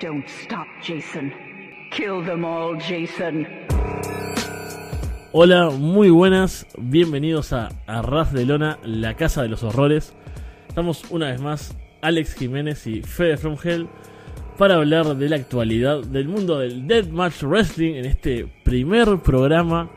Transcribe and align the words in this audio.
Don't 0.00 0.26
stop, 0.26 0.66
Jason. 0.82 1.32
Kill 1.90 2.24
them 2.24 2.44
all, 2.44 2.76
Jason. 2.76 3.46
Hola, 5.32 5.70
muy 5.70 6.10
buenas, 6.10 6.66
bienvenidos 6.76 7.52
a 7.52 7.68
Arras 7.86 8.32
de 8.32 8.44
Lona, 8.44 8.78
la 8.82 9.14
casa 9.14 9.42
de 9.42 9.48
los 9.48 9.62
horrores. 9.62 10.12
Estamos 10.68 11.04
una 11.10 11.30
vez 11.30 11.40
más, 11.40 11.76
Alex 12.02 12.34
Jiménez 12.34 12.86
y 12.88 13.02
Fede 13.02 13.36
From 13.36 13.56
Hell, 13.62 13.88
para 14.58 14.76
hablar 14.76 15.16
de 15.16 15.28
la 15.28 15.36
actualidad 15.36 16.02
del 16.02 16.28
mundo 16.28 16.58
del 16.58 16.88
Deathmatch 16.88 17.42
Wrestling 17.42 17.94
en 17.94 18.06
este 18.06 18.48
primer 18.64 19.18
programa 19.22 19.90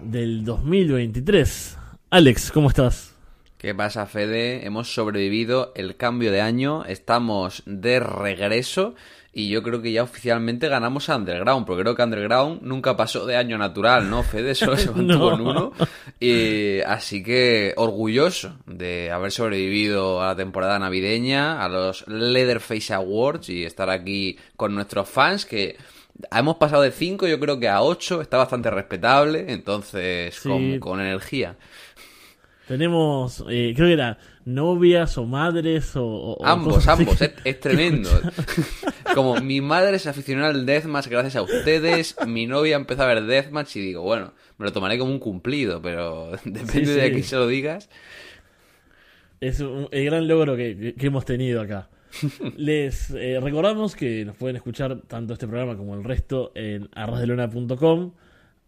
del 0.00 0.44
2023. 0.44 1.78
Alex, 2.10 2.52
¿cómo 2.52 2.68
estás? 2.68 3.16
¿Qué 3.56 3.74
pasa, 3.74 4.06
Fede? 4.06 4.66
Hemos 4.66 4.92
sobrevivido 4.94 5.72
el 5.76 5.96
cambio 5.96 6.32
de 6.32 6.40
año, 6.40 6.84
estamos 6.86 7.62
de 7.66 8.00
regreso 8.00 8.94
y 9.32 9.48
yo 9.48 9.62
creo 9.62 9.80
que 9.80 9.92
ya 9.92 10.02
oficialmente 10.02 10.68
ganamos 10.68 11.08
a 11.08 11.16
Underground, 11.16 11.64
porque 11.64 11.82
creo 11.82 11.94
que 11.94 12.02
Underground 12.02 12.62
nunca 12.62 12.96
pasó 12.96 13.26
de 13.26 13.36
año 13.36 13.56
natural, 13.58 14.10
¿no, 14.10 14.24
Fede? 14.24 14.56
Solo 14.56 14.76
se 14.76 14.90
mantuvo 14.92 15.34
en 15.34 15.40
uno. 15.40 15.72
Y, 16.18 16.80
así 16.80 17.22
que 17.22 17.72
orgulloso 17.76 18.56
de 18.66 19.12
haber 19.12 19.30
sobrevivido 19.30 20.20
a 20.20 20.28
la 20.28 20.36
temporada 20.36 20.78
navideña, 20.80 21.64
a 21.64 21.68
los 21.68 22.06
Leatherface 22.08 22.92
Awards 22.92 23.48
y 23.50 23.64
estar 23.64 23.88
aquí 23.88 24.36
con 24.56 24.74
nuestros 24.74 25.08
fans 25.08 25.46
que... 25.46 25.76
Hemos 26.30 26.56
pasado 26.56 26.82
de 26.82 26.90
5, 26.90 27.26
yo 27.28 27.40
creo 27.40 27.58
que 27.58 27.68
a 27.68 27.80
8, 27.80 28.20
está 28.20 28.36
bastante 28.36 28.68
respetable, 28.68 29.46
entonces 29.48 30.38
con, 30.40 30.78
con 30.78 31.00
energía. 31.00 31.56
Tenemos, 32.68 33.42
eh, 33.48 33.72
creo 33.74 33.88
que 33.88 33.94
era 33.94 34.18
novias 34.54 35.16
o 35.18 35.24
madres 35.24 35.92
o... 35.94 36.38
ambos, 36.44 36.86
ambos, 36.88 37.20
es, 37.44 37.60
tremendo. 37.60 38.10
Como 39.14 39.36
mi 39.36 39.60
madre 39.60 39.98
se 39.98 40.08
aficionó 40.08 40.46
al 40.46 40.66
Deathmatch 40.66 41.08
gracias 41.08 41.36
a 41.36 41.42
ustedes, 41.42 42.16
mi 42.26 42.46
novia 42.46 42.76
empezó 42.76 43.02
a 43.02 43.06
ver 43.06 43.24
Deathmatch 43.24 43.76
y 43.76 43.80
digo, 43.80 44.02
bueno, 44.02 44.32
me 44.58 44.66
lo 44.66 44.72
tomaré 44.72 44.98
como 44.98 45.10
un 45.10 45.18
cumplido, 45.18 45.80
pero 45.80 46.32
depende 46.44 46.94
de 46.94 47.02
a 47.02 47.10
quién 47.10 47.24
se 47.24 47.36
lo 47.36 47.46
digas. 47.46 47.88
Es 49.40 49.60
un, 49.60 49.88
el 49.90 50.04
gran 50.04 50.28
logro 50.28 50.54
que, 50.56 50.94
hemos 50.98 51.24
tenido 51.24 51.62
acá. 51.62 51.88
Les 52.56 53.10
eh, 53.10 53.38
recordamos 53.40 53.96
que 53.96 54.24
nos 54.24 54.36
pueden 54.36 54.56
escuchar 54.56 55.00
tanto 55.08 55.32
este 55.32 55.46
programa 55.46 55.76
como 55.76 55.94
el 55.94 56.04
resto 56.04 56.52
en 56.54 56.88
arrasdelona.com, 56.92 58.12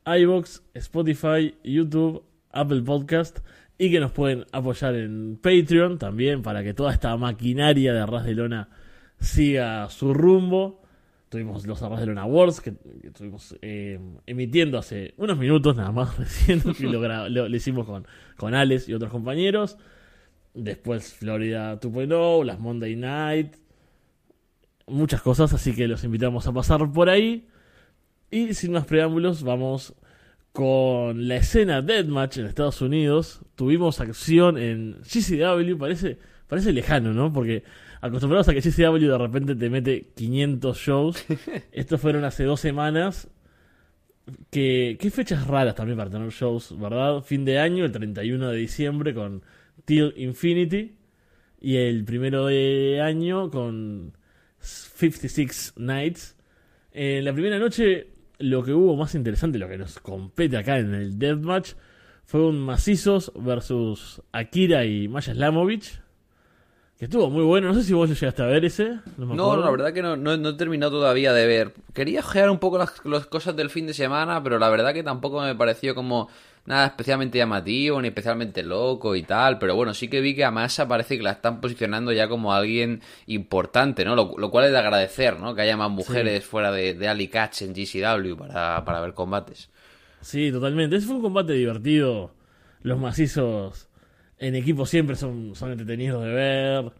iBox, 0.06 0.62
Spotify, 0.74 1.54
YouTube, 1.62 2.24
Apple 2.52 2.82
Podcast 2.82 3.40
y 3.78 3.90
que 3.90 4.00
nos 4.00 4.12
pueden 4.12 4.46
apoyar 4.52 4.94
en 4.94 5.38
Patreon 5.42 5.98
también 5.98 6.42
para 6.42 6.62
que 6.62 6.74
toda 6.74 6.92
esta 6.92 7.16
maquinaria 7.16 7.92
de 7.92 8.00
Arras 8.00 8.24
de 8.24 8.34
Lona 8.34 8.68
siga 9.18 9.88
su 9.90 10.14
rumbo. 10.14 10.82
Tuvimos 11.28 11.66
los 11.66 11.82
Arras 11.82 12.00
de 12.00 12.06
Lona 12.06 12.22
Awards 12.22 12.60
que, 12.60 12.74
estuvimos 13.02 13.56
eh, 13.62 13.98
emitiendo 14.26 14.78
hace 14.78 15.14
unos 15.16 15.38
minutos 15.38 15.74
nada 15.76 15.90
más 15.90 16.16
recién, 16.18 16.62
y 16.78 16.82
lo, 16.84 17.46
hicimos 17.48 17.86
con, 17.86 18.06
con 18.36 18.54
Alex 18.54 18.88
y 18.88 18.94
otros 18.94 19.10
compañeros. 19.10 19.78
Después 20.54 21.14
Florida 21.14 21.80
2.0, 21.80 22.44
las 22.44 22.60
Monday 22.60 22.94
Night, 22.94 23.56
muchas 24.86 25.22
cosas, 25.22 25.52
así 25.54 25.74
que 25.74 25.88
los 25.88 26.04
invitamos 26.04 26.46
a 26.46 26.52
pasar 26.52 26.90
por 26.92 27.08
ahí. 27.08 27.48
Y 28.30 28.54
sin 28.54 28.72
más 28.72 28.86
preámbulos, 28.86 29.42
vamos 29.42 29.94
con 30.52 31.28
la 31.28 31.36
escena 31.36 31.82
Deathmatch 31.82 32.38
en 32.38 32.46
Estados 32.46 32.80
Unidos. 32.82 33.40
Tuvimos 33.56 34.00
acción 34.00 34.58
en 34.58 34.98
GCW, 35.02 35.78
parece, 35.78 36.18
parece 36.46 36.72
lejano, 36.72 37.12
¿no? 37.12 37.32
Porque 37.32 37.64
acostumbrados 38.00 38.48
a 38.48 38.54
que 38.54 38.60
GCW 38.60 39.08
de 39.08 39.18
repente 39.18 39.54
te 39.54 39.70
mete 39.70 40.12
500 40.14 40.76
shows, 40.76 41.24
estos 41.72 42.00
fueron 42.00 42.24
hace 42.24 42.44
dos 42.44 42.60
semanas. 42.60 43.28
Que, 44.50 44.98
qué 45.00 45.10
fechas 45.10 45.48
raras 45.48 45.74
también 45.74 45.98
para 45.98 46.10
tener 46.10 46.28
shows, 46.30 46.78
¿verdad? 46.78 47.22
Fin 47.22 47.44
de 47.44 47.58
año, 47.58 47.84
el 47.84 47.90
31 47.90 48.50
de 48.50 48.56
diciembre 48.56 49.14
con 49.14 49.42
Till 49.84 50.12
Infinity. 50.16 50.96
Y 51.60 51.76
el 51.76 52.04
primero 52.04 52.46
de 52.46 53.00
año 53.02 53.50
con 53.50 54.12
56 54.60 55.74
Nights. 55.76 56.36
En 56.92 57.24
la 57.24 57.32
primera 57.32 57.58
noche 57.58 58.11
lo 58.42 58.62
que 58.62 58.72
hubo 58.72 58.96
más 58.96 59.14
interesante, 59.14 59.58
lo 59.58 59.68
que 59.68 59.78
nos 59.78 59.98
compete 60.00 60.56
acá 60.56 60.78
en 60.78 60.94
el 60.94 61.18
Deathmatch, 61.18 61.72
fue 62.24 62.46
un 62.46 62.60
Macizos 62.60 63.32
versus 63.34 64.22
Akira 64.32 64.84
y 64.84 65.08
Maya 65.08 65.34
Slamovich. 65.34 66.00
Que 66.98 67.06
estuvo 67.06 67.30
muy 67.30 67.42
bueno. 67.42 67.68
No 67.68 67.74
sé 67.74 67.82
si 67.82 67.92
vos 67.92 68.08
lo 68.08 68.14
llegaste 68.14 68.42
a 68.42 68.46
ver 68.46 68.64
ese. 68.64 69.00
No, 69.16 69.56
la 69.56 69.70
verdad 69.70 69.92
que 69.92 70.02
no, 70.02 70.16
no, 70.16 70.32
he 70.32 70.52
terminado 70.54 70.92
todavía 70.92 71.32
de 71.32 71.46
ver. 71.46 71.74
Quería 71.94 72.20
ojear 72.20 72.48
un 72.48 72.58
poco 72.58 72.78
las, 72.78 73.04
las 73.04 73.26
cosas 73.26 73.56
del 73.56 73.70
fin 73.70 73.86
de 73.86 73.94
semana, 73.94 74.42
pero 74.42 74.58
la 74.58 74.70
verdad 74.70 74.94
que 74.94 75.02
tampoco 75.02 75.40
me 75.40 75.54
pareció 75.56 75.96
como 75.96 76.28
nada 76.64 76.86
especialmente 76.86 77.38
llamativo 77.38 78.00
ni 78.00 78.08
especialmente 78.08 78.62
loco 78.62 79.16
y 79.16 79.22
tal, 79.22 79.58
pero 79.58 79.74
bueno, 79.74 79.94
sí 79.94 80.08
que 80.08 80.20
vi 80.20 80.34
que 80.34 80.44
a 80.44 80.50
Massa 80.50 80.86
parece 80.86 81.16
que 81.16 81.22
la 81.22 81.32
están 81.32 81.60
posicionando 81.60 82.12
ya 82.12 82.28
como 82.28 82.52
alguien 82.54 83.00
importante, 83.26 84.04
¿no? 84.04 84.14
Lo, 84.14 84.50
cual 84.50 84.66
es 84.66 84.72
de 84.72 84.78
agradecer, 84.78 85.38
¿no? 85.40 85.54
Que 85.54 85.62
haya 85.62 85.76
más 85.76 85.90
mujeres 85.90 86.44
fuera 86.44 86.70
de, 86.70 86.94
de 86.94 87.08
Ali 87.08 87.28
Catch 87.28 87.62
en 87.62 87.74
GCW 87.74 88.36
para, 88.36 88.84
para 88.84 89.00
ver 89.00 89.14
combates. 89.14 89.70
Sí, 90.20 90.52
totalmente. 90.52 90.96
Ese 90.96 91.06
fue 91.06 91.16
un 91.16 91.22
combate 91.22 91.52
divertido. 91.52 92.32
Los 92.82 92.98
macizos 92.98 93.88
en 94.38 94.54
equipo 94.54 94.86
siempre 94.86 95.16
son, 95.16 95.54
son 95.54 95.72
entretenidos 95.72 96.24
de 96.24 96.32
ver. 96.32 96.92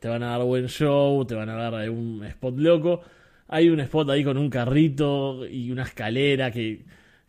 Te 0.00 0.08
van 0.08 0.22
a 0.22 0.30
dar 0.30 0.42
buen 0.42 0.66
show, 0.68 1.24
te 1.24 1.34
van 1.34 1.48
a 1.48 1.54
dar 1.54 1.90
un 1.90 2.24
spot 2.24 2.58
loco. 2.58 3.02
Hay 3.48 3.68
un 3.68 3.80
spot 3.80 4.10
ahí 4.10 4.24
con 4.24 4.36
un 4.36 4.50
carrito 4.50 5.46
y 5.46 5.70
una 5.70 5.84
escalera 5.84 6.50
que 6.50 6.84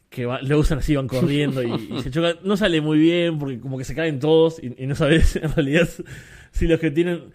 que 0.10 0.24
lo 0.24 0.60
usan 0.60 0.80
así, 0.80 0.96
van 0.96 1.08
corriendo 1.08 1.62
y, 1.62 2.02
se 2.02 2.12
chocan. 2.12 2.38
No 2.44 2.58
sale 2.58 2.82
muy 2.82 2.98
bien 2.98 3.40
porque 3.40 3.60
como 3.60 3.78
que 3.78 3.84
se 3.84 3.96
caen 3.96 4.20
todos 4.20 4.62
y, 4.62 4.86
no 4.86 4.96
sabes 4.96 5.36
en 5.42 5.54
realidad 5.54 5.88
si 6.52 6.68
los 6.68 6.80
que 6.80 6.92
tienen... 6.92 7.34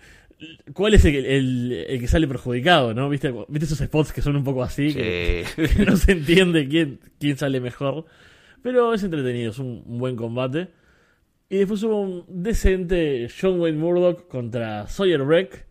¿Cuál 0.72 0.94
es 0.94 1.04
el, 1.04 1.86
que 2.00 2.08
sale 2.08 2.26
perjudicado, 2.26 2.94
no? 2.94 3.08
¿Viste, 3.08 3.32
¿Viste 3.46 3.66
esos 3.66 3.78
spots 3.78 4.12
que 4.12 4.22
son 4.22 4.34
un 4.34 4.42
poco 4.42 4.64
así? 4.64 4.92
Que, 4.92 5.44
no 5.86 5.96
se 5.96 6.12
entiende 6.12 6.66
quién, 6.66 6.98
quién 7.20 7.36
sale 7.36 7.60
mejor. 7.60 8.06
Pero 8.60 8.92
es 8.92 9.04
entretenido, 9.04 9.52
es 9.52 9.60
un, 9.60 9.84
buen 9.86 10.16
combate. 10.16 10.68
Y 11.48 11.58
después 11.58 11.80
hubo 11.84 12.00
un 12.00 12.24
decente 12.28 13.28
John 13.40 13.60
Wayne 13.60 13.78
Murdoch 13.78 14.26
contra 14.26 14.88
Sawyer 14.88 15.22
Breck 15.22 15.66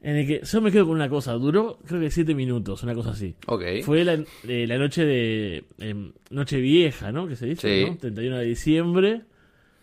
en 0.00 0.16
el 0.16 0.26
que 0.26 0.40
yo 0.44 0.60
me 0.60 0.70
quedo 0.70 0.86
con 0.86 0.94
una 0.94 1.08
cosa, 1.08 1.32
duró 1.32 1.78
creo 1.84 2.00
que 2.00 2.10
7 2.10 2.34
minutos, 2.34 2.82
una 2.84 2.94
cosa 2.94 3.10
así. 3.10 3.34
Ok. 3.46 3.62
Fue 3.82 4.04
la, 4.04 4.24
eh, 4.46 4.66
la 4.66 4.78
noche 4.78 5.04
de 5.04 5.64
eh, 5.78 6.12
Noche 6.30 6.60
Vieja, 6.60 7.10
¿no? 7.10 7.26
Que 7.26 7.34
se 7.34 7.46
dice, 7.46 7.86
¿no? 7.88 7.96
31 7.96 8.38
de 8.38 8.44
diciembre, 8.44 9.22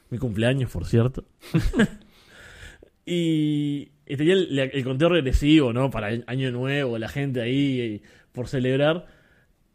mi 0.10 0.18
cumpleaños, 0.18 0.72
por 0.72 0.86
cierto. 0.86 1.26
y, 3.06 3.88
tenía 4.06 4.36
el, 4.36 4.84
conteo 4.86 5.10
regresivo, 5.10 5.74
¿no? 5.74 5.90
Para 5.90 6.12
el 6.12 6.24
año 6.28 6.50
nuevo, 6.52 6.98
la 6.98 7.10
gente 7.10 7.42
ahí 7.42 7.82
eh, 7.82 8.02
por 8.32 8.48
celebrar. 8.48 9.08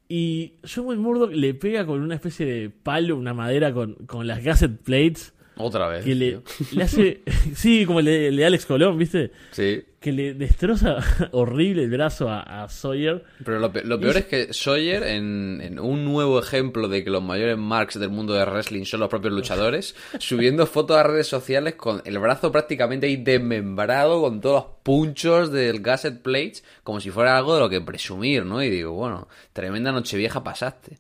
Y 0.09 0.55
John 0.65 0.87
Wayne 0.87 1.03
Murdoch 1.03 1.33
le 1.33 1.53
pega 1.53 1.85
con 1.85 2.01
una 2.01 2.15
especie 2.15 2.47
de 2.47 2.71
palo, 2.71 3.17
una 3.17 3.35
madera 3.35 3.73
con, 3.73 3.95
con 4.07 4.27
las 4.27 4.43
gasset 4.43 4.77
plates 4.79 5.35
otra 5.63 5.89
vez. 5.89 6.05
Que 6.05 6.15
le, 6.15 6.41
hace. 6.83 7.23
sí, 7.55 7.85
como 7.85 8.01
le, 8.01 8.31
le 8.31 8.45
Alex 8.45 8.67
Colón, 8.67 8.99
¿viste? 8.99 9.31
Sí. 9.51 9.83
Que 10.01 10.13
le 10.13 10.35
destroza 10.35 10.97
horrible 11.33 11.85
el 11.85 11.91
brazo 11.91 12.29
a, 12.31 12.67
Sawyer. 12.69 13.23
Pero 13.45 13.59
lo, 13.59 13.71
peor 13.73 14.17
es 14.17 14.25
que 14.25 14.53
Sawyer, 14.55 15.03
en, 15.03 15.79
un 15.79 16.05
nuevo 16.05 16.39
ejemplo 16.39 16.89
de 16.89 17.05
que 17.05 17.11
los 17.11 17.23
mayores 17.23 17.59
marks 17.59 17.99
del 17.99 18.09
mundo 18.09 18.33
de 18.33 18.45
wrestling 18.45 18.85
son 18.85 19.01
los 19.01 19.11
propios 19.11 19.35
luchadores, 19.35 19.95
subiendo 20.19 20.67
fotos 20.67 20.97
a 20.97 21.03
redes 21.03 21.27
sociales 21.27 21.75
con 21.75 22.01
el 22.07 22.19
brazo 22.19 22.51
prácticamente 22.51 23.07
ahí 23.07 23.17
desmembrado, 23.17 24.23
con 24.23 24.41
todos 24.41 24.65
los 24.65 24.75
punchos 24.83 25.53
del 25.53 25.81
Gasset 25.81 26.23
Plates, 26.23 26.65
como 26.83 27.01
si 27.01 27.11
fuera 27.11 27.37
algo 27.37 27.55
de 27.55 27.61
lo 27.61 27.69
que 27.69 27.81
presumir, 27.83 28.47
¿no? 28.47 28.63
Y 28.63 28.71
digo, 28.71 28.93
bueno, 28.93 29.29
tremenda 29.53 29.93
noche 29.93 30.17
vieja 30.17 30.43
pasaste. 30.43 30.99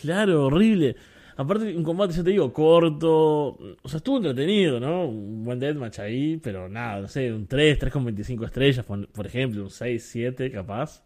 Claro, 0.00 0.46
horrible. 0.46 0.96
Aparte, 1.36 1.76
un 1.76 1.82
combate, 1.82 2.14
ya 2.14 2.22
te 2.22 2.30
digo, 2.30 2.52
corto. 2.52 3.58
O 3.82 3.88
sea, 3.88 3.98
estuvo 3.98 4.18
entretenido, 4.18 4.80
¿no? 4.80 5.06
Un 5.06 5.44
buen 5.44 5.58
deathmatch 5.58 6.00
ahí, 6.00 6.36
pero 6.36 6.68
nada, 6.68 7.00
no 7.00 7.08
sé, 7.08 7.32
un 7.32 7.46
3, 7.46 7.78
3,25 7.80 8.44
estrellas, 8.46 8.84
por, 8.84 9.26
ejemplo, 9.26 9.62
un 9.62 9.70
6, 9.70 10.02
7, 10.10 10.50
capaz. 10.50 11.02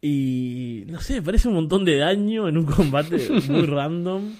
Y 0.00 0.84
no 0.88 1.00
sé, 1.00 1.22
parece 1.22 1.48
un 1.48 1.54
montón 1.54 1.84
de 1.84 1.96
daño 1.96 2.48
en 2.48 2.58
un 2.58 2.66
combate 2.66 3.16
muy 3.48 3.62
random. 3.62 4.34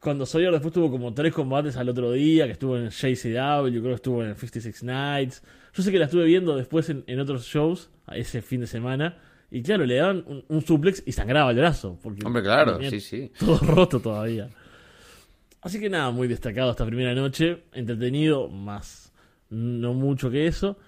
Cuando 0.00 0.24
Sawyer 0.26 0.52
después 0.52 0.72
tuvo 0.72 0.90
como 0.90 1.12
tres 1.12 1.32
combates 1.32 1.76
al 1.76 1.88
otro 1.88 2.12
día, 2.12 2.46
que 2.46 2.52
estuvo 2.52 2.76
en 2.76 2.88
JCW, 2.88 3.68
creo 3.68 3.82
que 3.82 3.94
estuvo 3.94 4.24
en 4.24 4.34
56 4.34 4.82
Nights. 4.82 5.42
Yo 5.74 5.82
sé 5.82 5.92
que 5.92 5.98
la 5.98 6.06
estuve 6.06 6.24
viendo 6.24 6.56
después 6.56 6.88
en, 6.88 7.04
en 7.06 7.20
otros 7.20 7.44
shows, 7.44 7.90
ese 8.10 8.40
fin 8.40 8.60
de 8.60 8.66
semana. 8.66 9.18
Y 9.50 9.62
claro, 9.62 9.84
le 9.84 9.96
daban 9.96 10.24
un, 10.48 10.62
suplex 10.62 11.02
y 11.06 11.12
sangraba 11.12 11.50
el 11.50 11.56
brazo. 11.56 11.98
Porque 12.02 12.24
Hombre, 12.24 12.42
claro, 12.42 12.78
sí, 12.88 13.00
sí. 13.00 13.32
Todo 13.38 13.58
roto 13.62 14.00
todavía. 14.00 14.48
Así 15.60 15.80
que 15.80 15.90
nada, 15.90 16.10
muy 16.10 16.28
destacado 16.28 16.70
esta 16.70 16.86
primera 16.86 17.14
noche. 17.14 17.64
Entretenido, 17.72 18.48
más 18.48 19.12
no 19.50 19.92
mucho 19.92 20.30
que 20.30 20.46
eso. 20.46 20.78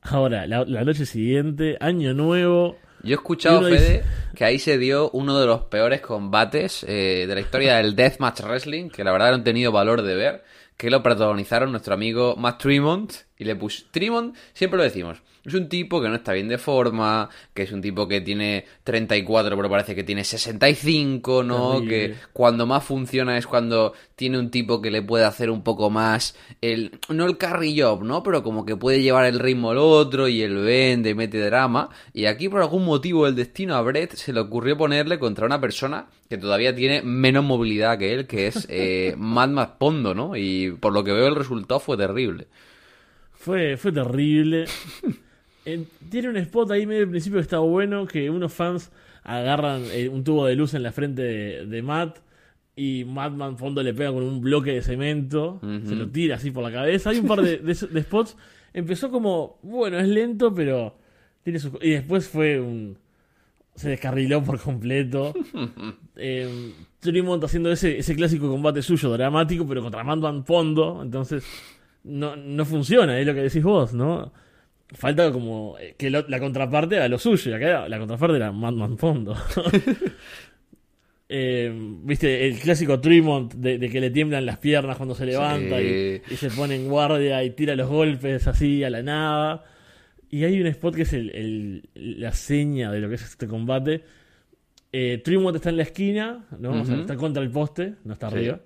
Ahora, 0.00 0.46
la, 0.46 0.64
la 0.64 0.84
noche 0.84 1.06
siguiente, 1.06 1.76
año 1.80 2.14
nuevo. 2.14 2.78
Yo 3.02 3.12
he 3.12 3.14
escuchado, 3.14 3.62
Fede, 3.62 3.72
dice- 3.72 4.04
que 4.34 4.44
ahí 4.44 4.58
se 4.58 4.78
dio 4.78 5.10
uno 5.10 5.38
de 5.38 5.46
los 5.46 5.64
peores 5.64 6.00
combates 6.00 6.84
eh, 6.88 7.26
de 7.26 7.34
la 7.34 7.40
historia 7.40 7.76
del 7.76 7.94
Deathmatch 7.96 8.40
Wrestling, 8.42 8.88
que 8.88 9.04
la 9.04 9.12
verdad 9.12 9.30
no 9.30 9.34
han 9.36 9.44
tenido 9.44 9.72
valor 9.72 10.02
de 10.02 10.14
ver, 10.14 10.44
que 10.76 10.90
lo 10.90 11.02
protagonizaron 11.02 11.70
nuestro 11.70 11.94
amigo 11.94 12.34
Matt 12.36 12.62
Tremont 12.62 13.12
y 13.36 13.44
le 13.44 13.56
puso... 13.56 13.84
Tremont, 13.90 14.34
siempre 14.54 14.78
lo 14.78 14.84
decimos, 14.84 15.22
es 15.44 15.54
un 15.54 15.68
tipo 15.68 16.00
que 16.00 16.08
no 16.08 16.14
está 16.14 16.32
bien 16.32 16.48
de 16.48 16.56
forma, 16.56 17.28
que 17.52 17.62
es 17.62 17.72
un 17.72 17.82
tipo 17.82 18.08
que 18.08 18.22
tiene 18.22 18.64
34, 18.82 19.54
pero 19.56 19.68
parece 19.68 19.94
que 19.94 20.02
tiene 20.02 20.24
65, 20.24 21.42
¿no? 21.42 21.82
Que 21.82 22.14
cuando 22.32 22.66
más 22.66 22.82
funciona 22.82 23.36
es 23.36 23.46
cuando 23.46 23.92
tiene 24.16 24.38
un 24.38 24.50
tipo 24.50 24.80
que 24.80 24.90
le 24.90 25.02
puede 25.02 25.24
hacer 25.24 25.50
un 25.50 25.62
poco 25.62 25.90
más 25.90 26.34
el 26.62 26.98
no 27.10 27.26
el 27.26 27.36
carry 27.36 27.78
job, 27.78 28.04
¿no? 28.04 28.22
Pero 28.22 28.42
como 28.42 28.64
que 28.64 28.76
puede 28.76 29.02
llevar 29.02 29.26
el 29.26 29.38
ritmo 29.38 29.70
al 29.70 29.78
otro 29.78 30.28
y 30.28 30.40
el 30.40 30.56
vende 30.56 31.10
y 31.10 31.14
mete 31.14 31.38
drama. 31.40 31.90
Y 32.14 32.24
aquí 32.24 32.48
por 32.48 32.62
algún 32.62 32.86
motivo 32.86 33.26
el 33.26 33.34
destino 33.34 33.74
a 33.74 33.82
Brett 33.82 34.14
se 34.14 34.32
le 34.32 34.40
ocurrió 34.40 34.78
ponerle 34.78 35.18
contra 35.18 35.44
una 35.44 35.60
persona 35.60 36.06
que 36.30 36.38
todavía 36.38 36.74
tiene 36.74 37.02
menos 37.02 37.44
movilidad 37.44 37.98
que 37.98 38.14
él, 38.14 38.26
que 38.26 38.46
es 38.46 38.66
eh, 38.70 39.14
Mad 39.18 39.50
Max 39.50 39.72
Pondo, 39.78 40.14
¿no? 40.14 40.36
Y 40.36 40.70
por 40.70 40.94
lo 40.94 41.04
que 41.04 41.12
veo 41.12 41.26
el 41.26 41.36
resultado 41.36 41.80
fue 41.80 41.98
terrible. 41.98 42.46
Fue, 43.34 43.76
fue 43.76 43.92
terrible. 43.92 44.64
Tiene 46.10 46.28
un 46.28 46.36
spot 46.36 46.70
ahí 46.72 46.86
medio 46.86 47.02
al 47.04 47.10
principio 47.10 47.38
que 47.38 47.42
está 47.42 47.58
bueno, 47.58 48.06
que 48.06 48.28
unos 48.30 48.52
fans 48.52 48.90
agarran 49.22 49.82
eh, 49.92 50.08
un 50.08 50.22
tubo 50.22 50.44
de 50.46 50.54
luz 50.54 50.74
en 50.74 50.82
la 50.82 50.92
frente 50.92 51.22
de, 51.22 51.66
de 51.66 51.82
Matt 51.82 52.18
y 52.76 53.04
Madman 53.04 53.56
Fondo 53.56 53.82
le 53.82 53.94
pega 53.94 54.12
con 54.12 54.22
un 54.24 54.40
bloque 54.40 54.72
de 54.72 54.82
cemento, 54.82 55.60
se 55.86 55.94
lo 55.94 56.08
tira 56.08 56.36
así 56.36 56.50
por 56.50 56.62
la 56.64 56.72
cabeza. 56.72 57.10
Hay 57.10 57.18
un 57.20 57.26
par 57.26 57.40
de, 57.40 57.58
de- 57.58 57.88
de 57.90 58.02
spots. 58.02 58.36
Empezó 58.72 59.10
como, 59.10 59.58
bueno, 59.62 59.98
es 59.98 60.08
lento, 60.08 60.52
pero 60.52 60.96
tiene 61.44 61.58
sus... 61.60 61.72
Y 61.80 61.90
después 61.90 62.28
fue 62.28 62.60
un... 62.60 62.98
Se 63.76 63.88
descarriló 63.90 64.42
por 64.42 64.60
completo. 64.60 65.32
eh, 66.16 66.72
Tremont 67.00 67.42
haciendo 67.44 67.70
ese, 67.72 67.98
ese 67.98 68.14
clásico 68.16 68.48
combate 68.50 68.82
suyo 68.82 69.10
dramático, 69.12 69.66
pero 69.66 69.82
contra 69.82 70.02
Madman 70.04 70.44
Fondo. 70.44 71.00
Entonces, 71.02 71.44
no, 72.04 72.34
no 72.36 72.64
funciona, 72.64 73.18
es 73.18 73.26
lo 73.26 73.34
que 73.34 73.42
decís 73.42 73.62
vos, 73.62 73.94
¿no? 73.94 74.32
Falta 74.92 75.32
como 75.32 75.76
eh, 75.78 75.94
que 75.98 76.10
lo- 76.10 76.26
la 76.28 76.38
contraparte 76.38 76.98
a 77.00 77.08
lo 77.08 77.18
suyo. 77.18 77.50
Y 77.50 77.54
acá 77.54 77.88
la 77.88 77.98
contraparte 77.98 78.36
era 78.36 78.52
Madman 78.52 78.98
Fondo. 78.98 79.34
Eh, 81.28 81.72
Viste, 82.02 82.46
el 82.46 82.58
clásico 82.58 83.00
Tremont 83.00 83.52
de, 83.54 83.78
de 83.78 83.88
que 83.88 84.00
le 84.00 84.10
tiemblan 84.10 84.44
las 84.44 84.58
piernas 84.58 84.96
cuando 84.98 85.14
se 85.14 85.24
levanta 85.24 85.80
y, 85.80 86.20
y 86.30 86.36
se 86.36 86.50
pone 86.50 86.76
en 86.76 86.88
guardia 86.88 87.42
y 87.42 87.50
tira 87.50 87.74
los 87.74 87.88
golpes 87.88 88.46
así 88.46 88.84
a 88.84 88.90
la 88.90 89.02
nada. 89.02 89.64
Y 90.30 90.44
hay 90.44 90.60
un 90.60 90.66
spot 90.66 90.94
que 90.94 91.02
es 91.02 91.12
el, 91.14 91.30
el- 91.30 92.20
la 92.20 92.32
seña 92.32 92.92
de 92.92 93.00
lo 93.00 93.08
que 93.08 93.14
es 93.14 93.22
este 93.22 93.46
combate. 93.48 94.02
Eh, 94.92 95.20
Tremont 95.24 95.56
está 95.56 95.70
en 95.70 95.78
la 95.78 95.82
esquina, 95.84 96.44
¿no? 96.58 96.82
O 96.82 96.84
sea, 96.84 96.92
Ujú. 96.94 97.00
está 97.02 97.16
contra 97.16 97.42
el 97.42 97.50
poste, 97.50 97.94
no 98.04 98.12
está 98.12 98.28
Sí. 98.28 98.36
arriba. 98.36 98.60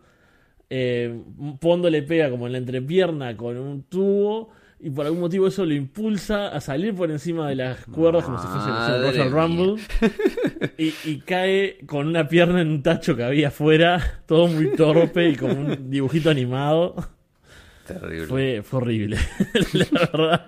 Eh, 0.69 1.17
Pondo 1.61 1.89
le 1.89 2.03
pega 2.03 2.29
como 2.29 2.47
en 2.47 2.53
la 2.53 2.59
entrepierna 2.59 3.35
con 3.37 3.57
un 3.57 3.85
tubo 3.85 4.51
y 4.81 4.91
por 4.91 5.07
algún 5.07 5.21
motivo 5.21 5.49
eso 5.49 5.67
lo 5.67 5.75
impulsa 5.75 6.49
a 6.49 6.61
salir 6.61 6.95
por 6.95 7.11
encima 7.11 7.49
de 7.49 7.57
las 7.57 7.85
cuerdas 7.87 8.25
como 8.25 8.39
si 8.41 8.47
fuese 8.47 8.69
Madre 8.69 9.11
Royal. 9.11 9.31
Rumble 9.31 9.83
y, 10.79 10.95
y 11.05 11.19
cae 11.21 11.79
con 11.87 12.07
una 12.07 12.29
pierna 12.29 12.61
en 12.61 12.69
un 12.69 12.83
tacho 12.83 13.17
que 13.17 13.25
había 13.25 13.49
afuera, 13.49 14.23
todo 14.27 14.47
muy 14.47 14.77
torpe 14.77 15.31
y 15.31 15.37
como 15.37 15.55
un 15.55 15.91
dibujito 15.91 16.31
animado. 16.31 16.95
Terrible. 17.87 18.27
Fue, 18.27 18.63
fue 18.63 18.81
horrible, 18.81 19.19
la 19.73 19.87
verdad. 20.13 20.47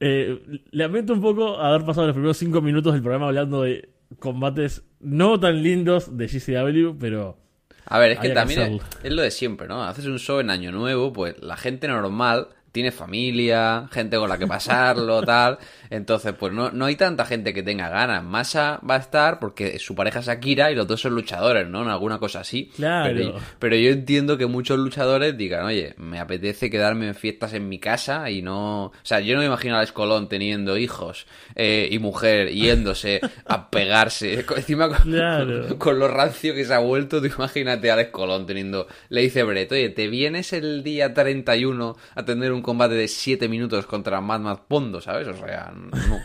Eh, 0.00 0.60
lamento 0.72 1.14
un 1.14 1.20
poco 1.22 1.58
haber 1.58 1.86
pasado 1.86 2.08
los 2.08 2.14
primeros 2.14 2.36
cinco 2.36 2.60
minutos 2.60 2.92
del 2.92 3.00
programa 3.02 3.28
hablando 3.28 3.62
de 3.62 3.88
combates 4.18 4.82
no 5.00 5.40
tan 5.40 5.62
lindos 5.62 6.16
de 6.18 6.26
GCW, 6.26 6.98
pero 6.98 7.38
A 7.86 7.98
ver, 7.98 8.12
es 8.12 8.18
que 8.18 8.30
también 8.30 8.80
es 9.02 9.12
lo 9.12 9.22
de 9.22 9.30
siempre, 9.30 9.68
¿no? 9.68 9.82
Haces 9.84 10.06
un 10.06 10.18
show 10.18 10.40
en 10.40 10.50
Año 10.50 10.72
Nuevo, 10.72 11.12
pues 11.12 11.40
la 11.42 11.56
gente 11.56 11.88
normal 11.88 12.48
tiene 12.74 12.90
familia, 12.90 13.88
gente 13.92 14.16
con 14.16 14.28
la 14.28 14.36
que 14.36 14.48
pasarlo, 14.48 15.22
tal. 15.24 15.58
Entonces, 15.90 16.34
pues 16.36 16.52
no, 16.52 16.72
no 16.72 16.86
hay 16.86 16.96
tanta 16.96 17.24
gente 17.24 17.54
que 17.54 17.62
tenga 17.62 17.88
ganas. 17.88 18.24
Masa 18.24 18.80
va 18.88 18.96
a 18.96 18.98
estar 18.98 19.38
porque 19.38 19.78
su 19.78 19.94
pareja 19.94 20.18
es 20.18 20.28
Akira 20.28 20.72
y 20.72 20.74
los 20.74 20.88
dos 20.88 21.00
son 21.00 21.14
luchadores, 21.14 21.68
¿no? 21.68 21.82
En 21.82 21.88
alguna 21.88 22.18
cosa 22.18 22.40
así. 22.40 22.72
Claro. 22.74 23.14
Pero, 23.14 23.34
pero 23.60 23.76
yo 23.76 23.90
entiendo 23.90 24.36
que 24.36 24.46
muchos 24.46 24.76
luchadores 24.76 25.38
digan, 25.38 25.64
oye, 25.66 25.94
me 25.98 26.18
apetece 26.18 26.68
quedarme 26.68 27.06
en 27.06 27.14
fiestas 27.14 27.52
en 27.52 27.68
mi 27.68 27.78
casa 27.78 28.28
y 28.28 28.42
no... 28.42 28.86
O 28.86 28.92
sea, 29.04 29.20
yo 29.20 29.34
no 29.34 29.40
me 29.42 29.46
imagino 29.46 29.76
a 29.76 29.78
Alex 29.78 29.92
Colón 29.92 30.28
teniendo 30.28 30.76
hijos 30.76 31.28
eh, 31.54 31.88
y 31.88 32.00
mujer 32.00 32.50
yéndose 32.50 33.20
a 33.46 33.70
pegarse. 33.70 34.44
Encima 34.56 34.88
con, 34.88 35.12
Claro. 35.12 35.78
con 35.78 36.00
lo 36.00 36.08
rancio 36.08 36.56
que 36.56 36.64
se 36.64 36.74
ha 36.74 36.80
vuelto, 36.80 37.20
tú 37.20 37.28
imagínate 37.28 37.88
a 37.88 37.94
Alex 37.94 38.10
Colón 38.10 38.46
teniendo. 38.46 38.88
Le 39.10 39.20
dice 39.20 39.44
Brett, 39.44 39.70
oye, 39.70 39.90
¿te 39.90 40.08
vienes 40.08 40.52
el 40.52 40.82
día 40.82 41.14
31 41.14 41.96
a 42.16 42.24
tener 42.24 42.50
un 42.50 42.63
combate 42.64 42.94
de 42.94 43.06
7 43.06 43.48
minutos 43.48 43.86
contra 43.86 44.20
Mad 44.20 44.40
Max 44.40 44.62
Pondo, 44.66 45.00
¿sabes? 45.00 45.28
O 45.28 45.34
sea, 45.34 45.72
no. 45.74 46.18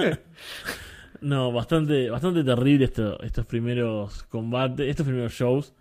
no, 1.20 1.52
bastante, 1.52 2.10
bastante 2.10 2.44
terrible 2.44 2.84
esto- 2.86 3.20
estos 3.22 3.46
primeros 3.46 4.24
combates, 4.24 4.88
estos 4.88 5.06
primeros 5.06 5.32
shows. 5.32 5.72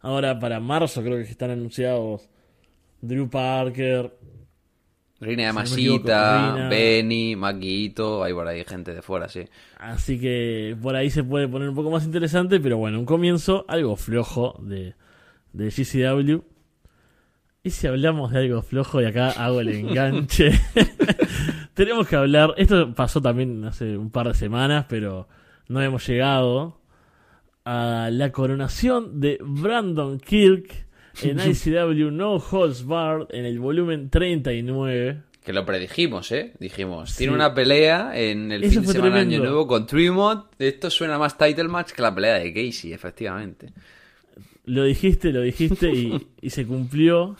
Ahora 0.00 0.38
para 0.38 0.60
marzo 0.60 1.02
creo 1.02 1.16
que 1.16 1.22
están 1.30 1.50
anunciados 1.50 2.28
Drew 3.00 3.28
Parker, 3.28 4.12
Rina 5.18 5.46
de 5.46 5.52
Masita. 5.54 6.68
Benny, 6.68 7.36
Maquito, 7.36 8.22
hay 8.22 8.34
por 8.34 8.46
ahí 8.46 8.64
gente 8.64 8.92
de 8.94 9.00
fuera, 9.02 9.28
sí. 9.28 9.44
Así 9.78 10.20
que 10.20 10.76
por 10.80 10.94
ahí 10.94 11.08
se 11.10 11.24
puede 11.24 11.48
poner 11.48 11.70
un 11.70 11.74
poco 11.74 11.90
más 11.90 12.04
interesante, 12.04 12.60
pero 12.60 12.76
bueno, 12.76 12.98
un 12.98 13.06
comienzo 13.06 13.64
algo 13.66 13.96
flojo 13.96 14.58
de, 14.62 14.94
de 15.54 15.70
GCW. 15.70 16.42
Y 17.66 17.70
si 17.70 17.88
hablamos 17.88 18.30
de 18.30 18.38
algo 18.38 18.62
flojo, 18.62 19.02
y 19.02 19.06
acá 19.06 19.30
hago 19.30 19.60
el 19.60 19.70
enganche, 19.70 20.52
tenemos 21.74 22.06
que 22.06 22.14
hablar, 22.14 22.54
esto 22.58 22.94
pasó 22.94 23.20
también 23.20 23.64
hace 23.64 23.96
un 23.96 24.10
par 24.10 24.28
de 24.28 24.34
semanas, 24.34 24.86
pero 24.88 25.26
no 25.66 25.82
hemos 25.82 26.06
llegado 26.06 26.78
a 27.64 28.08
la 28.12 28.30
coronación 28.30 29.18
de 29.20 29.38
Brandon 29.42 30.20
Kirk 30.20 30.86
en 31.22 31.40
ICW 31.50 32.12
No 32.12 32.34
Holds 32.36 32.86
Barred 32.86 33.26
en 33.30 33.44
el 33.44 33.58
volumen 33.58 34.10
39. 34.10 35.22
Que 35.44 35.52
lo 35.52 35.66
predijimos, 35.66 36.30
¿eh? 36.30 36.52
Dijimos, 36.60 37.10
Sí. 37.10 37.18
tiene 37.18 37.32
una 37.34 37.52
pelea 37.52 38.12
en 38.14 38.52
el 38.52 38.62
Eso 38.62 38.74
fin 38.74 38.82
de 38.82 38.86
semana 38.92 39.04
de 39.16 39.20
tremendo. 39.22 39.34
Año 39.34 39.44
Nuevo 39.44 39.66
con 39.66 39.86
Tremont. 39.88 40.44
Esto 40.60 40.88
suena 40.88 41.18
más 41.18 41.36
title 41.36 41.64
match 41.64 41.90
que 41.90 42.02
la 42.02 42.14
pelea 42.14 42.34
de 42.34 42.52
Casey, 42.52 42.92
efectivamente. 42.92 43.72
Lo 44.66 44.84
dijiste, 44.84 45.32
lo 45.32 45.40
dijiste 45.42 45.90
y, 45.92 46.28
y 46.40 46.50
se 46.50 46.64
cumplió. 46.64 47.34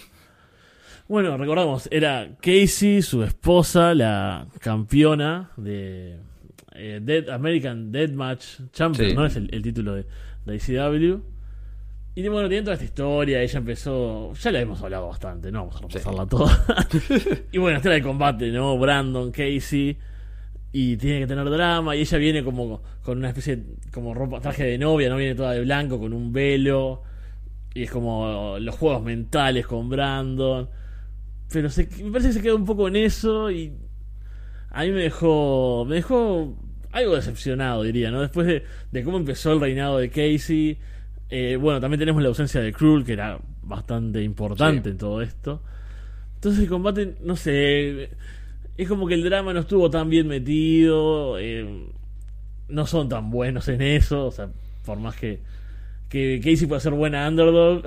Bueno, 1.08 1.36
recordamos, 1.36 1.88
era 1.92 2.28
Casey, 2.40 3.00
su 3.00 3.22
esposa, 3.22 3.94
la 3.94 4.46
campeona 4.60 5.50
de 5.56 6.16
eh, 6.74 7.00
Dead 7.02 7.28
American 7.30 7.92
Deathmatch 7.92 8.70
Champion, 8.72 9.10
Sí. 9.10 9.14
¿no? 9.14 9.24
Es 9.26 9.36
el, 9.36 9.48
el 9.52 9.62
título 9.62 9.94
de, 9.94 10.04
de 10.44 10.56
ICW. 10.56 11.20
Y 12.16 12.26
bueno, 12.28 12.48
tiene 12.48 12.62
toda 12.64 12.74
esta 12.74 12.84
historia, 12.86 13.40
ella 13.42 13.58
empezó, 13.58 14.32
ya 14.32 14.50
la 14.50 14.60
hemos 14.60 14.82
hablado 14.82 15.06
bastante, 15.08 15.52
no 15.52 15.60
vamos 15.60 15.76
a 15.76 15.80
repasarla 15.82 16.26
toda. 16.26 16.66
y 17.52 17.58
bueno, 17.58 17.76
está 17.76 17.94
el 17.94 18.02
combate, 18.02 18.50
¿no? 18.50 18.76
Brandon, 18.78 19.30
Casey, 19.30 19.96
y 20.72 20.96
tiene 20.96 21.20
que 21.20 21.26
tener 21.26 21.48
drama, 21.50 21.94
y 21.94 22.00
ella 22.00 22.18
viene 22.18 22.42
como 22.42 22.82
con 23.02 23.18
una 23.18 23.28
especie 23.28 23.56
de, 23.56 23.64
como 23.92 24.14
ropa, 24.14 24.40
traje 24.40 24.64
de 24.64 24.78
novia, 24.78 25.10
no 25.10 25.16
viene 25.16 25.34
toda 25.34 25.52
de 25.52 25.60
blanco, 25.60 26.00
con 26.00 26.14
un 26.14 26.32
velo, 26.32 27.02
y 27.74 27.82
es 27.82 27.90
como 27.90 28.56
los 28.58 28.74
juegos 28.74 29.02
mentales 29.04 29.66
con 29.66 29.88
Brandon. 29.90 30.68
Pero 31.52 31.70
se, 31.70 31.88
me 32.02 32.10
parece 32.10 32.28
que 32.28 32.34
se 32.34 32.42
quedó 32.42 32.56
un 32.56 32.64
poco 32.64 32.88
en 32.88 32.96
eso 32.96 33.50
y 33.50 33.72
a 34.70 34.82
mí 34.84 34.90
me 34.90 35.02
dejó, 35.02 35.84
me 35.88 35.96
dejó 35.96 36.56
algo 36.92 37.14
decepcionado, 37.14 37.82
diría, 37.82 38.10
¿no? 38.10 38.20
Después 38.20 38.46
de, 38.46 38.64
de 38.92 39.04
cómo 39.04 39.16
empezó 39.18 39.52
el 39.52 39.60
reinado 39.60 39.98
de 39.98 40.08
Casey. 40.10 40.78
eh, 41.30 41.56
bueno, 41.60 41.80
también 41.80 41.98
tenemos 41.98 42.22
la 42.22 42.28
ausencia 42.28 42.60
de 42.60 42.72
Cruel, 42.72 43.04
que 43.04 43.12
era 43.12 43.38
bastante 43.62 44.22
importante 44.22 44.84
Sí. 44.84 44.90
en 44.92 44.98
todo 44.98 45.22
esto. 45.22 45.62
Entonces 46.34 46.62
el 46.62 46.68
combate, 46.68 47.16
no 47.22 47.36
sé, 47.36 48.10
es 48.76 48.88
como 48.88 49.06
que 49.06 49.14
el 49.14 49.24
drama 49.24 49.52
no 49.52 49.60
estuvo 49.60 49.88
tan 49.90 50.08
bien 50.10 50.26
metido. 50.28 51.38
eh, 51.38 51.88
no 52.68 52.84
son 52.86 53.08
tan 53.08 53.30
buenos 53.30 53.68
en 53.68 53.80
eso, 53.80 54.26
o 54.26 54.30
sea, 54.32 54.48
por 54.84 54.98
más 54.98 55.14
que, 55.16 55.40
que 56.08 56.40
Casey 56.42 56.66
pueda 56.66 56.80
ser 56.80 56.92
buena 56.92 57.28
underdog. 57.28 57.82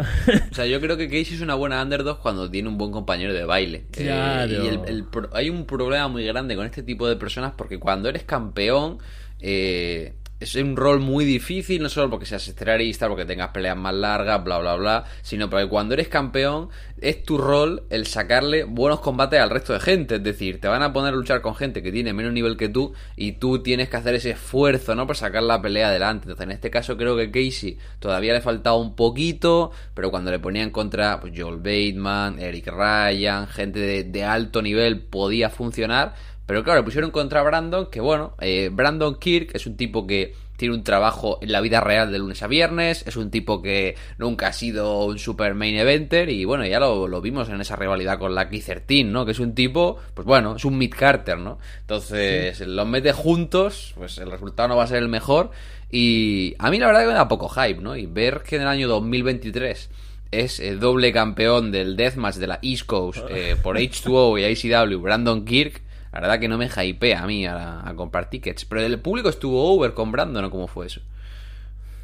O 0.51 0.55
sea, 0.55 0.65
yo 0.65 0.79
creo 0.81 0.97
que 0.97 1.07
Casey 1.07 1.35
es 1.35 1.41
una 1.41 1.55
buena 1.55 1.81
underdog 1.81 2.19
cuando 2.21 2.49
tiene 2.51 2.67
un 2.69 2.77
buen 2.77 2.91
compañero 2.91 3.33
de 3.33 3.45
baile. 3.45 3.77
Eh, 3.93 4.03
Claro. 4.03 4.51
y 4.63 4.67
el- 4.67 4.79
el 4.87 5.05
hay 5.33 5.49
un 5.49 5.65
problema 5.65 6.07
muy 6.09 6.25
grande 6.25 6.55
con 6.55 6.65
este 6.65 6.83
tipo 6.83 7.07
de 7.07 7.15
personas 7.15 7.53
porque 7.55 7.79
cuando 7.79 8.09
eres 8.09 8.23
campeón, 8.23 8.97
eh, 9.39 10.15
es 10.39 10.55
un 10.55 10.77
rol 10.77 11.01
muy 11.01 11.25
difícil, 11.25 11.83
no 11.83 11.89
solo 11.89 12.09
porque 12.09 12.25
seas 12.25 12.47
estrellista, 12.47 13.09
porque 13.09 13.25
tengas 13.25 13.49
peleas 13.49 13.75
más 13.75 13.93
largas, 13.93 14.41
bla, 14.41 14.57
bla, 14.59 14.75
bla, 14.75 15.05
sino 15.21 15.49
porque 15.49 15.67
cuando 15.67 15.95
eres 15.95 16.07
campeón 16.07 16.69
es 17.01 17.23
tu 17.23 17.37
rol 17.37 17.83
el 17.89 18.05
sacarle 18.05 18.63
buenos 18.63 19.01
combates 19.01 19.39
al 19.39 19.49
resto 19.49 19.73
de 19.73 19.81
gente. 19.81 20.15
Es 20.15 20.23
decir, 20.23 20.61
te 20.61 20.69
van 20.69 20.81
a 20.81 20.93
poner 20.93 21.13
a 21.13 21.17
luchar 21.17 21.41
con 21.41 21.55
gente 21.55 21.83
que 21.83 21.91
tiene 21.91 22.13
menos 22.13 22.31
nivel 22.31 22.55
que 22.55 22.69
tú 22.69 22.93
y 23.17 23.33
tú 23.33 23.61
tienes 23.61 23.89
que 23.89 23.97
hacer 23.97 24.15
ese 24.15 24.31
esfuerzo, 24.31 24.95
¿no? 24.95 25.05
Para 25.05 25.19
sacar 25.19 25.43
la 25.43 25.61
pelea 25.61 25.89
adelante. 25.89 26.25
Entonces, 26.25 26.45
en 26.45 26.51
este 26.51 26.69
caso 26.69 26.95
creo 26.95 27.17
que 27.17 27.31
Casey 27.31 27.77
todavía 27.99 28.33
le 28.33 28.41
faltaba 28.41 28.77
un 28.77 28.95
poquito, 28.95 29.71
pero 29.93 30.09
cuando 30.09 30.31
le 30.31 30.39
ponía 30.39 30.63
en 30.63 30.71
contra 30.71 31.19
pues, 31.19 31.33
Joel 31.35 31.57
Bateman, 31.57 32.39
Eric 32.39 32.67
Ryan, 32.67 33.47
gente 33.47 34.05
de 34.05 34.23
alto 34.23 34.61
nivel, 34.61 35.01
podía 35.01 35.49
funcionar. 35.49 36.15
Pero 36.49 36.63
claro, 36.63 36.83
pusieron 36.83 37.11
contra 37.11 37.43
Brandon, 37.43 37.91
que 37.91 38.01
bueno, 38.01 38.33
eh, 38.41 38.71
Brandon 38.73 39.19
Kirk 39.19 39.51
es 39.53 39.67
un 39.67 39.77
tipo 39.77 40.07
que 40.07 40.33
tiene 40.57 40.73
un 40.73 40.83
trabajo 40.83 41.37
en 41.43 41.51
la 41.51 41.61
vida 41.61 41.79
real 41.79 42.11
de 42.11 42.17
lunes 42.17 42.41
a 42.41 42.47
viernes, 42.47 43.03
es 43.05 43.17
un 43.17 43.29
tipo 43.29 43.61
que 43.61 43.95
nunca 44.17 44.47
ha 44.47 44.53
sido 44.53 45.05
un 45.05 45.19
super 45.19 45.53
main 45.53 45.75
eventer 45.75 46.27
y 46.27 46.45
bueno, 46.45 46.65
ya 46.65 46.79
lo, 46.79 47.07
lo 47.07 47.21
vimos 47.21 47.49
en 47.49 47.61
esa 47.61 47.75
rivalidad 47.75 48.17
con 48.17 48.33
la 48.33 48.49
13, 48.49 49.03
¿no? 49.03 49.27
Que 49.27 49.33
es 49.33 49.39
un 49.39 49.53
tipo, 49.53 49.99
pues 50.15 50.25
bueno, 50.25 50.55
es 50.55 50.65
un 50.65 50.79
Mid 50.79 50.91
Carter, 50.97 51.37
¿no? 51.37 51.59
Entonces, 51.81 52.59
los 52.61 52.87
mete 52.87 53.13
juntos, 53.13 53.93
pues 53.95 54.17
el 54.17 54.31
resultado 54.31 54.69
no 54.69 54.75
va 54.75 54.85
a 54.85 54.87
ser 54.87 55.03
el 55.03 55.07
mejor 55.07 55.51
y 55.91 56.55
a 56.57 56.71
mí 56.71 56.79
la 56.79 56.87
verdad 56.87 57.01
que 57.01 57.07
me 57.09 57.13
da 57.13 57.27
poco 57.27 57.47
hype, 57.49 57.79
¿no? 57.79 57.95
Y 57.95 58.07
ver 58.07 58.41
que 58.41 58.55
en 58.55 58.63
el 58.63 58.69
año 58.69 58.87
2023 58.87 59.91
es 60.31 60.59
el 60.59 60.79
doble 60.79 61.13
campeón 61.13 61.71
del 61.71 61.95
Deathmatch 61.95 62.37
de 62.37 62.47
la 62.47 62.57
East 62.63 62.87
Coast 62.87 63.19
eh, 63.29 63.55
por 63.61 63.77
H2O 63.77 64.39
y 64.39 64.45
ICW, 64.45 64.99
Brandon 64.99 65.45
Kirk, 65.45 65.83
la 66.11 66.21
verdad 66.21 66.39
que 66.39 66.47
no 66.47 66.57
me 66.57 66.67
hypea 66.67 67.23
a 67.23 67.27
mí 67.27 67.45
a, 67.45 67.87
a, 67.87 67.95
comprar 67.95 68.29
tickets. 68.29 68.65
Pero 68.65 68.81
el 68.81 68.99
público 68.99 69.29
estuvo 69.29 69.73
over 69.73 69.93
con 69.93 70.11
Brandon, 70.11 70.43
¿no? 70.43 70.49
¿Cómo 70.49 70.67
fue 70.67 70.87
eso? 70.87 71.01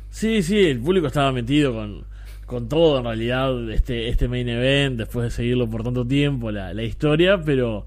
Sí, 0.10 0.44
sí, 0.44 0.68
el 0.68 0.80
público 0.80 1.08
estaba 1.08 1.32
metido 1.32 1.74
con, 1.74 2.06
con 2.46 2.70
todo, 2.70 3.00
en 3.00 3.06
realidad, 3.06 3.70
este, 3.72 4.08
este 4.08 4.28
main 4.28 4.48
event, 4.48 4.98
después 4.98 5.26
de 5.26 5.32
seguirlo 5.32 5.70
por 5.70 5.84
tanto 5.84 6.06
tiempo, 6.06 6.52
la, 6.52 6.74
la 6.74 6.84
historia, 6.84 7.42
pero 7.44 7.86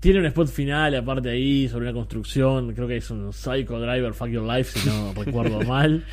tiene 0.00 0.18
un 0.18 0.26
spot 0.26 0.48
final, 0.48 0.94
aparte 0.96 1.30
ahí, 1.30 1.68
sobre 1.68 1.84
una 1.84 1.94
construcción, 1.94 2.74
creo 2.74 2.88
que 2.88 2.96
es 2.96 3.10
un 3.10 3.32
Psycho 3.32 3.78
Driver 3.78 4.12
Fuck 4.12 4.28
Your 4.30 4.42
Life, 4.42 4.80
si 4.80 4.88
no 4.88 5.14
recuerdo 5.24 5.60
mal. 5.62 6.04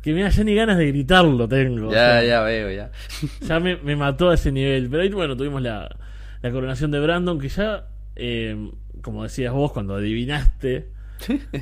Que 0.00 0.12
me 0.14 0.22
da 0.22 0.30
ya 0.30 0.44
ni 0.44 0.54
ganas 0.54 0.78
de 0.78 0.86
gritarlo 0.86 1.48
tengo. 1.48 1.86
Ya, 1.86 1.86
o 1.86 1.90
sea, 1.92 2.24
ya 2.24 2.42
veo, 2.42 2.70
ya. 2.70 2.90
ya 3.40 3.60
me, 3.60 3.76
me 3.76 3.94
mató 3.94 4.30
a 4.30 4.34
ese 4.34 4.50
nivel. 4.50 4.88
Pero 4.88 5.02
ahí, 5.02 5.08
bueno, 5.10 5.36
tuvimos 5.36 5.62
la, 5.62 5.88
la 6.42 6.50
coronación 6.50 6.90
de 6.92 7.00
Brandon, 7.00 7.38
que 7.38 7.48
ya, 7.48 7.86
eh, 8.16 8.70
como 9.00 9.22
decías 9.22 9.52
vos, 9.52 9.72
cuando 9.72 9.96
adivinaste, 9.96 10.88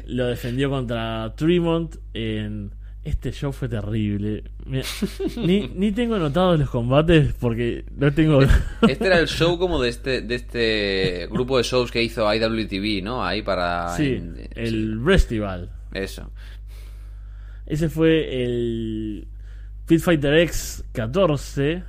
lo 0.07 0.27
defendió 0.27 0.71
contra 0.71 1.35
Tremont 1.37 1.97
en... 2.15 2.73
Este 3.03 3.33
show 3.33 3.51
fue 3.51 3.67
terrible. 3.67 4.45
Mira, 4.67 4.85
ni, 5.39 5.69
ni 5.69 5.91
tengo 5.91 6.17
anotados 6.17 6.59
los 6.61 6.69
combates 6.69 7.33
porque 7.41 7.87
no 7.97 8.13
tengo... 8.13 8.41
Este 8.87 9.07
era 9.07 9.19
el 9.19 9.27
show 9.27 9.59
como 9.59 9.81
de 9.81 9.89
este, 9.89 10.21
de 10.21 10.35
este 10.35 11.27
grupo 11.31 11.57
de 11.57 11.63
shows 11.63 11.91
que 11.91 12.03
hizo 12.03 12.33
IWTV, 12.33 13.03
¿no? 13.03 13.25
Ahí 13.25 13.41
para... 13.41 13.97
Sí, 13.97 14.17
en- 14.17 14.49
el 14.55 15.01
Festival. 15.03 15.71
Eso. 15.95 16.31
Ese 17.65 17.89
fue 17.89 18.43
el 18.45 19.29
Pit 19.87 20.01
Fighter 20.01 20.35
X 20.41 20.85
14. 20.93 21.83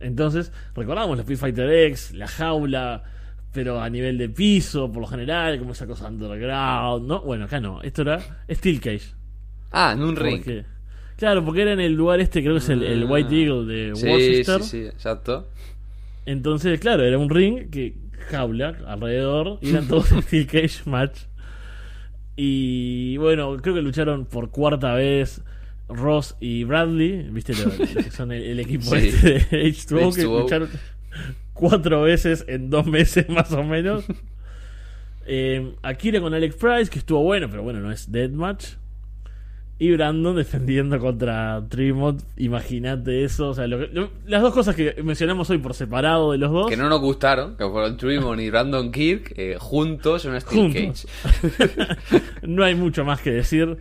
Entonces, 0.00 0.50
recordamos 0.74 1.16
los 1.16 1.26
Pit 1.26 1.38
Fighter 1.38 1.70
X, 1.90 2.12
la 2.14 2.26
jaula, 2.26 3.04
pero 3.52 3.80
a 3.80 3.88
nivel 3.90 4.18
de 4.18 4.28
piso, 4.28 4.90
por 4.92 5.00
lo 5.02 5.06
general, 5.06 5.58
como 5.58 5.72
esa 5.72 5.86
cosa 5.86 6.08
underground, 6.08 7.06
¿no? 7.06 7.20
Bueno, 7.22 7.44
acá 7.46 7.60
no, 7.60 7.80
esto 7.82 8.02
era 8.02 8.20
Steel 8.50 8.80
Cage. 8.80 9.14
Ah, 9.72 9.92
en 9.96 10.02
un 10.02 10.16
ring. 10.16 10.38
Porque- 10.38 10.64
claro, 11.16 11.44
porque 11.44 11.62
era 11.62 11.72
en 11.72 11.80
el 11.80 11.92
lugar 11.94 12.20
este, 12.20 12.40
creo 12.42 12.54
que 12.54 12.58
es 12.58 12.68
el, 12.68 12.82
el 12.82 13.04
White 13.04 13.34
Eagle 13.34 13.64
de 13.72 13.90
Ah. 13.92 13.96
Sí, 13.96 14.06
Worcester. 14.08 14.62
sí, 14.62 14.68
sí, 14.70 14.86
exacto. 14.86 15.48
Entonces, 16.26 16.78
claro, 16.80 17.04
era 17.04 17.18
un 17.18 17.30
ring 17.30 17.70
que 17.70 17.94
jaula 18.30 18.76
alrededor 18.86 19.58
y 19.62 19.70
eran 19.70 19.88
todos 19.88 20.08
Steel 20.22 20.46
Cage 20.46 20.82
match. 20.84 21.20
Y 22.36 23.16
bueno, 23.16 23.56
creo 23.56 23.74
que 23.74 23.82
lucharon 23.82 24.26
por 24.26 24.50
cuarta 24.50 24.94
vez 24.94 25.42
Ross 25.88 26.36
y 26.40 26.64
Bradley, 26.64 27.28
¿viste? 27.30 27.54
Lo- 27.54 27.70
que 28.02 28.10
son 28.10 28.30
el, 28.32 28.42
el 28.44 28.60
equipo 28.60 28.94
Sí. 28.94 29.08
este 29.08 29.28
de 29.32 29.40
H2O, 29.72 30.14
que 30.14 30.22
H2O. 30.26 30.42
lucharon 30.42 30.68
cuatro 31.58 32.02
veces 32.02 32.44
en 32.48 32.70
dos 32.70 32.86
meses 32.86 33.28
más 33.30 33.52
o 33.52 33.62
menos. 33.64 34.04
Eh, 35.30 35.74
Akira 35.82 36.22
con 36.22 36.32
Alex 36.32 36.54
Price, 36.56 36.90
que 36.90 37.00
estuvo 37.00 37.22
bueno, 37.22 37.48
pero 37.50 37.62
bueno, 37.62 37.80
no 37.80 37.92
es 37.92 38.10
Deathmatch. 38.10 38.76
Y 39.78 39.92
Brandon 39.92 40.34
defendiendo 40.36 40.98
contra 40.98 41.62
Tremont. 41.68 42.22
Imagínate 42.38 43.24
eso. 43.24 43.50
O 43.50 43.54
sea, 43.54 43.66
lo 43.66 43.78
que- 43.78 43.88
lo- 43.92 44.08
las 44.26 44.40
dos 44.40 44.54
cosas 44.54 44.74
que 44.74 44.96
mencionamos 45.04 45.50
hoy 45.50 45.58
por 45.58 45.74
separado 45.74 46.32
de 46.32 46.38
los 46.38 46.50
dos. 46.50 46.70
Que 46.70 46.78
no 46.78 46.88
nos 46.88 47.00
gustaron, 47.02 47.58
que 47.58 47.68
fueron 47.68 47.98
Tremont 47.98 48.40
y 48.40 48.48
Brandon 48.48 48.90
Kirk 48.90 49.34
eh, 49.36 49.56
juntos 49.58 50.24
en 50.24 50.30
una 50.30 50.40
Steel 50.40 50.72
Juntos. 50.72 51.06
Cage. 51.22 52.22
no 52.44 52.64
hay 52.64 52.74
mucho 52.74 53.04
más 53.04 53.20
que 53.20 53.30
decir. 53.32 53.76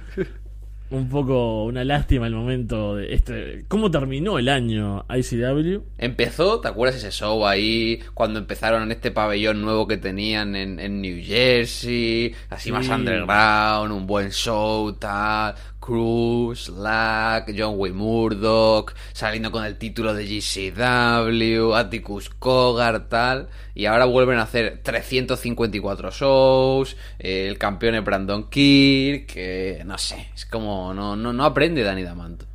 Un 0.89 1.09
poco 1.09 1.65
una 1.65 1.83
lástima 1.83 2.27
el 2.27 2.33
momento 2.33 2.95
de 2.95 3.13
este. 3.13 3.65
¿Cómo 3.67 3.91
terminó 3.91 4.39
el 4.39 4.47
año 4.47 5.05
ICW? 5.09 5.81
Empezó, 5.97 6.61
¿te 6.61 6.69
acuerdas 6.69 6.95
ese 6.97 7.11
show 7.11 7.45
ahí? 7.45 7.99
Cuando 8.13 8.39
empezaron 8.39 8.83
en 8.83 8.91
este 8.91 9.11
pabellón 9.11 9.61
nuevo 9.61 9.85
que 9.85 9.97
tenían 9.97 10.55
en, 10.55 10.79
en 10.79 11.01
New 11.01 11.21
Jersey, 11.21 12.33
así 12.49 12.71
más 12.71 12.87
underground, 12.87 13.91
un 13.91 14.07
buen 14.07 14.31
show, 14.31 14.93
tal. 14.93 15.55
Cruz, 15.87 16.65
Slack, 16.65 17.53
John 17.57 17.75
Way 17.77 17.93
Murdoch, 17.93 18.93
saliendo 19.13 19.53
con 19.53 19.63
el 19.63 19.77
título 19.77 20.13
de 20.13 20.25
GCW, 20.25 21.75
Atticus 21.75 22.29
Cogar, 22.29 23.07
tal. 23.07 23.47
Y 23.73 23.85
ahora 23.85 24.03
vuelven 24.03 24.37
a 24.37 24.41
hacer 24.41 24.81
354 24.83 26.11
shows, 26.11 26.97
el 27.19 27.57
campeón 27.57 27.95
es 27.95 28.03
Brandon 28.03 28.49
Kirk, 28.49 29.27
que 29.27 29.81
no 29.85 29.97
sé, 29.97 30.27
es 30.35 30.45
como, 30.45 30.93
no, 30.93 31.15
no, 31.15 31.31
no 31.31 31.45
aprende 31.45 31.83
Danny 31.83 32.03
Damanto. 32.03 32.45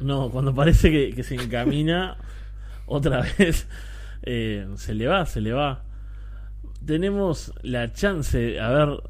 No, 0.00 0.28
cuando 0.28 0.52
parece 0.52 0.90
que, 0.90 1.14
que 1.14 1.22
se 1.22 1.36
encamina 1.36 2.16
otra 2.86 3.24
vez, 3.38 3.68
eh, 4.24 4.66
se 4.74 4.94
le 4.94 5.06
va, 5.06 5.26
se 5.26 5.40
le 5.40 5.52
va. 5.52 5.84
Tenemos 6.84 7.52
la 7.62 7.92
chance, 7.92 8.58
a 8.58 8.68
ver, 8.70 9.00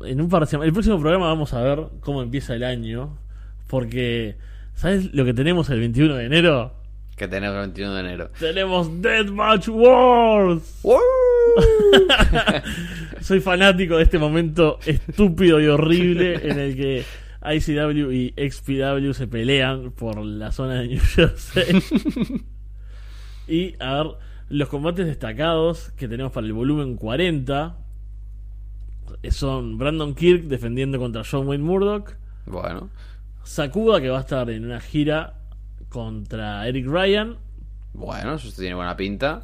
en 0.00 0.20
un 0.20 0.28
par 0.28 0.42
de 0.42 0.46
semanas, 0.46 0.68
el 0.68 0.72
próximo 0.72 1.00
programa 1.00 1.26
vamos 1.26 1.52
a 1.54 1.62
ver 1.62 1.86
cómo 2.00 2.22
empieza 2.22 2.54
el 2.54 2.64
año, 2.64 3.18
porque, 3.66 4.36
¿sabes 4.74 5.12
lo 5.12 5.24
que 5.24 5.34
tenemos 5.34 5.70
el 5.70 5.80
21 5.80 6.14
de 6.14 6.24
enero? 6.24 6.74
Que 7.16 7.26
tenemos 7.26 7.56
el 7.56 7.72
21 7.72 7.94
de 7.94 8.00
enero. 8.00 8.30
Tenemos 8.38 9.02
Deathmatch 9.02 9.68
Wars. 9.68 10.80
Soy 13.20 13.40
fanático 13.40 13.96
de 13.96 14.04
este 14.04 14.18
momento 14.18 14.78
estúpido 14.86 15.60
y 15.60 15.66
horrible 15.66 16.48
en 16.48 16.58
el 16.60 16.76
que 16.76 17.04
ICW 17.42 18.12
y 18.12 18.50
XPW 18.50 19.12
se 19.12 19.26
pelean 19.26 19.90
por 19.92 20.24
la 20.24 20.52
zona 20.52 20.74
de 20.74 20.88
New 20.88 21.00
Jersey. 21.00 21.82
y 23.48 23.74
a 23.80 23.94
ver, 23.94 24.06
los 24.48 24.68
combates 24.68 25.06
destacados 25.06 25.90
que 25.96 26.08
tenemos 26.08 26.32
para 26.32 26.46
el 26.46 26.52
volumen 26.52 26.96
40 26.96 27.76
son 29.30 29.78
Brandon 29.78 30.14
Kirk 30.14 30.44
defendiendo 30.44 30.98
contra 30.98 31.22
John 31.28 31.46
Wayne 31.48 31.64
Murdoch, 31.64 32.16
Bueno, 32.46 32.90
Sakuda 33.44 34.00
que 34.00 34.08
va 34.08 34.18
a 34.18 34.20
estar 34.22 34.48
en 34.50 34.64
una 34.64 34.80
gira 34.80 35.34
contra 35.88 36.66
Eric 36.68 36.86
Ryan, 36.86 37.36
bueno, 37.98 38.34
eso 38.34 38.48
tiene 38.56 38.74
buena 38.74 38.96
pinta. 38.96 39.42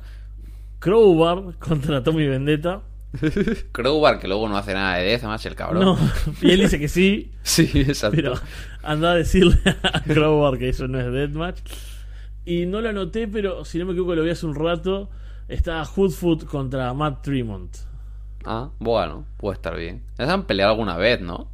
Crowbar 0.79 1.55
contra 1.59 2.03
Tommy 2.03 2.27
Vendetta. 2.27 2.83
Crowbar, 3.73 4.19
que 4.19 4.29
luego 4.29 4.49
no 4.49 4.57
hace 4.57 4.75
nada 4.75 4.97
de 4.97 5.19
más 5.19 5.45
el 5.47 5.55
cabrón. 5.55 5.85
No, 5.85 5.99
y 6.43 6.51
él 6.51 6.61
dice 6.61 6.79
que 6.79 6.89
sí, 6.89 7.33
Sí, 7.43 7.71
exacto. 7.75 8.17
pero 8.17 8.35
anda 8.83 9.13
a 9.13 9.15
decirle 9.15 9.57
a 9.83 10.03
Crowbar 10.03 10.59
que 10.59 10.69
eso 10.69 10.87
no 10.89 11.01
es 11.01 11.11
Deathmatch. 11.13 11.61
Y 12.45 12.67
no 12.67 12.81
lo 12.81 12.91
anoté, 12.91 13.27
pero 13.27 13.65
si 13.65 13.79
no 13.79 13.87
me 13.87 13.93
equivoco 13.93 14.15
lo 14.15 14.23
vi 14.23 14.31
hace 14.31 14.47
un 14.47 14.55
rato. 14.55 15.11
Está 15.49 15.83
Hoodfoot 15.83 16.45
contra 16.45 16.93
Matt 16.95 17.23
Tremont. 17.23 17.77
Ah, 18.45 18.71
bueno, 18.79 19.25
puede 19.39 19.55
estar 19.57 19.77
bien. 19.77 20.03
Ya 20.19 20.27
se 20.27 20.33
han 20.33 20.45
peleado 20.47 20.73
alguna 20.73 20.97
vez, 20.97 21.21
¿no? 21.21 21.49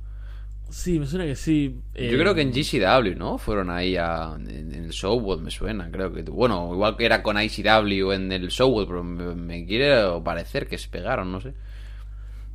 Sí, 0.71 1.01
me 1.01 1.07
suena 1.07 1.25
que 1.25 1.35
sí. 1.35 1.81
Eh, 1.95 2.11
Yo 2.11 2.19
creo 2.19 2.35
que 2.35 2.43
en 2.43 2.53
GCW, 2.53 3.17
¿no? 3.19 3.39
Fueron 3.39 3.71
ahí 3.71 3.97
a, 3.97 4.35
en, 4.37 4.49
en 4.73 4.85
el 4.85 4.91
Showworld, 4.91 5.43
me 5.43 5.51
suena, 5.51 5.91
creo 5.91 6.13
que... 6.13 6.23
Bueno, 6.23 6.71
igual 6.73 6.97
que 6.97 7.07
era 7.07 7.23
con 7.23 7.41
ICW 7.41 8.13
en 8.13 8.31
el 8.31 8.49
Showworld, 8.49 8.89
pero 8.89 9.03
me, 9.03 9.35
me 9.35 9.67
quiere 9.67 9.97
parecer 10.25 10.69
que 10.69 10.79
se 10.79 10.89
pegaron, 10.89 11.33
no 11.33 11.41
sé. 11.41 11.55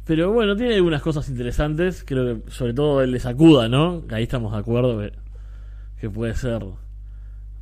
Pero 0.05 0.31
bueno, 0.31 0.55
tiene 0.55 0.75
algunas 0.75 1.01
cosas 1.01 1.27
interesantes. 1.29 2.03
Creo 2.05 2.43
que 2.43 2.51
sobre 2.51 2.73
todo 2.73 3.01
el 3.01 3.11
de 3.11 3.19
Sakuda, 3.19 3.67
¿no? 3.67 4.03
Ahí 4.11 4.23
estamos 4.23 4.53
de 4.53 4.59
acuerdo 4.59 4.99
que, 4.99 5.13
que 5.99 6.09
puede 6.09 6.35
ser 6.35 6.63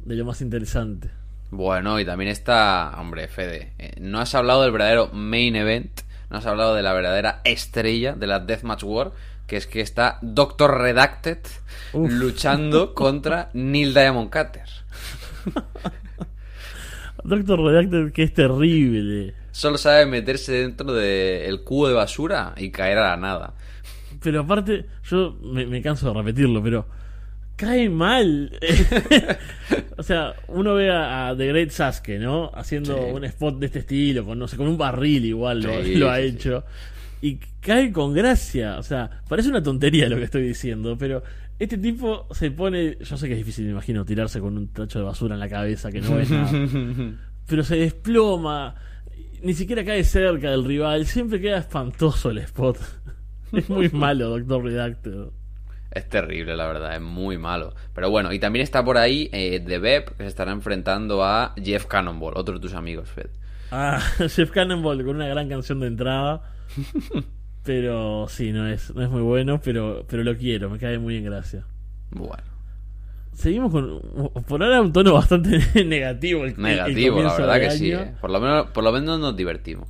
de 0.05 0.15
lo 0.15 0.25
más 0.25 0.41
interesante. 0.41 1.09
Bueno, 1.51 1.99
y 1.99 2.05
también 2.05 2.29
está... 2.31 2.95
Hombre, 2.99 3.27
Fede, 3.27 3.73
eh, 3.77 3.93
no 4.01 4.19
has 4.19 4.33
hablado 4.35 4.63
del 4.63 4.71
verdadero 4.71 5.09
main 5.13 5.55
event. 5.55 6.01
No 6.33 6.39
has 6.39 6.47
hablado 6.47 6.73
de 6.73 6.81
la 6.81 6.93
verdadera 6.93 7.41
estrella 7.43 8.13
de 8.13 8.25
la 8.25 8.39
Deathmatch 8.39 8.83
War, 8.83 9.11
que 9.45 9.55
es 9.55 9.67
que 9.67 9.81
está 9.81 10.17
Doctor 10.23 10.79
Redacted 10.79 11.37
Uf. 11.93 12.11
luchando 12.11 12.93
contra 12.95 13.51
Neil 13.53 13.93
Diamond 13.93 14.31
Cutter. 14.31 14.67
Doctor 17.23 17.59
Redacted, 17.59 18.11
que 18.11 18.23
es 18.23 18.33
terrible. 18.33 19.35
Solo 19.51 19.77
sabe 19.77 20.07
meterse 20.07 20.53
dentro 20.53 20.91
del 20.91 21.61
cubo 21.63 21.87
de 21.87 21.93
basura 21.93 22.55
y 22.57 22.71
caer 22.71 22.97
a 22.97 23.11
la 23.11 23.17
nada. 23.17 23.53
Pero 24.23 24.41
aparte, 24.41 24.87
yo 25.03 25.37
me, 25.43 25.67
me 25.67 25.83
canso 25.83 26.07
de 26.07 26.13
repetirlo, 26.15 26.63
pero 26.63 26.87
cae 27.55 27.89
mal. 27.89 28.51
o 29.97 30.03
sea, 30.03 30.33
uno 30.47 30.73
ve 30.75 30.89
a, 30.89 31.29
a 31.29 31.37
The 31.37 31.47
Great 31.47 31.69
Sasuke, 31.69 32.19
¿no? 32.19 32.51
Haciendo 32.53 32.95
Sí. 32.97 33.03
un 33.13 33.23
spot 33.25 33.59
de 33.59 33.65
este 33.67 33.79
estilo, 33.79 34.25
con 34.25 34.39
no 34.39 34.47
sé, 34.47 34.57
con 34.57 34.67
un 34.67 34.77
barril 34.77 35.25
igual 35.25 35.61
lo, 35.61 35.83
Sí, 35.83 35.95
lo 35.97 36.09
ha 36.09 36.17
sí, 36.17 36.23
hecho. 36.23 36.63
Y 37.21 37.37
cae 37.61 37.91
con 37.91 38.13
gracia. 38.13 38.77
O 38.77 38.83
sea, 38.83 39.09
parece 39.29 39.49
una 39.49 39.63
tontería 39.63 40.09
lo 40.09 40.17
que 40.17 40.23
estoy 40.25 40.43
diciendo, 40.43 40.97
pero 40.97 41.23
este 41.59 41.77
tipo 41.77 42.27
se 42.31 42.51
pone. 42.51 42.97
Yo 42.99 43.17
sé 43.17 43.27
que 43.27 43.33
es 43.33 43.39
difícil, 43.39 43.65
me 43.65 43.71
imagino, 43.71 44.03
tirarse 44.03 44.39
con 44.39 44.57
un 44.57 44.67
tacho 44.69 44.99
de 44.99 45.05
basura 45.05 45.35
en 45.35 45.39
la 45.39 45.47
cabeza 45.49 45.91
que 45.91 46.01
no 46.01 46.19
es 46.19 46.29
nada. 46.29 46.51
pero 47.47 47.63
se 47.63 47.77
desploma. 47.77 48.75
Ni 49.41 49.53
siquiera 49.53 49.83
cae 49.85 50.03
cerca 50.03 50.51
del 50.51 50.63
rival. 50.65 51.05
Siempre 51.05 51.39
queda 51.39 51.57
espantoso 51.59 52.29
el 52.31 52.37
spot. 52.39 52.77
Es 53.53 53.69
muy 53.69 53.89
malo, 53.89 54.29
Doctor 54.29 54.63
Redacted. 54.63 55.25
Es 55.95 56.09
terrible, 56.09 56.55
la 56.57 56.65
verdad, 56.65 56.95
es 56.95 57.01
muy 57.01 57.37
malo. 57.37 57.75
Pero 57.93 58.09
bueno, 58.09 58.33
y 58.33 58.39
también 58.39 58.63
está 58.63 58.83
por 58.83 58.97
ahí 58.97 59.29
eh, 59.31 59.59
The 59.65 59.77
Beb, 59.77 60.05
que 60.15 60.23
se 60.23 60.27
estará 60.27 60.51
enfrentando 60.51 61.23
a 61.23 61.53
Jeff 61.63 61.85
Cannonball, 61.85 62.33
otro 62.35 62.55
de 62.55 62.59
tus 62.61 62.73
amigos, 62.73 63.09
Fed. 63.09 63.27
Ah, 63.71 63.99
Jeff 64.29 64.49
Cannonball 64.51 64.97
con 65.05 65.15
una 65.17 65.27
gran 65.27 65.47
canción 65.49 65.79
de 65.79 65.87
entrada. 65.87 66.41
Pero 67.63 68.25
sí, 68.27 68.51
no 68.51 68.67
es, 68.67 68.93
no 68.93 69.01
es 69.03 69.09
muy 69.09 69.21
bueno, 69.21 69.61
pero, 69.63 70.05
pero 70.09 70.21
lo 70.23 70.35
quiero, 70.35 70.69
me 70.69 70.77
cae 70.79 70.97
muy 70.99 71.15
en 71.15 71.23
gracia. 71.25 71.63
Bueno, 72.11 72.43
Seguimos 73.31 73.71
con, 73.71 74.01
por 74.47 74.61
ahora, 74.61 74.81
un 74.81 74.91
tono 74.91 75.13
bastante 75.13 75.59
negativo. 75.85 76.43
el- 76.43 76.51
el 76.51 76.61
negativo, 76.61 77.21
la 77.23 77.33
verdad 77.37 77.59
que 77.61 77.71
sí. 77.71 77.91
eh. 77.93 78.11
Por, 78.19 78.31
lo 78.31 78.39
menos, 78.41 78.67
por 78.71 78.83
lo 78.83 78.91
menos 78.91 79.17
nos 79.19 79.35
divertimos. 79.37 79.87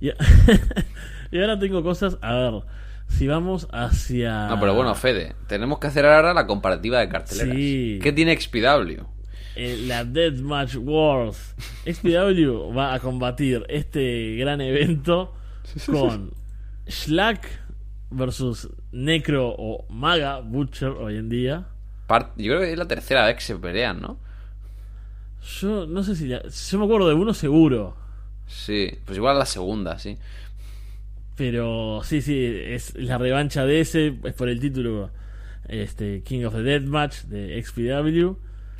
Y, 0.00 0.08
y 1.30 1.40
ahora 1.40 1.58
tengo 1.58 1.82
cosas, 1.82 2.18
a 2.20 2.34
ver, 2.34 2.52
si 3.08 3.26
vamos 3.26 3.68
hacia... 3.72 4.48
No, 4.48 4.58
pero 4.60 4.74
bueno, 4.74 4.94
Fede, 4.94 5.34
tenemos 5.46 5.78
que 5.78 5.86
hacer 5.86 6.04
ahora 6.06 6.34
la 6.34 6.46
comparativa 6.46 6.98
de 7.00 7.08
carteleras. 7.08 7.54
Sí. 7.54 7.98
¿Qué 8.02 8.12
tiene 8.12 8.38
XPW? 8.40 9.02
eh, 9.56 9.84
la 9.86 10.04
Deathmatch 10.04 10.76
Wars. 10.80 11.54
XPW 11.86 12.74
va 12.76 12.92
a 12.94 12.98
combatir 13.00 13.64
este 13.68 14.34
gran 14.36 14.60
evento 14.60 15.32
con 15.86 16.32
Slack 16.88 17.46
versus 18.10 18.68
Necro 18.90 19.54
o 19.56 19.86
Maga 19.88 20.40
Butcher 20.40 20.88
hoy 20.90 21.16
en 21.18 21.28
día. 21.28 21.66
Part- 22.08 22.32
Yo 22.36 22.52
creo 22.54 22.60
que 22.60 22.72
es 22.72 22.78
la 22.78 22.86
tercera 22.88 23.26
vez 23.26 23.36
que 23.36 23.42
se 23.42 23.54
pelean, 23.56 24.00
¿no? 24.00 24.18
Yo 25.60 25.86
no 25.86 26.02
sé 26.02 26.16
si. 26.16 26.26
la- 26.26 26.42
yo 26.48 26.78
me 26.78 26.84
acuerdo 26.86 27.08
de 27.08 27.14
uno 27.14 27.32
seguro. 27.34 27.96
Sí, 28.46 28.90
pues 29.04 29.16
igual 29.18 29.38
la 29.38 29.46
segunda, 29.46 29.98
sí. 29.98 30.18
Pero 31.36 32.00
sí, 32.04 32.20
sí, 32.22 32.44
es 32.44 32.94
la 32.96 33.18
revancha 33.18 33.64
de 33.66 33.80
ese. 33.80 34.14
Es 34.24 34.34
por 34.34 34.48
el 34.48 34.60
título 34.60 35.10
este, 35.68 36.22
King 36.22 36.44
of 36.44 36.54
the 36.54 36.62
Deathmatch 36.62 37.22
de 37.24 37.60
XPW. 37.62 38.36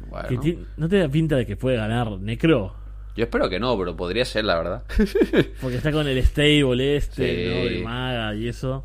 Bueno, 0.08 0.28
Que 0.28 0.38
ti- 0.38 0.58
¿No 0.76 0.88
te 0.88 0.99
da 0.99 1.08
pinta 1.08 1.37
de 1.37 1.46
que 1.46 1.56
puede 1.56 1.76
ganar 1.76 2.11
Necro? 2.20 2.75
yo 3.16 3.23
espero 3.25 3.49
que 3.49 3.61
no, 3.61 3.78
pero 3.78 3.96
podría 3.96 4.25
ser, 4.25 4.44
la 4.44 4.56
verdad. 4.56 4.82
Porque 5.61 5.76
está 5.76 5.90
con 5.92 6.06
el 6.06 6.18
stable 6.25 6.96
este, 6.96 7.44
Sí. 7.44 7.49
¿no? 7.49 7.64
De 7.78 7.82
Maga 7.84 8.34
y 8.34 8.49
eso. 8.49 8.84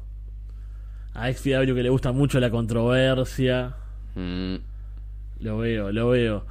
A 1.14 1.32
XPW 1.34 1.74
que 1.76 1.84
le 1.84 1.90
gusta 1.90 2.12
mucho 2.12 2.40
la 2.40 2.50
controversia. 2.50 3.76
Mm, 4.16 4.56
Lo 5.42 5.58
veo, 5.58 5.92
lo 5.92 6.10
veo. 6.10 6.46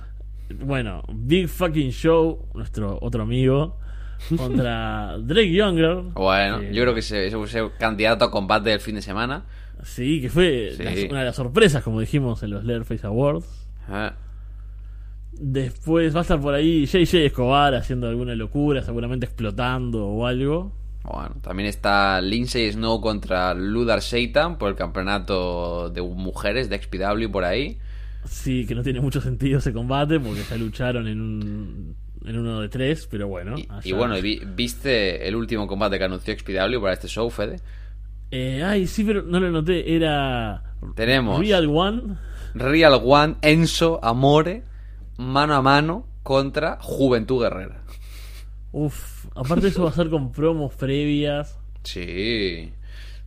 Bueno, 0.61 1.03
Big 1.13 1.49
Fucking 1.49 1.91
Show, 1.91 2.49
nuestro 2.55 2.99
otro 3.01 3.23
amigo, 3.23 3.78
contra 4.37 5.17
Drake 5.19 5.53
Younger. 5.53 5.97
bueno, 6.15 6.61
que- 6.61 6.73
yo 6.75 6.83
creo 6.83 6.95
que 6.95 7.01
ese 7.01 7.27
ese 7.27 7.43
es 7.43 7.55
el 7.55 7.71
candidato 7.79 8.25
a 8.25 8.31
combate 8.31 8.71
del 8.71 8.81
fin 8.81 8.95
de 8.97 9.03
semana. 9.03 9.45
Sí, 9.85 10.21
que 10.21 10.29
fue 10.29 10.73
Sí. 10.77 10.83
la- 10.83 10.91
una 11.11 11.19
de 11.21 11.25
las 11.27 11.37
sorpresas, 11.37 11.83
como 11.85 12.01
dijimos 12.01 12.43
en 12.43 12.51
los 12.51 12.65
Leatherface 12.65 13.07
Awards. 13.07 13.47
Ah, 13.89 14.15
Después 15.41 16.15
va 16.15 16.21
a 16.21 16.23
estar 16.23 16.41
por 16.41 16.55
ahí 16.55 16.87
JJ 16.87 17.27
Escobar 17.27 17.75
haciendo 17.75 18.09
alguna 18.09 18.35
locura, 18.35 18.83
seguramente 18.83 19.27
explotando 19.27 20.05
o 20.07 20.27
algo. 20.27 20.73
Bueno, 21.05 21.37
también 21.41 21.69
está 21.69 22.21
Lindsay 22.21 22.73
Snow 22.73 23.01
contra 23.01 23.55
Ludar 23.55 24.03
Satan 24.03 24.59
por 24.59 24.69
el 24.71 24.75
campeonato 24.75 25.91
de 25.91 26.03
mujeres 26.03 26.69
de 26.69 26.77
XPW 26.83 27.31
por 27.31 27.45
ahí. 27.45 27.79
Sí, 28.25 28.67
que 28.67 28.75
no 28.75 28.83
tiene 28.83 29.01
mucho 29.01 29.21
sentido 29.21 29.59
ese 29.61 29.73
combate 29.73 30.19
porque 30.19 30.43
ya 30.43 30.57
lucharon 30.57 31.07
en 31.07 31.21
un 31.21 31.97
en 32.25 32.39
uno 32.39 32.61
de 32.61 32.69
tres, 32.69 33.07
pero 33.11 33.29
bueno. 33.29 33.57
Y, 33.85 33.93
bueno, 33.93 34.21
vi- 34.21 34.41
¿viste 34.45 35.27
el 35.29 35.37
último 35.37 35.67
combate 35.67 35.99
que 35.99 36.05
anunció 36.05 36.35
XPW 36.37 36.81
para 36.81 36.93
este 36.95 37.09
show, 37.09 37.29
Fede? 37.31 37.61
Eh, 38.31 38.63
ay, 38.63 38.87
sí, 38.87 39.05
pero 39.05 39.23
no 39.23 39.41
lo 39.41 39.51
noté. 39.51 39.95
Era 39.97 40.63
Tenemos 40.95 41.41
Real 41.41 41.67
One. 41.67 42.03
Real 42.55 43.01
One, 43.03 43.37
Enzo, 43.43 44.01
Amore, 44.03 44.65
mano 45.17 45.55
a 45.55 45.63
mano 45.63 46.07
contra 46.23 46.79
Juventud 46.81 47.41
Guerrera. 47.43 47.83
Uf, 48.73 49.27
aparte 49.35 49.69
eso 49.69 49.85
va 49.85 49.91
a 49.91 49.95
ser 49.95 50.11
con 50.11 50.31
promos 50.33 50.75
previas. 50.75 51.59
Sí, 51.85 52.71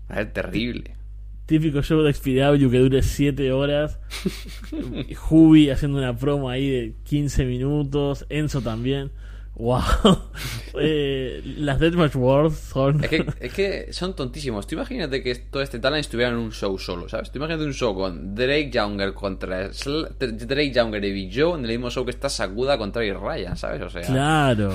va 0.09 0.15
a 0.15 0.17
ser 0.19 0.33
terrible. 0.33 0.95
Típico 1.51 1.81
show 1.83 2.01
de 2.01 2.13
XPW 2.13 2.69
que 2.71 2.79
dure 2.79 3.03
7 3.03 3.51
horas. 3.51 3.99
Jubi 5.17 5.69
haciendo 5.69 5.97
una 5.97 6.15
promo 6.15 6.49
ahí 6.49 6.69
de 6.69 6.95
15 7.03 7.43
minutos. 7.43 8.25
Enzo 8.29 8.61
también. 8.61 9.11
Wow. 9.55 9.81
Eh, 10.79 11.41
las 11.57 11.77
Deathmatch 11.81 12.15
Wars 12.15 12.55
son. 12.55 13.03
Es 13.03 13.09
que, 13.09 13.25
es 13.41 13.53
que 13.53 13.91
son 13.91 14.15
tontísimos. 14.15 14.65
Tú 14.65 14.75
imagínate 14.75 15.21
que 15.21 15.35
todo 15.35 15.61
este 15.61 15.79
talent 15.79 15.99
estuviera 16.05 16.31
en 16.31 16.37
un 16.37 16.53
show 16.53 16.79
solo, 16.79 17.09
¿sabes? 17.09 17.29
Tú 17.29 17.39
imagínate 17.39 17.65
un 17.65 17.73
show 17.73 17.93
con 17.93 18.33
Drake 18.33 18.71
Younger 18.71 19.13
contra 19.13 19.67
Sl- 19.71 20.07
Drake 20.17 20.71
Younger 20.73 21.03
y 21.03 21.11
Big 21.11 21.31
Joe 21.37 21.59
en 21.59 21.65
el 21.65 21.71
mismo 21.71 21.89
show 21.89 22.05
que 22.05 22.11
está 22.11 22.29
Sakuda 22.29 22.77
contra 22.77 23.01
Ray 23.01 23.11
Ryan, 23.11 23.57
¿sabes? 23.57 23.81
O 23.81 23.89
sea, 23.89 24.03
Claro. 24.03 24.71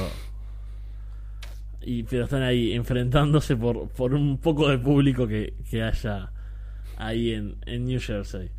Y, 1.80 2.02
pero 2.02 2.24
están 2.24 2.42
ahí 2.42 2.72
enfrentándose 2.74 3.56
por, 3.56 3.88
por 3.88 4.12
un 4.12 4.36
poco 4.38 4.68
de 4.68 4.76
público 4.76 5.26
que, 5.26 5.54
que 5.70 5.82
haya 5.82 6.30
ahí 6.96 7.32
en, 7.32 7.56
en 7.66 7.84
New 7.86 8.00
Jersey. 8.00 8.50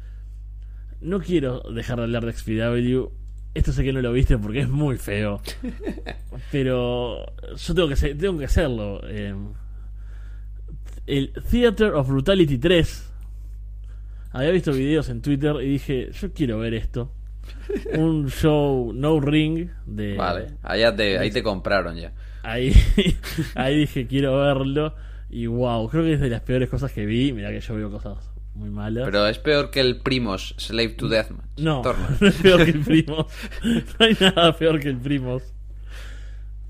No 1.01 1.19
quiero 1.19 1.61
dejar 1.61 1.97
de 1.97 2.03
hablar 2.03 2.25
de 2.25 2.33
XPW. 2.33 3.11
Esto 3.53 3.71
sé 3.71 3.83
que 3.83 3.93
no 3.93 4.01
lo 4.01 4.11
viste 4.11 4.37
porque 4.37 4.61
es 4.61 4.69
muy 4.69 4.97
feo. 4.97 5.41
Pero 6.51 7.25
yo 7.55 7.73
tengo 7.73 7.87
que, 7.89 7.95
tengo 8.15 8.37
que 8.37 8.45
hacerlo. 8.45 9.01
Eh, 9.03 9.35
el 11.07 11.33
Theater 11.49 11.93
of 11.93 12.07
Brutality 12.07 12.57
3. 12.57 13.13
Había 14.31 14.51
visto 14.51 14.71
videos 14.73 15.09
en 15.09 15.21
Twitter 15.21 15.55
y 15.61 15.69
dije, 15.69 16.11
yo 16.11 16.31
quiero 16.33 16.59
ver 16.59 16.73
esto. 16.73 17.11
Un 17.97 18.29
show 18.29 18.91
no 18.93 19.19
ring 19.19 19.69
de... 19.85 20.15
vale, 20.15 20.47
allá 20.61 20.93
te, 20.95 21.17
ahí 21.17 21.31
te 21.31 21.41
compraron 21.41 21.95
ya. 21.95 22.11
Ahí, 22.43 22.73
ahí 23.55 23.79
dije, 23.79 24.05
quiero 24.05 24.37
verlo. 24.37 24.93
Y 25.29 25.47
wow, 25.47 25.87
creo 25.89 26.03
que 26.03 26.13
es 26.13 26.19
de 26.19 26.29
las 26.29 26.41
peores 26.41 26.69
cosas 26.69 26.91
que 26.91 27.05
vi. 27.05 27.33
Mira 27.33 27.49
que 27.49 27.59
yo 27.59 27.75
veo 27.75 27.91
cosas 27.91 28.17
muy 28.55 28.69
malas. 28.69 29.05
Pero 29.05 29.27
es 29.27 29.37
peor 29.39 29.69
que 29.69 29.79
el 29.81 29.97
Primos 29.97 30.55
Slave 30.57 30.89
to 30.89 31.07
Deathmatch. 31.07 31.45
no, 31.57 31.83
no 32.21 32.27
es 32.27 32.35
peor 32.35 32.63
que 32.63 32.71
el 32.71 32.79
Primos. 32.85 33.25
No 33.63 34.05
hay 34.05 34.17
nada 34.19 34.57
peor 34.57 34.79
que 34.79 34.89
el 34.89 34.97
Primos. 34.97 35.43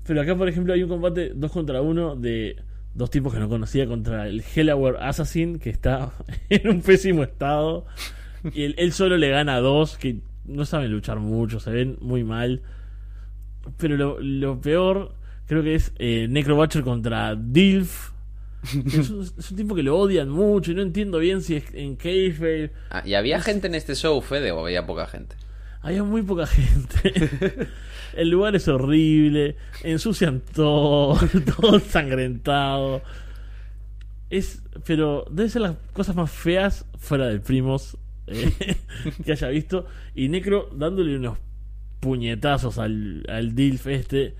Pero 0.06 0.22
acá, 0.22 0.36
por 0.36 0.48
ejemplo, 0.48 0.72
hay 0.72 0.82
un 0.82 0.88
combate 0.88 1.32
dos 1.34 1.52
contra 1.52 1.82
uno 1.82 2.16
de 2.16 2.56
dos 2.94 3.10
tipos 3.10 3.32
que 3.32 3.38
no 3.38 3.48
conocía 3.48 3.86
contra 3.86 4.26
el 4.26 4.42
Hellaware 4.42 4.96
Assassin, 5.00 5.58
que 5.58 5.70
está 5.70 6.12
en 6.48 6.68
un 6.68 6.82
pésimo 6.82 7.22
estado. 7.22 7.86
Y 8.52 8.64
él, 8.64 8.74
él 8.78 8.92
solo 8.92 9.16
le 9.16 9.28
gana 9.28 9.56
a 9.56 9.60
dos 9.60 9.98
que 9.98 10.20
no 10.46 10.64
saben 10.64 10.90
luchar 10.90 11.20
mucho, 11.20 11.60
se 11.60 11.70
ven 11.70 11.98
muy 12.00 12.24
mal. 12.24 12.62
Pero 13.76 13.96
lo, 13.96 14.20
lo 14.20 14.60
peor 14.60 15.14
creo 15.46 15.62
que 15.62 15.74
es 15.74 15.92
eh, 15.98 16.26
Necro 16.28 16.56
Butcher 16.56 16.82
contra 16.82 17.34
Dilf. 17.34 18.10
Es 18.86 19.10
un, 19.10 19.22
es 19.22 19.50
un 19.50 19.56
tipo 19.56 19.74
que 19.74 19.82
lo 19.82 19.96
odian 19.98 20.28
mucho 20.28 20.72
y 20.72 20.74
no 20.74 20.82
entiendo 20.82 21.18
bien 21.18 21.42
si 21.42 21.56
es 21.56 21.64
en 21.74 21.96
Kayfabe. 21.96 22.72
Ah, 22.90 23.02
¿Y 23.04 23.14
había 23.14 23.40
gente 23.40 23.66
en 23.68 23.74
este 23.74 23.94
show, 23.94 24.20
Fede, 24.20 24.50
o 24.52 24.64
había 24.64 24.86
poca 24.86 25.06
gente? 25.06 25.36
Había 25.80 26.02
muy 26.02 26.22
poca 26.22 26.46
gente. 26.46 27.68
El 28.14 28.30
lugar 28.30 28.56
es 28.56 28.66
horrible. 28.68 29.56
Ensucian 29.84 30.40
todo. 30.40 31.18
Todo 31.56 31.76
ensangrentado. 31.76 33.02
Es. 34.28 34.62
Pero 34.84 35.24
debe 35.30 35.48
ser 35.48 35.62
las 35.62 35.76
cosas 35.92 36.16
más 36.16 36.30
feas 36.30 36.84
fuera 36.98 37.26
del 37.26 37.40
primos 37.40 37.96
eh, 38.26 38.52
que 39.24 39.32
haya 39.32 39.48
visto. 39.48 39.86
Y 40.14 40.28
Necro 40.28 40.68
dándole 40.74 41.16
unos 41.16 41.38
puñetazos 42.00 42.78
al, 42.78 43.24
al 43.28 43.54
Dilf 43.54 43.86
este. 43.86 44.34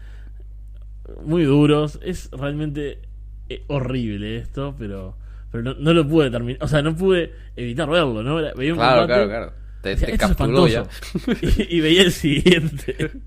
Muy 1.25 1.45
duros. 1.45 2.01
Es 2.03 2.31
realmente 2.33 3.08
eh, 3.49 3.65
horrible 3.69 4.37
esto, 4.39 4.75
pero 4.79 5.17
pero 5.51 5.63
no, 5.65 5.75
no 5.75 5.95
lo 5.95 6.07
pude 6.07 6.31
terminar. 6.31 6.63
O 6.63 6.69
sea, 6.69 6.83
no 6.83 6.95
pude 6.95 7.33
evitar 7.57 7.89
verlo, 7.89 8.23
¿no? 8.23 8.37
Veía 8.37 8.73
un 8.73 8.79
Claro, 8.79 9.01
combate, 9.03 9.07
claro, 9.07 9.29
claro. 9.29 9.53
Te, 9.83 9.89
decía, 9.91 10.07
te 10.09 10.13
"Esto 10.15 10.27
es 10.27 10.31
capturó 10.37 10.67
ya. 10.69 10.81
espantoso". 10.83 11.47
y, 11.71 11.77
y 11.77 11.81
veía 11.81 12.03
el 12.03 12.13
siguiente. 12.13 13.11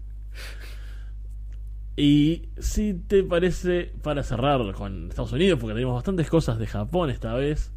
Y 1.98 2.44
si 2.58 2.94
te 2.94 3.22
parece, 3.24 3.92
para 4.02 4.24
cerrar 4.24 4.72
con 4.74 5.10
Estados 5.10 5.34
Unidos, 5.34 5.60
porque 5.60 5.74
tenemos 5.74 5.94
bastantes 5.96 6.30
cosas 6.30 6.58
de 6.58 6.66
Japón 6.66 7.10
esta 7.10 7.34
vez, 7.34 7.72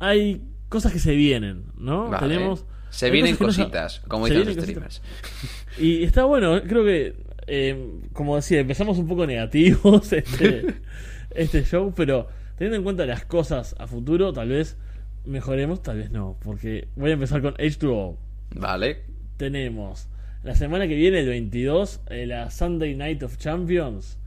hay 0.00 0.42
cosas 0.68 0.92
que 0.92 0.98
se 0.98 1.14
vienen, 1.14 1.66
¿no? 1.78 2.08
Vale. 2.10 2.26
Tenemos, 2.28 2.66
Se 2.90 3.10
vienen 3.10 3.36
no 3.38 3.46
cositas, 3.46 4.00
como 4.08 4.26
dicen 4.26 4.44
los 4.44 4.56
vienen 4.56 4.74
cositas. 4.74 4.94
streamers. 4.96 5.78
Y 5.78 6.02
está 6.02 6.24
bueno, 6.24 6.60
creo 6.62 6.84
que, 6.84 7.14
eh, 7.46 7.90
como 8.12 8.34
decía, 8.36 8.58
empezamos 8.60 8.98
un 8.98 9.06
poco 9.06 9.24
negativos 9.26 10.12
este, 10.12 10.66
este 11.30 11.64
show, 11.64 11.92
pero 11.94 12.28
teniendo 12.56 12.76
en 12.78 12.82
cuenta 12.84 13.06
las 13.06 13.24
cosas 13.24 13.74
a 13.78 13.86
futuro, 13.86 14.32
tal 14.32 14.48
vez 14.48 14.76
mejoremos, 15.24 15.82
tal 15.82 15.98
vez 15.98 16.10
no, 16.10 16.36
porque 16.42 16.88
voy 16.96 17.10
a 17.10 17.14
empezar 17.14 17.42
con 17.42 17.54
H2O. 17.54 18.16
Vale. 18.56 19.02
Tenemos 19.36 20.08
la 20.42 20.54
semana 20.54 20.86
que 20.88 20.94
viene, 20.94 21.20
el 21.20 21.28
22, 21.28 22.00
eh, 22.10 22.26
la 22.26 22.50
Sunday 22.50 22.94
Night 22.94 23.22
of 23.22 23.36
Champions, 23.38 24.18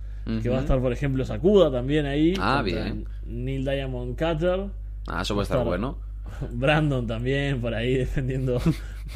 que 0.43 0.49
va 0.49 0.57
a 0.59 0.61
estar, 0.61 0.79
por 0.79 0.93
ejemplo, 0.93 1.25
Sakuda 1.25 1.71
también 1.71 2.05
ahí. 2.05 2.35
Ah, 2.39 2.61
bien. 2.63 3.05
Neil 3.25 3.65
Diamond 3.65 4.11
Cutter. 4.17 4.67
Ah, 5.07 5.23
eso 5.23 5.33
puede 5.33 5.43
estar 5.43 5.57
Estar- 5.57 5.65
bueno. 5.67 5.97
Brandon 6.51 7.05
también 7.07 7.59
por 7.59 7.73
ahí 7.73 7.95
defendiendo 7.97 8.59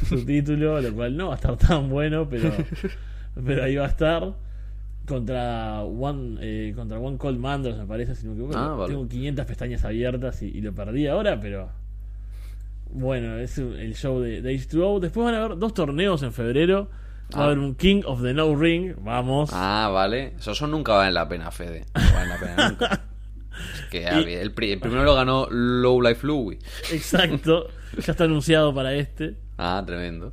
su 0.08 0.24
título, 0.26 0.80
lo 0.80 0.92
cual 0.94 1.16
no 1.16 1.28
va 1.28 1.34
a 1.34 1.36
estar 1.36 1.56
tan 1.56 1.88
bueno, 1.88 2.28
pero, 2.28 2.52
pero 3.46 3.62
ahí 3.64 3.76
va 3.76 3.84
a 3.84 3.88
estar. 3.88 4.34
Contra 5.06 5.82
One, 5.82 6.38
eh, 6.40 6.72
contra 6.74 6.98
One 6.98 7.16
Cold 7.18 7.38
Manders, 7.38 7.76
me 7.78 7.86
parece, 7.86 8.14
si 8.14 8.26
no 8.26 8.32
me 8.34 8.38
equivoco. 8.38 8.58
Ah, 8.58 8.74
vale. 8.74 8.92
Tengo 8.92 9.08
500 9.08 9.46
pestañas 9.46 9.84
abiertas 9.84 10.42
y, 10.42 10.46
y 10.46 10.60
lo 10.60 10.74
perdí 10.74 11.06
ahora, 11.06 11.40
pero 11.40 11.70
bueno, 12.90 13.36
es 13.38 13.58
el 13.58 13.94
show 13.94 14.20
de, 14.20 14.40
de 14.42 14.54
H2O. 14.54 15.00
Después 15.00 15.24
van 15.26 15.34
a 15.34 15.44
haber 15.44 15.58
dos 15.58 15.74
torneos 15.74 16.22
en 16.22 16.32
febrero. 16.32 16.88
Va 17.34 17.40
a 17.40 17.42
Ah. 17.42 17.44
haber 17.46 17.58
un 17.58 17.74
King 17.74 18.02
of 18.06 18.22
the 18.22 18.32
No 18.32 18.54
Ring, 18.54 18.94
vamos. 19.00 19.50
Ah, 19.52 19.90
vale. 19.92 20.34
Eso, 20.38 20.52
eso 20.52 20.66
nunca 20.66 20.92
vale 20.94 21.12
la 21.12 21.28
pena, 21.28 21.50
Fede. 21.50 21.84
No 21.94 22.00
vale 22.14 22.28
la 22.28 22.38
pena 22.38 22.68
nunca. 22.70 23.04
Es 23.74 23.86
que 23.90 24.06
a 24.06 24.20
Y- 24.20 24.24
ver, 24.26 24.38
el, 24.42 24.52
pri- 24.52 24.72
el 24.72 24.80
primero 24.80 25.02
lo 25.02 25.14
ganó 25.14 25.46
Low 25.50 26.02
Life 26.02 26.26
Louie. 26.26 26.58
Exacto, 26.92 27.68
ya 28.04 28.12
está 28.12 28.24
anunciado 28.24 28.74
para 28.74 28.92
este. 28.94 29.34
Ah, 29.56 29.82
tremendo. 29.86 30.30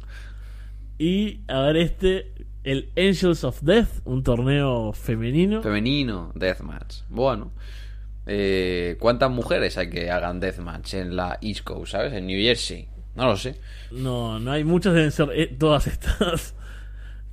Y 0.99 1.39
a 1.47 1.62
ver 1.62 1.77
este, 1.77 2.33
el 2.63 2.89
Angels 2.97 3.43
of 3.43 3.62
Death, 3.62 4.02
un 4.06 4.23
torneo 4.23 4.93
femenino. 4.93 5.62
Femenino, 5.62 6.32
Deathmatch. 6.36 7.02
Bueno. 7.10 7.52
Eh, 8.26 8.95
¿Cuántas 9.02 9.30
mujeres 9.32 9.78
hay 9.78 9.89
que 9.89 10.10
hagan 10.10 10.39
Deathmatch 10.39 10.93
en 10.93 11.15
la 11.17 11.38
East 11.41 11.63
Coast, 11.65 11.91
¿sabes? 11.91 12.13
En 12.13 12.26
New 12.28 12.39
Jersey. 12.41 12.88
No 13.15 13.26
lo 13.28 13.36
sé. 13.38 13.60
No, 13.91 14.39
no 14.39 14.52
hay 14.52 14.63
muchas, 14.63 14.93
deben 14.93 15.12
ser 15.12 15.30
eh, 15.34 15.47
todas 15.47 15.88
estas 15.88 16.56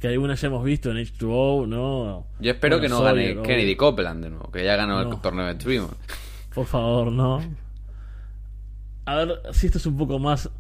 que 0.00 0.08
algunas 0.08 0.40
ya 0.40 0.48
hemos 0.48 0.64
visto 0.64 0.90
en 0.90 0.96
H2O, 0.96 1.66
¿no? 1.68 2.26
Yo 2.40 2.50
espero 2.50 2.78
Bueno, 2.78 2.82
que 2.82 2.88
no 2.88 2.98
Sawyer, 3.08 3.34
gane. 3.36 3.46
Kennedy 3.46 3.76
Copeland 3.76 4.24
de 4.24 4.30
nuevo, 4.30 4.50
que 4.50 4.64
ya 4.64 4.74
ganó 4.76 5.02
No. 5.04 5.12
el 5.12 5.20
torneo 5.20 5.46
de 5.46 5.54
Dream. 5.54 5.88
Por 6.54 6.66
favor, 6.66 7.12
no. 7.12 7.40
A 9.04 9.14
ver 9.16 9.40
si 9.52 9.66
esto 9.66 9.78
es 9.78 9.86
un 9.86 9.96
poco 9.96 10.18
más 10.18 10.50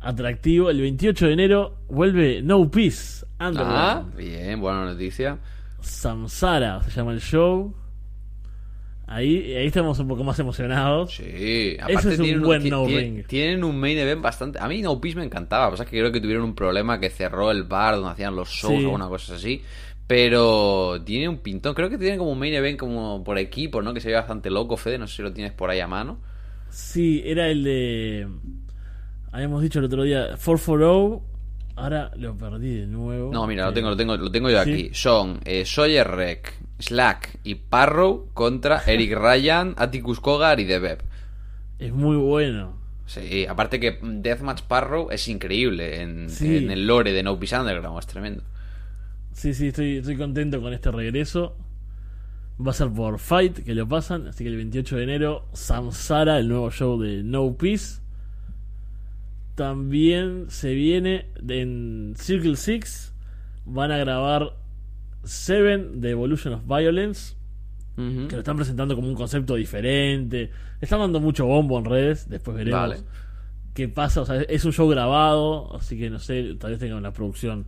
atractivo. 0.00 0.70
El 0.70 0.80
28 0.80 1.26
de 1.26 1.32
enero 1.32 1.76
vuelve 1.88 2.42
No 2.42 2.70
Peace, 2.70 3.24
Ah, 3.38 3.48
Underground. 3.48 4.16
bien, 4.16 4.60
buena 4.60 4.84
noticia. 4.84 5.38
Samsara 5.80 6.82
se 6.82 6.90
llama 6.90 7.12
el 7.12 7.20
show. 7.20 7.74
Ahí, 9.06 9.54
ahí 9.56 9.66
estamos 9.66 9.98
un 9.98 10.06
poco 10.06 10.22
más 10.22 10.38
emocionados. 10.38 11.14
Sí, 11.16 11.76
aparte 11.80 12.12
es 12.14 12.18
un 12.20 12.42
buen 12.42 12.68
no 12.68 12.86
ring. 12.86 13.26
tienen 13.26 13.64
un 13.64 13.76
main 13.80 13.98
event 13.98 14.22
bastante. 14.22 14.60
A 14.60 14.68
mí 14.68 14.82
No 14.82 15.00
Peace 15.00 15.16
me 15.16 15.24
encantaba, 15.24 15.70
pasa 15.70 15.84
que 15.84 15.98
creo 15.98 16.12
que 16.12 16.20
tuvieron 16.20 16.44
un 16.44 16.54
problema 16.54 17.00
que 17.00 17.10
cerró 17.10 17.50
el 17.50 17.64
bar 17.64 17.96
donde 17.96 18.10
hacían 18.10 18.36
los 18.36 18.48
shows 18.50 18.78
Sí. 18.78 18.84
o 18.84 18.90
una 18.90 19.08
cosa 19.08 19.34
así. 19.34 19.62
Pero 20.06 21.02
tiene 21.04 21.28
un 21.28 21.38
pintón, 21.38 21.74
creo 21.74 21.88
que 21.90 21.98
tiene 21.98 22.18
como 22.18 22.30
un 22.32 22.38
main 22.38 22.54
event 22.54 22.78
como 22.78 23.22
por 23.24 23.36
equipo, 23.38 23.82
¿no? 23.82 23.92
Que 23.94 24.00
se 24.00 24.08
ve 24.10 24.14
bastante 24.14 24.48
loco, 24.50 24.76
Fede, 24.76 24.98
no 24.98 25.06
sé 25.08 25.16
si 25.16 25.22
lo 25.22 25.32
tienes 25.32 25.52
por 25.52 25.70
ahí 25.70 25.80
a 25.80 25.88
mano. 25.88 26.18
Sí, 26.68 27.20
era 27.24 27.48
el 27.48 27.64
de. 27.64 28.28
Habíamos 29.32 29.62
dicho 29.62 29.78
el 29.78 29.84
otro 29.86 30.02
día, 30.02 30.28
440. 30.36 31.24
Ahora 31.76 32.10
lo 32.16 32.36
perdí 32.36 32.80
de 32.80 32.86
nuevo. 32.86 33.32
No, 33.32 33.46
mira, 33.46 33.64
lo 33.64 33.70
Eh, 33.70 33.74
tengo, 33.74 33.88
lo 33.90 33.96
tengo, 33.96 34.16
lo 34.16 34.30
tengo 34.30 34.50
yo 34.50 34.62
¿sí? 34.64 34.70
aquí. 34.72 34.90
Son 34.92 35.40
eh, 35.44 35.64
Sawyer 35.64 36.06
Rek, 36.06 36.54
Slack 36.78 37.38
y 37.44 37.54
Parrow 37.54 38.28
contra 38.34 38.82
Eric 38.86 39.16
Ryan, 39.16 39.74
Atticus 39.78 40.20
Kogar 40.20 40.60
y 40.60 40.64
Debeb. 40.64 40.98
Es 41.78 41.92
muy 41.92 42.16
bueno. 42.16 42.78
Sí, 43.06 43.46
aparte 43.46 43.80
que 43.80 43.98
Deathmatch 44.02 44.62
Parrow 44.62 45.10
es 45.10 45.26
increíble 45.28 46.02
en, 46.02 46.28
Sí. 46.28 46.58
en 46.58 46.70
el 46.70 46.86
lore 46.86 47.12
de 47.12 47.22
No 47.22 47.38
Peace 47.38 47.58
Underground, 47.58 47.98
es 47.98 48.06
tremendo. 48.06 48.42
Sí, 49.32 49.54
sí, 49.54 49.68
estoy, 49.68 49.98
estoy 49.98 50.16
contento 50.16 50.60
con 50.60 50.72
este 50.74 50.90
regreso. 50.90 51.56
Va 52.64 52.72
a 52.72 52.74
ser 52.74 52.90
por 52.90 53.18
Fight 53.18 53.60
que 53.64 53.74
lo 53.74 53.88
pasan. 53.88 54.26
Así 54.28 54.44
que 54.44 54.50
el 54.50 54.56
28 54.56 54.96
de 54.96 55.02
enero, 55.04 55.46
Samsara, 55.54 56.38
el 56.38 56.48
nuevo 56.48 56.70
show 56.70 57.00
de 57.00 57.22
No 57.22 57.54
Peace. 57.56 58.00
También 59.60 60.46
se 60.48 60.72
viene 60.72 61.26
en 61.46 62.14
Circle 62.16 62.56
Six. 62.56 63.12
Van 63.66 63.92
a 63.92 63.98
grabar 63.98 64.56
Seven 65.22 66.00
de 66.00 66.12
Evolution 66.12 66.54
of 66.54 66.62
Violence. 66.66 67.34
Que 67.94 68.36
lo 68.36 68.38
están 68.38 68.56
presentando 68.56 68.96
como 68.96 69.06
un 69.06 69.14
concepto 69.14 69.56
diferente. 69.56 70.46
Le 70.46 70.50
están 70.80 71.00
dando 71.00 71.20
mucho 71.20 71.44
bombo 71.44 71.78
en 71.78 71.84
redes. 71.84 72.26
Después 72.30 72.56
veremos 72.56 72.80
Vale. 72.80 72.96
qué 73.74 73.86
pasa. 73.86 74.22
O 74.22 74.24
sea, 74.24 74.40
es 74.40 74.64
un 74.64 74.72
show 74.72 74.88
grabado. 74.88 75.76
Así 75.76 75.98
que 75.98 76.08
no 76.08 76.18
sé, 76.18 76.54
tal 76.58 76.70
vez 76.70 76.80
tenga 76.80 76.96
una 76.96 77.12
producción 77.12 77.66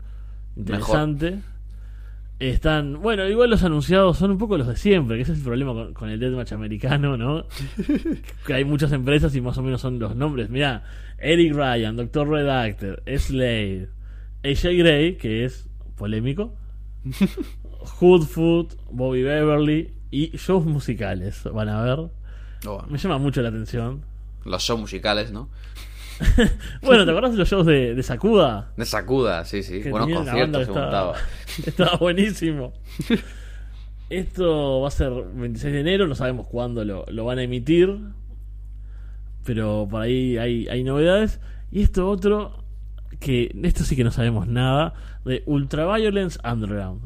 interesante. 0.57 1.41
Están, 2.51 3.01
bueno, 3.01 3.29
igual 3.29 3.51
los 3.51 3.63
anunciados 3.63 4.19
son 4.19 4.33
un 4.33 4.39
poco 4.39 4.59
los 4.59 4.67
de 4.67 4.75
siempre, 4.75 5.17
que 5.17 5.23
ese 5.23 5.31
es 5.33 5.39
el 5.39 5.45
problema 5.45 5.73
con, 5.75 5.95
con 5.95 6.09
el 6.11 6.19
deathmatch 6.19 6.51
americano, 6.53 7.17
¿no? 7.17 7.47
que 8.47 8.55
hay 8.55 8.65
muchas 8.65 8.91
empresas 8.91 9.33
y 9.37 9.41
más 9.41 9.57
o 9.59 9.63
menos 9.63 9.81
son 9.81 10.01
los 10.01 10.17
nombres. 10.17 10.51
Mira, 10.51 10.83
Eric 11.19 11.55
Ryan, 11.55 11.95
Doctor 11.95 12.29
Redactor, 12.29 13.01
Slade, 13.17 13.89
AJ 14.45 14.77
Gray, 14.77 15.17
que 15.19 15.45
es 15.45 15.69
polémico, 15.97 16.57
Hoodfoot, 18.01 18.75
Bobby 18.91 19.23
Beverly 19.23 19.93
y 20.11 20.37
shows 20.37 20.65
musicales, 20.67 21.45
van 21.53 21.69
a 21.69 21.83
ver. 21.83 22.11
Oh, 22.67 22.85
Me 22.89 22.99
llama 22.99 23.19
mucho 23.19 23.41
la 23.43 23.51
atención. 23.51 24.03
los 24.45 24.63
shows 24.63 24.81
musicales, 24.81 25.31
¿no? 25.31 25.49
Bueno, 26.83 27.05
¿te 27.05 27.11
acuerdas 27.11 27.33
de 27.33 27.39
los 27.39 27.49
shows 27.49 27.67
de, 27.67 27.95
de 27.95 28.03
Sakuda? 28.03 28.73
De 28.77 28.85
Sakuda, 28.85 29.45
sí, 29.45 29.63
sí. 29.63 29.83
Que 29.83 29.91
Buenos 29.91 30.11
conciertos 30.11 30.65
se 30.65 30.71
estaba, 30.71 31.15
estaba 31.67 31.97
buenísimo. 31.97 32.73
Esto 34.11 34.81
va 34.81 34.89
a 34.89 34.91
ser 34.91 35.11
26 35.11 35.73
de 35.73 35.81
enero, 35.81 36.07
no 36.07 36.15
sabemos 36.15 36.47
cuándo 36.47 36.85
lo, 36.85 37.05
lo 37.09 37.25
van 37.25 37.39
a 37.39 37.43
emitir. 37.43 37.99
Pero 39.45 39.89
por 39.91 40.03
ahí 40.03 40.37
hay, 40.39 40.69
hay 40.69 40.85
novedades. 40.85 41.41
Y 41.71 41.83
esto 41.83 42.09
otro, 42.09 42.65
que 43.19 43.51
esto 43.63 43.85
sí 43.85 43.97
que 43.97 44.05
no 44.05 44.11
sabemos 44.11 44.47
nada, 44.47 44.95
de 45.25 45.43
Ultraviolence 45.47 46.39
Underground. 46.45 47.01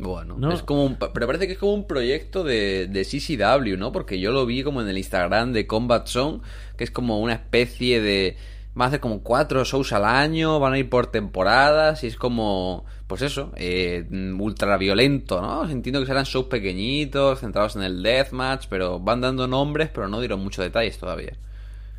Bueno, 0.00 0.36
¿No? 0.38 0.52
es 0.52 0.62
como 0.62 0.84
un, 0.84 0.96
pero 0.96 1.26
parece 1.26 1.46
que 1.46 1.52
es 1.52 1.58
como 1.58 1.74
un 1.74 1.86
proyecto 1.86 2.42
de, 2.42 2.86
de 2.86 3.04
CCW, 3.04 3.76
¿no? 3.76 3.92
Porque 3.92 4.18
yo 4.18 4.32
lo 4.32 4.46
vi 4.46 4.62
como 4.62 4.80
en 4.80 4.88
el 4.88 4.96
Instagram 4.96 5.52
de 5.52 5.66
Combat 5.66 6.06
Zone, 6.06 6.40
que 6.76 6.84
es 6.84 6.90
como 6.90 7.20
una 7.20 7.34
especie 7.34 8.00
de... 8.00 8.36
Van 8.74 8.86
a 8.86 8.88
hacer 8.88 9.00
como 9.00 9.22
cuatro 9.22 9.64
shows 9.64 9.92
al 9.92 10.04
año, 10.04 10.58
van 10.60 10.72
a 10.72 10.78
ir 10.78 10.88
por 10.88 11.08
temporadas 11.08 12.04
y 12.04 12.06
es 12.06 12.16
como, 12.16 12.84
pues 13.08 13.20
eso, 13.20 13.52
eh, 13.56 14.06
ultra 14.38 14.76
violento, 14.78 15.42
¿no? 15.42 15.68
Entiendo 15.68 16.00
que 16.00 16.06
serán 16.06 16.24
shows 16.24 16.46
pequeñitos, 16.46 17.40
centrados 17.40 17.74
en 17.74 17.82
el 17.82 18.02
deathmatch, 18.02 18.66
pero 18.70 19.00
van 19.00 19.20
dando 19.20 19.48
nombres, 19.48 19.90
pero 19.92 20.08
no 20.08 20.20
dieron 20.20 20.40
muchos 20.40 20.64
detalles 20.64 20.96
todavía. 20.98 21.36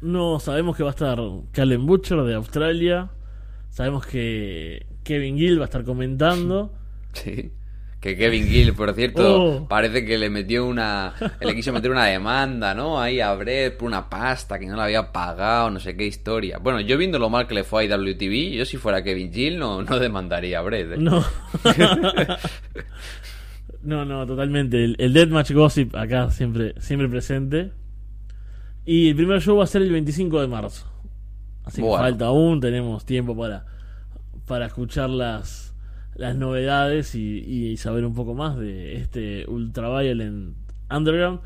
No 0.02 0.40
sabemos 0.40 0.76
que 0.76 0.84
va 0.84 0.90
a 0.90 0.92
estar 0.92 1.20
Callum 1.52 1.86
Butcher 1.86 2.24
de 2.24 2.34
Australia. 2.34 3.10
Sabemos 3.70 4.06
que 4.06 4.86
Kevin 5.04 5.38
Gill 5.38 5.60
va 5.60 5.64
a 5.64 5.66
estar 5.66 5.84
comentando. 5.84 6.74
Sí. 7.14 7.52
Que 8.02 8.18
Kevin 8.18 8.48
Gill, 8.48 8.74
por 8.74 8.92
cierto, 8.96 9.44
Oh. 9.62 9.68
parece 9.68 10.04
que 10.04 10.18
le 10.18 10.30
metió 10.32 10.66
una. 10.66 11.14
Le 11.40 11.54
quiso 11.56 11.72
meter 11.72 11.92
una 11.92 12.06
demanda, 12.06 12.74
¿no? 12.74 13.00
Ahí 13.00 13.20
a 13.20 13.32
Brett 13.36 13.78
por 13.78 13.88
una 13.88 14.10
pasta 14.10 14.58
que 14.58 14.66
no 14.66 14.76
le 14.76 14.82
había 14.82 15.12
pagado, 15.12 15.70
no 15.70 15.80
sé 15.80 15.96
qué 15.96 16.08
historia. 16.08 16.58
Bueno, 16.58 16.82
yo 16.82 16.98
viendo 16.98 17.20
lo 17.20 17.30
mal 17.30 17.46
que 17.48 17.54
le 17.54 17.64
fue 17.64 17.84
a 17.84 17.86
IWTV, 17.86 18.54
yo 18.58 18.66
si 18.66 18.78
fuera 18.78 19.04
Kevin 19.04 19.32
Gill 19.32 19.60
no, 19.60 19.84
no 19.84 20.00
demandaría 20.00 20.58
a 20.58 20.62
Brett. 20.64 20.94
¿eh? 20.94 20.98
No. 20.98 21.24
no, 23.84 24.04
no, 24.06 24.26
totalmente. 24.26 24.84
El, 24.84 24.96
el 25.00 25.14
Deathmatch 25.14 25.52
Gossip 25.52 25.96
acá 25.96 26.30
siempre, 26.32 26.74
siempre 26.80 27.08
presente. 27.08 27.72
Y 28.86 29.10
el 29.10 29.16
primer 29.16 29.42
show 29.42 29.58
va 29.58 29.66
a 29.66 29.68
ser 29.68 29.84
el 29.84 29.92
25 29.92 30.42
de 30.42 30.48
marzo. 30.48 30.88
Así 31.64 31.82
que 31.82 31.88
falta 31.88 32.26
aún, 32.26 32.60
tenemos 32.60 33.06
tiempo 33.06 33.38
para, 33.38 33.66
para 34.48 34.66
escuchar 34.66 35.12
las, 35.12 35.71
las 36.16 36.36
novedades 36.36 37.16
y, 37.16 37.40
y 37.40 37.78
saber 37.78 38.06
un 38.06 38.14
poco 38.14 38.34
más 38.34 38.58
de 38.58 38.98
este 38.98 39.46
Ultraviolent 39.48 40.56
Underground. 40.90 41.40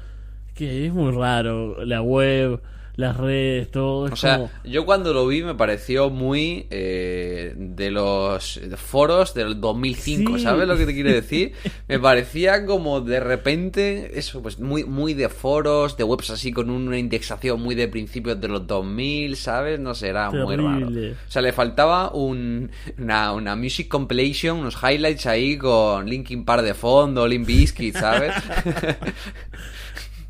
que 0.53 0.87
es 0.87 0.93
muy 0.93 1.11
raro. 1.11 1.83
La 1.85 2.01
web, 2.01 2.61
las 2.95 3.17
redes, 3.17 3.69
todo. 3.71 4.07
Es 4.07 4.13
O 4.13 4.15
sea, 4.15 4.37
como- 4.37 4.51
yo 4.63 4.85
cuando 4.85 5.13
lo 5.13 5.27
vi 5.27 5.43
me 5.43 5.55
pareció 5.55 6.09
muy 6.09 6.67
eh, 6.69 7.53
de 7.57 7.91
los 7.91 8.59
foros 8.77 9.33
del 9.33 9.59
2005, 9.59 10.37
Sí. 10.37 10.43
¿sabes 10.43 10.67
lo 10.67 10.77
que 10.77 10.85
te 10.85 10.93
quiero 10.93 11.09
decir? 11.13 11.53
Me 11.87 11.99
parecía 11.99 12.65
como 12.65 13.01
de 13.01 13.19
repente, 13.19 14.17
eso, 14.17 14.41
pues 14.41 14.59
muy, 14.59 14.83
muy 14.85 15.13
de 15.13 15.29
foros, 15.29 15.97
de 15.97 16.03
webs 16.03 16.29
así 16.29 16.51
con 16.51 16.69
una 16.69 16.97
indexación 16.97 17.61
muy 17.61 17.75
de 17.75 17.87
principios 17.87 18.39
de 18.39 18.47
los 18.47 18.65
2000, 18.67 19.35
¿sabes? 19.35 19.79
No 19.79 19.93
sé, 19.95 20.07
era 20.09 20.31
muy 20.31 20.55
raro. 20.55 20.87
O 20.87 21.31
sea, 21.31 21.41
le 21.41 21.51
faltaba 21.53 22.11
un, 22.13 22.71
una, 22.97 23.33
una 23.33 23.55
music 23.55 23.87
compilation, 23.87 24.57
unos 24.59 24.77
highlights 24.81 25.25
ahí 25.25 25.57
con 25.57 26.05
Linkin 26.09 26.45
Park 26.45 26.63
de 26.63 26.73
fondo, 26.73 27.27
Limp 27.27 27.45
Bizkit, 27.47 27.95
¿sabes? 27.97 28.33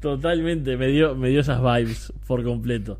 Totalmente, 0.05 0.77
me 0.77 0.85
dio, 0.87 1.15
me 1.15 1.29
dio 1.29 1.41
esas 1.41 1.59
vibes 1.63 2.13
por 2.27 2.43
completo. 2.43 2.99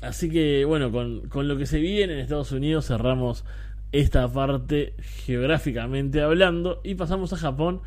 Así 0.00 0.30
que 0.30 0.64
bueno, 0.64 0.92
con, 0.92 1.28
con 1.28 1.48
lo 1.48 1.56
que 1.56 1.66
se 1.66 1.80
viene 1.80 2.12
en 2.12 2.20
Estados 2.20 2.52
Unidos 2.52 2.86
cerramos 2.86 3.44
esta 3.90 4.28
parte 4.32 4.94
geográficamente 5.26 6.20
hablando 6.22 6.80
y 6.84 6.94
pasamos 6.94 7.32
a 7.32 7.36
Japón, 7.36 7.80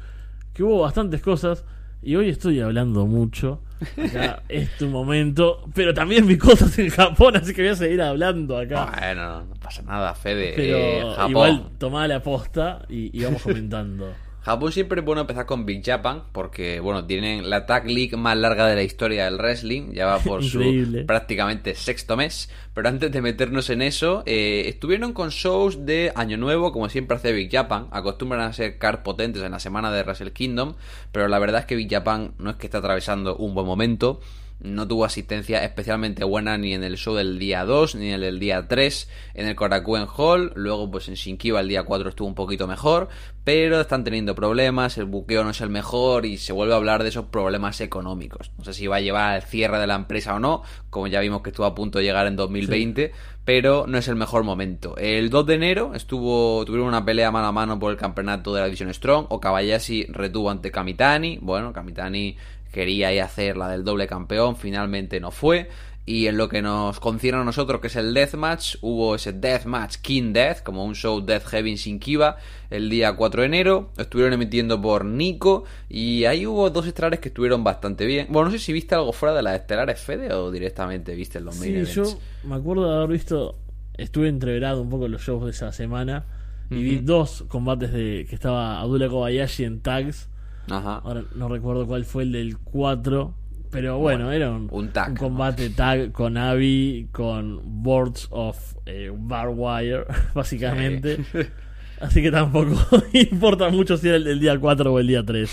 que 0.54 0.64
hubo 0.64 0.82
bastantes 0.82 1.22
cosas 1.22 1.64
y 2.02 2.18
hoy 2.18 2.28
estoy 2.28 2.60
hablando 2.60 3.06
mucho. 3.06 3.62
Acá 3.98 4.44
es 4.50 4.76
tu 4.78 4.88
momento, 4.90 5.64
pero 5.74 5.94
también 5.94 6.28
vi 6.28 6.38
cosas 6.38 6.78
en 6.80 6.90
Japón, 6.90 7.38
así 7.38 7.54
que 7.54 7.62
voy 7.62 7.72
a 7.72 7.76
seguir 7.76 8.02
hablando 8.02 8.58
acá. 8.58 8.92
bueno, 9.00 9.44
no, 9.46 9.54
pasa 9.56 9.84
nada, 9.84 10.14
Fede. 10.16 10.52
Pero 10.54 10.78
Eh, 10.78 11.04
Japón. 11.16 11.32
igual 11.32 11.70
tomá 11.78 12.06
la 12.10 12.22
posta 12.22 12.86
y, 12.90 13.18
y 13.18 13.24
vamos 13.24 13.42
comentando. 13.42 14.12
Japón 14.48 14.72
siempre 14.72 15.02
es 15.02 15.06
bueno 15.06 15.20
empezar 15.20 15.46
con 15.46 15.66
Big 15.66 15.84
Japan 15.86 16.24
porque, 16.32 16.80
bueno, 16.80 17.04
tienen 17.06 17.50
la 17.50 17.66
Tag 17.66 17.86
League 17.86 18.16
más 18.16 18.38
larga 18.38 18.66
de 18.66 18.76
la 18.76 18.84
historia 18.84 19.26
del 19.26 19.38
wrestling, 19.38 19.92
ya 19.92 20.06
va 20.06 20.20
por 20.20 20.42
su 20.42 20.62
prácticamente 21.06 21.76
sexto 21.76 22.16
mes. 22.16 22.50
Pero 22.74 22.88
antes 22.88 23.12
de 23.12 23.22
meternos 23.22 23.70
en 23.70 23.82
eso, 23.82 24.24
eh, 24.26 24.64
estuvieron 24.68 25.12
con 25.12 25.32
shows 25.32 25.86
de 25.86 26.14
Año 26.16 26.38
Nuevo, 26.38 26.72
como 26.72 26.88
siempre 26.88 27.18
hace 27.18 27.34
Big 27.34 27.52
Japan. 27.52 27.90
Acostumbran 27.92 28.40
a 28.40 28.54
ser 28.54 28.78
car 28.78 29.04
potentes 29.04 29.44
en 29.44 29.52
la 29.52 29.60
semana 29.60 29.92
de 29.92 30.04
Wrestle 30.04 30.32
Kingdom, 30.32 30.76
pero 31.12 31.28
la 31.28 31.40
verdad 31.40 31.60
es 31.60 31.66
que 31.66 31.76
Big 31.76 31.92
Japan 31.92 32.32
no 32.38 32.52
es 32.52 32.56
que 32.56 32.68
está 32.68 32.78
atravesando 32.78 33.36
un 33.36 33.54
buen 33.54 33.68
momento. 33.68 34.22
No 34.60 34.88
tuvo 34.88 35.06
asistencia 35.06 35.64
especialmente 35.64 36.24
buena 36.24 36.58
ni 36.58 36.74
en 36.74 36.84
el 36.84 36.98
show 36.98 37.16
del 37.16 37.38
día 37.38 37.64
2 37.64 37.96
ni 37.96 38.08
en 38.08 38.16
el 38.16 38.22
del 38.22 38.40
día 38.40 38.68
3 38.68 39.10
en 39.36 39.48
el 39.48 39.56
Korakuen 39.56 40.08
Hall. 40.18 40.52
Luego, 40.56 40.90
pues 40.90 41.08
en 41.08 41.14
Shinkiba 41.14 41.60
el 41.60 41.68
día 41.68 41.84
4 41.84 42.10
estuvo 42.10 42.28
un 42.28 42.34
poquito 42.34 42.68
mejor, 42.68 43.08
pero 43.44 43.80
están 43.80 44.04
teniendo 44.04 44.34
problemas. 44.34 44.98
El 44.98 45.06
buqueo 45.06 45.44
no 45.44 45.52
es 45.52 45.62
el 45.62 45.70
mejor 45.70 46.26
y 46.26 46.38
se 46.38 46.54
vuelve 46.54 46.74
a 46.74 46.78
hablar 46.78 47.04
de 47.04 47.10
esos 47.10 47.26
problemas 47.26 47.82
económicos. 47.82 48.52
No 48.58 48.64
sé 48.64 48.74
si 48.74 48.88
va 48.88 48.96
a 48.96 49.02
llevar 49.02 49.36
al 49.36 49.44
cierre 49.44 49.80
de 49.80 49.88
la 49.88 49.96
empresa 49.96 50.34
o 50.34 50.40
no, 50.40 50.64
como 50.90 51.08
ya 51.08 51.20
vimos 51.20 51.44
que 51.44 51.52
estuvo 51.52 51.68
a 51.68 51.76
punto 51.76 52.00
de 52.00 52.06
llegar 52.06 52.26
en 52.26 52.36
2020, 52.36 53.12
pero 53.46 53.86
no 53.88 53.98
es 53.98 54.08
el 54.08 54.16
mejor 54.16 54.44
momento. 54.44 54.98
El 54.98 55.30
2 55.30 55.46
de 55.46 55.54
enero 55.54 55.92
estuvo 55.94 56.66
tuvieron 56.66 56.88
una 56.88 57.06
pelea 57.06 57.32
mano 57.32 57.48
a 57.48 57.52
mano 57.52 57.80
por 57.80 57.92
el 57.92 57.98
campeonato 57.98 58.54
de 58.54 58.60
la 58.60 58.66
división 58.66 58.94
Strong. 58.94 59.28
Okabayashi 59.30 60.08
retuvo 60.10 60.50
ante 60.50 60.72
Kamitani. 60.72 61.38
Bueno, 61.42 61.72
Kamitani 61.72 62.36
quería 62.72 63.14
ir 63.14 63.22
a 63.22 63.26
hacer 63.26 63.58
la 63.58 63.70
del 63.70 63.84
doble 63.84 64.08
campeón, 64.08 64.56
finalmente 64.56 65.20
no 65.20 65.32
fue. 65.32 65.70
Y 66.10 66.28
en 66.28 66.38
lo 66.38 66.48
que 66.48 66.62
nos 66.62 67.02
concierne 67.02 67.42
a 67.42 67.44
nosotros, 67.44 67.82
que 67.82 67.88
es 67.88 67.96
el 67.98 68.14
Deathmatch, 68.14 68.78
hubo 68.82 69.16
ese 69.16 69.34
Deathmatch 69.34 69.98
King 69.98 70.32
Death, 70.32 70.64
como 70.64 70.86
un 70.86 70.96
show 70.96 71.20
Death 71.20 71.44
Heavy 71.48 71.72
en 71.72 71.76
Shinkiba, 71.76 72.38
el 72.70 72.90
día 72.90 73.14
4 73.14 73.42
de 73.42 73.46
enero. 73.48 73.92
Estuvieron 73.98 74.32
emitiendo 74.32 74.82
por 74.82 75.04
Nico. 75.04 75.66
Y 75.90 76.24
ahí 76.24 76.48
hubo 76.48 76.70
dos 76.70 76.88
estelares 76.88 77.20
que 77.20 77.28
estuvieron 77.28 77.62
bastante 77.66 78.06
bien. 78.06 78.28
Bueno, 78.30 78.46
no 78.46 78.52
sé 78.54 78.60
si 78.60 78.72
viste 78.72 78.96
algo 78.96 79.12
fuera 79.12 79.36
de 79.36 79.42
las 79.44 79.56
estelares, 79.60 80.00
Fede, 80.00 80.32
o 80.34 80.50
directamente 80.50 81.14
viste 81.14 81.42
los 81.42 81.58
main 81.58 81.86
Sí, 81.86 81.92
events. 81.92 81.96
yo 81.96 82.20
me 82.48 82.56
acuerdo 82.56 82.90
de 82.90 82.96
haber 82.96 83.10
visto, 83.10 83.58
estuve 83.98 84.30
entreverado 84.30 84.82
un 84.82 84.90
poco 84.90 85.08
en 85.08 85.12
los 85.12 85.22
shows 85.24 85.44
de 85.44 85.52
esa 85.52 85.74
semana 85.74 86.24
y 86.70 86.84
vi 86.84 86.98
dos 87.00 87.44
combates 87.50 87.92
de 87.92 88.26
que 88.30 88.36
estaba 88.36 88.80
Abdullah 88.80 89.10
Kobayashi 89.10 89.66
en 89.66 89.82
tags. 89.82 90.30
Ajá. 90.70 91.02
Ahora 91.04 91.24
no 91.36 91.48
recuerdo 91.50 91.86
cuál 91.88 92.06
fue 92.06 92.24
el 92.24 92.32
del 92.34 92.58
4, 92.58 93.34
pero 93.72 93.98
bueno, 93.98 94.32
era 94.32 94.50
un, 94.52 94.68
un 94.72 94.90
tag, 94.90 95.14
¿no? 95.14 95.20
combate 95.20 95.70
tag 95.70 96.12
con 96.12 96.38
Abby, 96.38 97.10
con 97.12 97.62
Boards 97.84 98.28
of 98.32 98.76
eh, 98.86 99.12
Bar 99.14 99.50
Wire, 99.50 100.06
básicamente. 100.34 101.20
Así 102.00 102.22
que 102.22 102.32
tampoco 102.32 102.76
importa 103.14 103.70
mucho 103.70 103.98
si 103.98 104.08
era 104.08 104.18
el 104.18 104.24
del 104.24 104.40
día 104.40 104.60
4 104.60 104.94
o 104.94 105.00
el 105.00 105.08
día 105.08 105.24
3. 105.26 105.50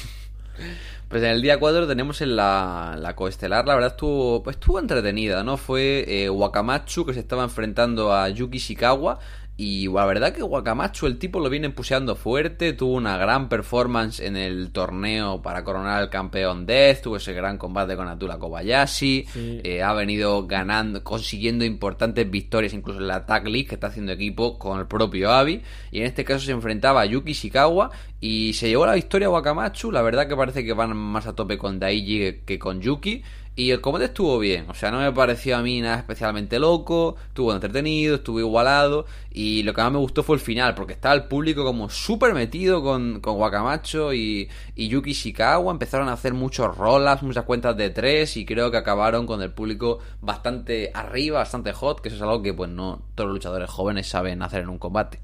Pues 1.09 1.23
en 1.23 1.31
el 1.31 1.43
día 1.43 1.59
4 1.59 1.87
tenemos 1.87 2.21
en 2.21 2.37
la, 2.37 2.97
la 2.99 3.15
coestelar, 3.15 3.67
la 3.67 3.75
verdad 3.75 3.91
estuvo, 3.91 4.43
pues 4.43 4.57
estuvo 4.57 4.79
entretenida, 4.79 5.43
¿no? 5.45 5.57
Fue 5.57 6.05
eh, 6.07 6.29
Wakamatsu 6.31 7.07
que 7.07 7.15
se 7.15 7.21
estaba 7.21 7.45
enfrentando 7.45 8.13
a 8.13 8.29
Yuki 8.29 8.59
Shikawa 8.59 9.19
y 9.57 9.87
la 9.89 10.05
verdad 10.05 10.33
que 10.35 10.43
Wakamatsu 10.43 11.07
el 11.07 11.17
tipo 11.19 11.39
lo 11.39 11.49
viene 11.49 11.71
puseando 11.71 12.17
fuerte, 12.17 12.73
tuvo 12.73 12.95
una 12.95 13.17
gran 13.17 13.49
performance 13.49 14.19
en 14.21 14.37
el 14.37 14.73
torneo 14.73 15.43
para 15.43 15.63
coronar 15.63 16.03
al 16.03 16.11
campeón 16.11 16.67
Death, 16.67 17.03
tuvo 17.03 17.17
ese 17.19 17.33
gran 17.35 17.57
combate 17.57 17.95
con 17.95 18.09
Atula 18.09 18.39
Kobayashi, 18.39 19.27
Sí. 19.33 19.61
eh, 19.63 19.83
ha 19.83 19.93
venido 19.93 20.47
ganando, 20.49 21.05
consiguiendo 21.05 21.65
importantes 21.65 22.29
victorias 22.29 22.73
incluso 22.75 22.99
en 23.01 23.07
la 23.07 23.27
Tag 23.27 23.47
League 23.47 23.67
que 23.69 23.75
está 23.75 23.87
haciendo 23.87 24.11
equipo 24.13 24.59
con 24.59 24.81
el 24.81 24.87
propio 24.87 25.31
Abi 25.31 25.63
y 25.93 26.01
en 26.01 26.07
este 26.07 26.25
caso 26.25 26.45
se 26.45 26.53
enfrentaba 26.53 27.03
a 27.03 27.07
Yuki 27.07 27.33
Shikawa 27.33 27.91
y 28.21 28.55
se 28.55 28.69
llevó 28.69 28.87
la 28.87 28.95
victoria 28.95 29.29
a 29.29 29.31
Wakamatsu, 29.31 29.93
la 29.93 30.03
verdad 30.03 30.27
que 30.27 30.35
parece 30.37 30.65
que 30.65 30.73
van 30.73 30.97
más 30.97 31.27
a 31.27 31.35
tope 31.35 31.59
con 31.59 31.79
Daiji 31.79 32.41
que 32.45 32.59
con 32.59 32.81
Yuki 32.81 33.23
y 33.57 33.71
el 33.71 33.81
combate 33.81 34.07
estuvo 34.07 34.39
bien, 34.41 34.69
o 34.69 34.75
sea, 34.75 34.91
no 34.91 34.99
me 34.99 35.13
pareció 35.13 35.57
a 35.57 35.63
mí 35.63 35.81
nada 35.81 35.99
especialmente 35.99 36.59
loco, 36.59 37.15
estuvo 37.29 37.53
entretenido, 37.53 38.17
estuvo 38.17 38.41
igualado 38.41 39.07
y 39.31 39.63
lo 39.63 39.73
que 39.73 39.81
más 39.81 39.93
me 39.93 39.99
gustó 39.99 40.25
fue 40.25 40.37
el 40.37 40.43
final, 40.43 40.75
porque 40.75 40.95
estaba 40.95 41.15
el 41.15 41.25
público 41.25 41.65
como 41.65 41.89
súper 41.89 42.35
metido 42.35 42.83
con, 42.83 43.21
con 43.21 43.37
Wakamacho 43.37 44.13
y, 44.13 44.49
Yuki 44.77 45.13
Shikawa, 45.13 45.71
empezaron 45.71 46.09
a 46.09 46.15
hacer 46.15 46.35
muchos 46.35 46.77
roll-ups, 46.77 47.23
muchas 47.23 47.45
cuentas 47.45 47.77
de 47.77 47.91
tres 47.91 48.37
y 48.37 48.45
creo 48.45 48.73
que 48.73 48.77
acabaron 48.77 49.25
con 49.25 49.41
el 49.41 49.53
público 49.53 50.01
bastante 50.21 50.91
arriba, 50.93 51.39
bastante 51.39 51.73
hot, 51.73 52.01
que 52.01 52.09
eso 52.09 52.17
es 52.17 52.23
algo 52.23 52.43
que 52.43 52.55
pues 52.55 52.71
no 52.71 53.03
todos 53.15 53.29
los 53.29 53.37
luchadores 53.37 53.71
jóvenes 53.71 54.09
saben 54.09 54.43
hacer 54.43 54.63
en 54.63 54.69
un 54.69 54.79
combate. 54.79 55.21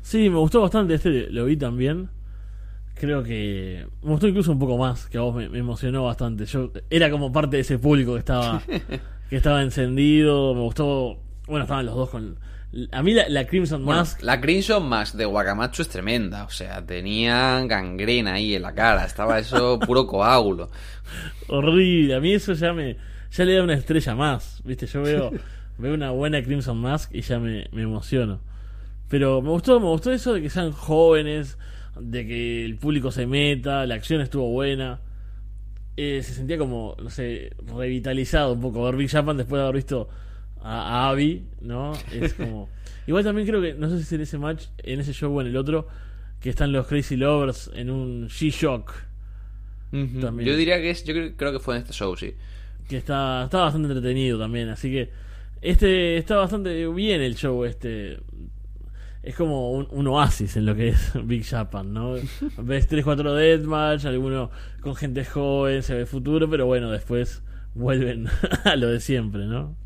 Sí, 0.00 0.30
me 0.30 0.38
gustó 0.38 0.62
bastante 0.62 0.94
este, 0.94 1.28
lo 1.30 1.44
vi 1.44 1.56
también. 1.58 2.08
Creo 2.98 3.22
que 3.22 3.86
me 4.02 4.10
gustó 4.10 4.26
incluso 4.26 4.52
un 4.52 4.58
poco 4.58 4.78
más, 4.78 5.06
que 5.06 5.18
a 5.18 5.20
vos 5.20 5.34
me, 5.34 5.48
me 5.48 5.58
emocionó 5.58 6.04
bastante. 6.04 6.46
Yo 6.46 6.72
era 6.90 7.10
como 7.10 7.30
parte 7.30 7.56
de 7.56 7.62
ese 7.62 7.78
público 7.78 8.14
que 8.14 8.20
estaba 8.20 8.62
que 9.30 9.36
estaba 9.36 9.62
encendido, 9.62 10.54
me 10.54 10.62
gustó, 10.62 11.18
bueno, 11.46 11.64
estaban 11.64 11.86
los 11.86 11.94
dos 11.94 12.10
con 12.10 12.38
a 12.92 13.02
mí 13.02 13.14
la, 13.14 13.28
la 13.28 13.46
Crimson 13.46 13.84
Bueno, 13.84 14.00
Mask 14.00 14.22
la 14.22 14.40
Crimson 14.40 14.86
Mask 14.88 15.14
de 15.14 15.24
Wakamacho 15.24 15.82
es 15.82 15.88
tremenda, 15.88 16.44
o 16.44 16.50
sea, 16.50 16.84
tenían 16.84 17.68
gangrena 17.68 18.34
ahí 18.34 18.54
en 18.54 18.62
la 18.62 18.74
cara, 18.74 19.04
estaba 19.04 19.38
eso 19.38 19.78
puro 19.86 20.06
coágulo. 20.06 20.70
horrible, 21.48 22.14
a 22.14 22.20
mí 22.20 22.32
eso 22.34 22.52
ya 22.52 22.72
me 22.72 22.96
ya 23.30 23.44
le 23.44 23.54
da 23.54 23.62
una 23.62 23.74
estrella 23.74 24.14
más, 24.14 24.60
¿viste? 24.64 24.86
Yo 24.86 25.02
veo 25.02 25.30
veo 25.78 25.94
una 25.94 26.10
buena 26.10 26.42
Crimson 26.42 26.78
Mask 26.78 27.14
y 27.14 27.22
ya 27.22 27.38
me, 27.38 27.68
me 27.72 27.82
emociono. 27.82 28.40
Pero 29.08 29.40
me 29.40 29.50
gustó, 29.50 29.78
me 29.78 29.86
gustó 29.86 30.12
eso 30.12 30.34
de 30.34 30.42
que 30.42 30.50
sean 30.50 30.72
jóvenes, 30.72 31.58
de 32.00 32.26
que 32.26 32.64
el 32.64 32.76
público 32.76 33.10
se 33.10 33.26
meta, 33.26 33.86
la 33.86 33.94
acción 33.94 34.20
estuvo 34.20 34.50
buena. 34.50 35.00
Eh, 35.96 36.22
se 36.22 36.34
sentía 36.34 36.58
como, 36.58 36.96
no 37.02 37.10
sé, 37.10 37.52
revitalizado 37.74 38.52
un 38.52 38.60
poco 38.60 38.84
ver 38.84 38.96
Big 38.96 39.10
Japan 39.10 39.36
después 39.36 39.58
de 39.58 39.62
haber 39.62 39.76
visto 39.76 40.08
a, 40.60 41.06
a 41.06 41.10
Abby, 41.10 41.46
¿no? 41.60 41.92
Es 42.12 42.34
como... 42.34 42.68
Igual 43.06 43.24
también 43.24 43.46
creo 43.46 43.62
que, 43.62 43.74
no 43.74 43.88
sé 43.88 43.98
si 43.98 44.02
es 44.02 44.12
en 44.12 44.20
ese 44.22 44.38
match, 44.38 44.66
en 44.78 45.00
ese 45.00 45.12
show 45.12 45.34
o 45.34 45.40
en 45.40 45.46
el 45.46 45.56
otro, 45.56 45.86
que 46.40 46.50
están 46.50 46.72
los 46.72 46.86
Crazy 46.86 47.16
Lovers 47.16 47.70
en 47.74 47.90
un 47.90 48.28
G-Shock, 48.28 48.92
También. 49.90 50.48
Yo 50.48 50.56
diría 50.56 50.80
que 50.80 50.90
es, 50.90 51.04
yo 51.04 51.14
creo, 51.14 51.36
creo 51.36 51.52
que 51.52 51.60
fue 51.60 51.76
en 51.76 51.82
este 51.82 51.92
show, 51.92 52.16
sí. 52.16 52.34
que 52.88 52.96
está, 52.96 53.44
está 53.44 53.60
bastante 53.60 53.88
entretenido 53.88 54.38
también, 54.38 54.68
así 54.68 54.90
que 54.90 55.10
este 55.62 56.16
está 56.16 56.36
bastante 56.36 56.86
bien 56.88 57.20
el 57.20 57.34
show 57.34 57.64
este. 57.64 58.18
Es 59.26 59.34
como 59.34 59.72
un, 59.72 60.06
oasis 60.06 60.56
en 60.56 60.66
lo 60.66 60.76
que 60.76 60.90
es 60.90 61.12
Big 61.24 61.44
Japan, 61.44 61.92
¿no? 61.92 62.12
Ves 62.58 62.88
3-4 62.88 63.34
Deathmatch, 63.34 64.04
alguno 64.04 64.52
con 64.80 64.94
gente 64.94 65.24
joven, 65.24 65.82
se 65.82 65.96
ve 65.96 66.06
futuro, 66.06 66.48
pero 66.48 66.66
bueno, 66.66 66.92
después 66.92 67.42
vuelven 67.74 68.28
a 68.64 68.76
lo 68.76 68.86
de 68.86 69.00
siempre, 69.00 69.46
¿no? 69.46 69.76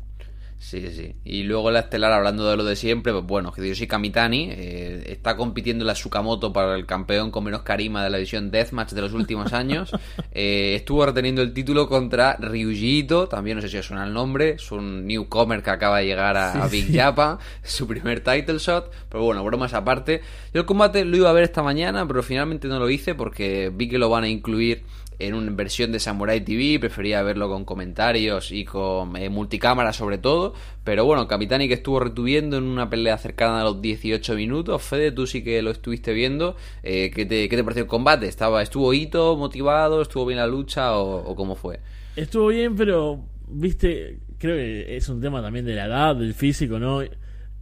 Sí, 0.61 0.79
sí, 0.79 0.93
sí. 0.93 1.15
Y 1.25 1.41
luego 1.41 1.71
la 1.71 1.79
estelar, 1.79 2.13
hablando 2.13 2.47
de 2.47 2.55
lo 2.55 2.63
de 2.63 2.75
siempre, 2.75 3.11
pues 3.11 3.25
bueno, 3.25 3.51
Hideyoshi 3.57 3.87
Kamitani 3.87 4.47
eh, 4.51 5.03
está 5.07 5.35
compitiendo 5.35 5.81
en 5.81 5.87
la 5.87 5.95
Sukamoto 5.95 6.53
para 6.53 6.75
el 6.75 6.85
campeón 6.85 7.31
con 7.31 7.43
menos 7.43 7.63
carisma 7.63 8.03
de 8.03 8.11
la 8.11 8.17
división 8.17 8.51
Deathmatch 8.51 8.91
de 8.91 9.01
los 9.01 9.13
últimos 9.13 9.53
años. 9.53 9.91
Eh, 10.33 10.75
estuvo 10.75 11.05
reteniendo 11.05 11.41
el 11.41 11.53
título 11.53 11.89
contra 11.89 12.37
Ryuji 12.37 12.99
Ito, 12.99 13.27
también 13.27 13.57
no 13.57 13.61
sé 13.61 13.67
si 13.67 13.77
os 13.77 13.85
suena 13.85 14.05
el 14.05 14.13
nombre, 14.13 14.51
es 14.51 14.71
un 14.71 15.05
newcomer 15.05 15.61
que 15.61 15.71
acaba 15.71 15.99
de 15.99 16.05
llegar 16.05 16.37
a, 16.37 16.53
Sí, 16.53 16.59
a 16.59 16.67
Big 16.67 16.85
sí. 16.85 16.97
Japan, 16.97 17.37
su 17.63 17.85
primer 17.85 18.21
title 18.21 18.57
shot, 18.57 18.91
pero 19.09 19.25
bueno, 19.25 19.43
bromas 19.43 19.73
aparte. 19.73 20.21
Yo 20.53 20.61
el 20.61 20.65
combate 20.65 21.03
lo 21.03 21.17
iba 21.17 21.29
a 21.29 21.33
ver 21.33 21.43
esta 21.43 21.63
mañana, 21.63 22.07
pero 22.07 22.23
finalmente 22.23 22.69
no 22.69 22.79
lo 22.79 22.89
hice 22.89 23.13
porque 23.13 23.71
vi 23.73 23.89
que 23.89 23.97
lo 23.97 24.09
van 24.09 24.23
a 24.23 24.29
incluir 24.29 24.83
en 25.27 25.33
una 25.33 25.51
versión 25.51 25.91
de 25.91 25.99
Samurai 25.99 26.41
TV, 26.41 26.79
prefería 26.79 27.21
verlo 27.23 27.49
con 27.49 27.65
comentarios 27.65 28.51
y 28.51 28.65
con 28.65 29.15
eh, 29.15 29.29
multicámara 29.29 29.93
sobre 29.93 30.17
todo, 30.17 30.53
pero 30.83 31.05
bueno, 31.05 31.27
Capitani 31.27 31.67
que 31.67 31.75
estuvo 31.75 31.99
retuviendo 31.99 32.57
en 32.57 32.63
una 32.63 32.89
pelea 32.89 33.17
cercana 33.17 33.61
a 33.61 33.63
los 33.63 33.81
18 33.81 34.35
minutos, 34.35 34.81
Fede, 34.81 35.11
tú 35.11 35.27
sí 35.27 35.43
que 35.43 35.61
lo 35.61 35.71
estuviste 35.71 36.13
viendo, 36.13 36.55
eh, 36.83 37.11
¿qué, 37.13 37.25
te, 37.25 37.47
¿qué 37.49 37.55
te 37.55 37.63
pareció 37.63 37.83
el 37.83 37.89
combate? 37.89 38.27
¿Estaba, 38.27 38.61
¿Estuvo 38.61 38.93
hito, 38.93 39.37
motivado, 39.37 40.01
estuvo 40.01 40.25
bien 40.25 40.39
la 40.39 40.47
lucha 40.47 40.97
o, 40.97 41.35
cómo 41.35 41.55
fue? 41.55 41.79
Estuvo 42.15 42.47
bien, 42.47 42.75
pero, 42.75 43.23
viste, 43.47 44.19
creo 44.37 44.55
que 44.55 44.97
es 44.97 45.07
un 45.09 45.21
tema 45.21 45.41
también 45.41 45.65
de 45.65 45.75
la 45.75 45.85
edad, 45.85 46.15
del 46.15 46.33
físico, 46.33 46.79
¿no? 46.79 47.01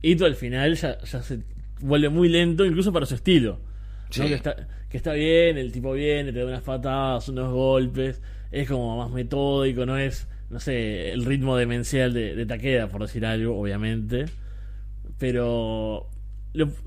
Ito 0.01 0.25
al 0.25 0.35
final 0.35 0.75
ya, 0.75 0.97
ya 0.99 1.21
se 1.21 1.39
vuelve 1.81 2.09
muy 2.09 2.29
lento, 2.29 2.65
incluso 2.65 2.91
para 2.91 3.05
su 3.05 3.15
estilo. 3.15 3.59
Que, 4.09 4.33
está, 4.33 4.67
que 4.89 4.97
está 4.97 5.13
bien, 5.13 5.57
el 5.57 5.71
tipo 5.71 5.93
viene, 5.93 6.33
te 6.33 6.39
da 6.39 6.45
unas 6.45 6.63
patadas, 6.63 7.29
unos 7.29 7.51
golpes, 7.53 8.21
es 8.51 8.67
como 8.67 8.97
más 8.97 9.11
metódico, 9.11 9.85
no 9.85 9.97
es, 9.97 10.27
no 10.49 10.59
sé, 10.59 11.11
el 11.11 11.25
ritmo 11.25 11.55
demencial 11.55 12.13
de, 12.13 12.35
de 12.35 12.45
Takeda, 12.45 12.87
por 12.87 13.01
decir 13.01 13.25
algo, 13.25 13.59
obviamente. 13.59 14.25
Pero 15.17 16.09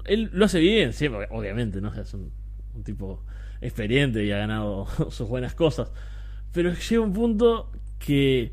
él 0.04 0.30
lo 0.32 0.44
hace 0.44 0.58
bien, 0.60 0.92
siempre, 0.92 1.28
obviamente, 1.30 1.80
¿no? 1.80 1.94
es 1.94 2.14
un, 2.14 2.32
un 2.74 2.82
tipo 2.82 3.22
experiente 3.60 4.24
y 4.24 4.32
ha 4.32 4.38
ganado 4.38 4.86
sus 5.10 5.28
buenas 5.28 5.54
cosas. 5.54 5.90
Pero 6.52 6.72
llega 6.74 7.02
un 7.02 7.12
punto 7.12 7.70
que 7.98 8.52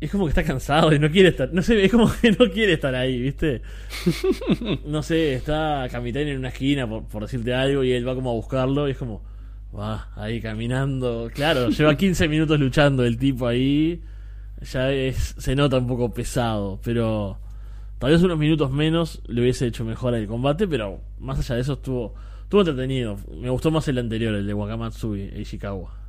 es 0.00 0.10
como 0.10 0.24
que 0.24 0.30
está 0.30 0.44
cansado 0.44 0.92
y 0.92 0.98
no 0.98 1.10
quiere 1.10 1.30
estar. 1.30 1.52
No 1.52 1.62
sé, 1.62 1.84
es 1.84 1.90
como 1.90 2.10
que 2.20 2.32
no 2.32 2.50
quiere 2.50 2.74
estar 2.74 2.94
ahí, 2.94 3.20
¿viste? 3.20 3.62
No 4.86 5.02
sé, 5.02 5.34
está 5.34 5.86
Capitán 5.90 6.28
en 6.28 6.38
una 6.38 6.48
esquina, 6.48 6.88
por, 6.88 7.04
por, 7.04 7.22
decirte 7.22 7.54
algo, 7.54 7.84
y 7.84 7.92
él 7.92 8.06
va 8.06 8.14
como 8.14 8.30
a 8.30 8.34
buscarlo 8.34 8.88
y 8.88 8.92
es 8.92 8.98
como. 8.98 9.22
Va, 9.76 10.08
ahí 10.14 10.40
caminando. 10.40 11.30
Claro, 11.34 11.68
lleva 11.70 11.96
15 11.96 12.28
minutos 12.28 12.60
luchando 12.60 13.04
el 13.04 13.18
tipo 13.18 13.46
ahí. 13.46 14.02
Ya 14.72 14.92
es, 14.92 15.34
se 15.38 15.56
nota 15.56 15.78
un 15.78 15.86
poco 15.86 16.12
pesado, 16.12 16.80
pero. 16.84 17.38
Tal 17.98 18.10
vez 18.10 18.22
unos 18.22 18.38
minutos 18.38 18.70
menos 18.70 19.22
le 19.26 19.40
hubiese 19.40 19.66
hecho 19.66 19.84
mejor 19.84 20.14
el 20.14 20.26
combate, 20.26 20.68
pero 20.68 21.00
más 21.18 21.38
allá 21.38 21.54
de 21.54 21.60
eso 21.62 21.74
estuvo, 21.74 22.14
estuvo 22.42 22.60
entretenido. 22.60 23.16
Me 23.40 23.48
gustó 23.48 23.70
más 23.70 23.88
el 23.88 23.98
anterior, 23.98 24.34
el 24.34 24.46
de 24.46 24.52
Wakamatsu 24.52 25.16
y 25.16 25.22
Ishikawa. 25.40 26.03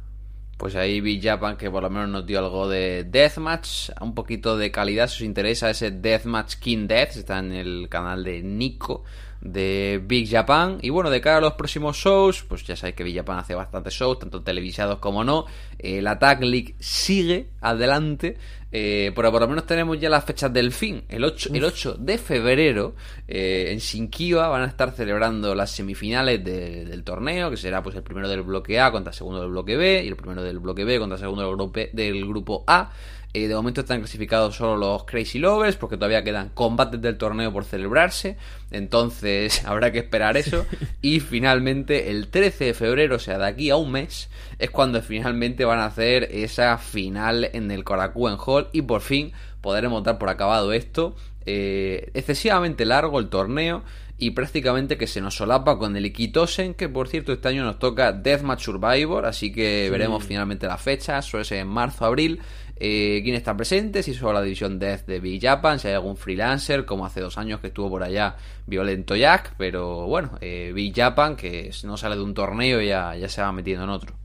Pues 0.58 0.76
ahí 0.76 1.02
vi 1.02 1.22
Japan 1.22 1.58
que 1.58 1.70
por 1.70 1.84
lo 1.84 1.90
menos 1.90 2.10
nos 2.10 2.26
dio 2.26 2.40
algo 2.40 2.70
de 2.70 3.04
Deathmatch, 3.04 3.90
un 4.00 4.16
poquito 4.16 4.58
de 4.58 4.72
calidad 4.72 5.08
si 5.08 5.16
os 5.16 5.28
interesa 5.28 5.70
ese 5.70 5.92
Deathmatch 5.92 6.56
King 6.56 6.88
Death, 6.88 7.18
está 7.18 7.40
en 7.40 7.52
el 7.52 7.88
canal 7.90 8.24
de 8.24 8.42
Nico 8.42 9.04
de 9.46 10.02
Big 10.04 10.30
Japan. 10.30 10.80
Y 10.82 10.90
bueno, 10.90 11.10
de 11.10 11.22
cara 11.22 11.38
a 11.38 11.42
los 11.42 11.54
próximos 11.54 11.96
shows, 11.96 12.44
pues 12.44 12.64
ya 12.66 12.76
sabéis 12.76 12.96
que 12.96 13.04
Big 13.04 13.16
Japan 13.16 13.38
hace 13.38 13.56
bastantes 13.56 13.94
shows, 13.94 14.20
tanto 14.20 14.42
televisados 14.42 15.00
como 15.00 15.24
no. 15.24 15.46
Eh, 15.78 16.02
la 16.02 16.20
Tag 16.20 16.44
League 16.44 16.76
sigue 16.80 17.50
adelante. 17.62 18.38
Eh, 18.78 19.14
pero 19.16 19.32
por 19.32 19.40
lo 19.40 19.48
menos 19.48 19.66
tenemos 19.66 19.98
ya 20.02 20.10
las 20.10 20.26
fechas 20.26 20.52
del 20.52 20.74
fin. 20.74 21.04
El 21.08 21.24
8, 21.24 21.52
el 21.54 21.64
8 21.64 21.96
de 21.98 22.18
febrero 22.18 22.96
eh, 23.26 23.70
en 23.72 23.78
Shinkiba 23.78 24.50
van 24.50 24.64
a 24.64 24.66
estar 24.66 24.92
celebrando 24.92 25.56
las 25.56 25.72
semifinales 25.72 26.44
del 26.44 27.04
torneo, 27.06 27.50
que 27.50 27.56
será 27.56 27.82
pues 27.82 27.96
el 27.96 28.04
primero 28.04 28.28
del 28.28 28.42
bloque 28.42 28.82
A 28.82 28.92
contra 28.92 29.12
el 29.12 29.16
segundo 29.16 29.40
del 29.40 29.52
bloque 29.52 29.78
B 29.78 30.04
y 30.04 30.08
el 30.10 30.18
primero 30.18 30.44
del 30.44 30.60
bloque 30.60 30.84
B 30.84 31.00
contra 31.00 31.16
el 31.16 31.22
segundo 31.22 31.44
del 31.44 31.56
grupo, 31.56 31.80
del 31.94 32.28
grupo 32.28 32.66
A. 32.68 32.92
Eh, 33.36 33.50
de 33.50 33.56
momento 33.56 33.82
están 33.82 34.00
clasificados 34.00 34.56
solo 34.56 34.78
los 34.78 35.04
Crazy 35.04 35.40
Lovers 35.40 35.76
porque 35.76 35.98
todavía 35.98 36.24
quedan 36.24 36.52
combates 36.54 37.02
del 37.02 37.18
torneo 37.18 37.52
por 37.52 37.66
celebrarse. 37.66 38.38
Entonces 38.72 39.66
habrá 39.66 39.92
que 39.92 40.00
esperar 40.00 40.38
eso. 40.38 40.66
Y 41.02 41.20
finalmente 41.20 42.12
el 42.12 42.30
13 42.30 42.64
de 42.64 42.74
febrero, 42.74 43.18
o 43.18 43.20
sea, 43.20 43.38
de 43.38 43.46
aquí 43.46 43.70
a 43.72 43.76
un 43.76 43.92
mes, 43.92 44.30
es 44.58 44.70
cuando 44.70 45.02
finalmente 45.02 45.66
van 45.66 45.80
a 45.80 45.88
hacer 45.88 46.30
esa 46.32 46.78
final 46.78 47.50
en 47.52 47.72
el 47.72 47.84
Korakuen 47.84 48.38
Hall 48.38 48.70
y 48.72 48.84
por 48.84 49.02
fin 49.02 49.34
podremos 49.60 50.02
dar 50.06 50.18
por 50.18 50.30
acabado 50.30 50.72
esto. 50.72 51.14
Eh, 51.46 52.12
excesivamente 52.14 52.86
largo 52.86 53.20
el 53.20 53.28
torneo 53.28 53.84
y 54.18 54.32
prácticamente 54.32 54.98
que 54.98 55.08
se 55.08 55.20
nos 55.20 55.36
solapa 55.36 55.78
con 55.78 55.96
el 55.98 56.06
Ikitosen, 56.06 56.74
que 56.74 56.88
por 56.88 57.10
cierto 57.10 57.34
este 57.34 57.50
año 57.50 57.66
nos 57.66 57.80
toca 57.80 58.14
Deathmatch 58.14 58.64
Survivor, 58.64 59.26
así 59.26 59.52
que 59.52 59.90
veremos 59.92 60.24
finalmente 60.24 60.68
la 60.68 60.78
fecha, 60.78 61.22
suele 61.22 61.44
ser 61.44 61.60
en 61.60 61.68
marzo, 61.68 62.06
abril, 62.06 62.40
eh, 62.78 63.22
quién 63.24 63.36
está 63.36 63.56
presente, 63.56 64.04
si 64.04 64.14
solo 64.14 64.34
la 64.34 64.42
división 64.42 64.80
Death 64.80 65.06
de 65.06 65.20
Big 65.22 65.42
Japan, 65.42 65.80
si 65.80 65.88
hay 65.88 65.94
algún 65.94 66.18
freelancer, 66.18 66.86
como 66.86 67.06
hace 67.06 67.22
dos 67.22 67.38
años 67.38 67.62
que 67.62 67.68
estuvo 67.68 67.90
por 67.90 68.04
allá 68.04 68.36
Violento 68.68 69.16
Jack, 69.16 69.56
pero 69.58 70.08
bueno, 70.08 70.38
eh, 70.42 70.72
Big 70.76 70.94
Japan, 70.94 71.38
que 71.38 71.72
no 71.86 71.96
sale 71.96 72.16
de 72.16 72.24
un 72.24 72.34
torneo 72.34 72.82
ya, 72.82 73.16
ya 73.16 73.30
se 73.30 73.42
va 73.42 73.54
metiendo 73.54 73.86
en 73.86 73.90
otro. 73.92 74.16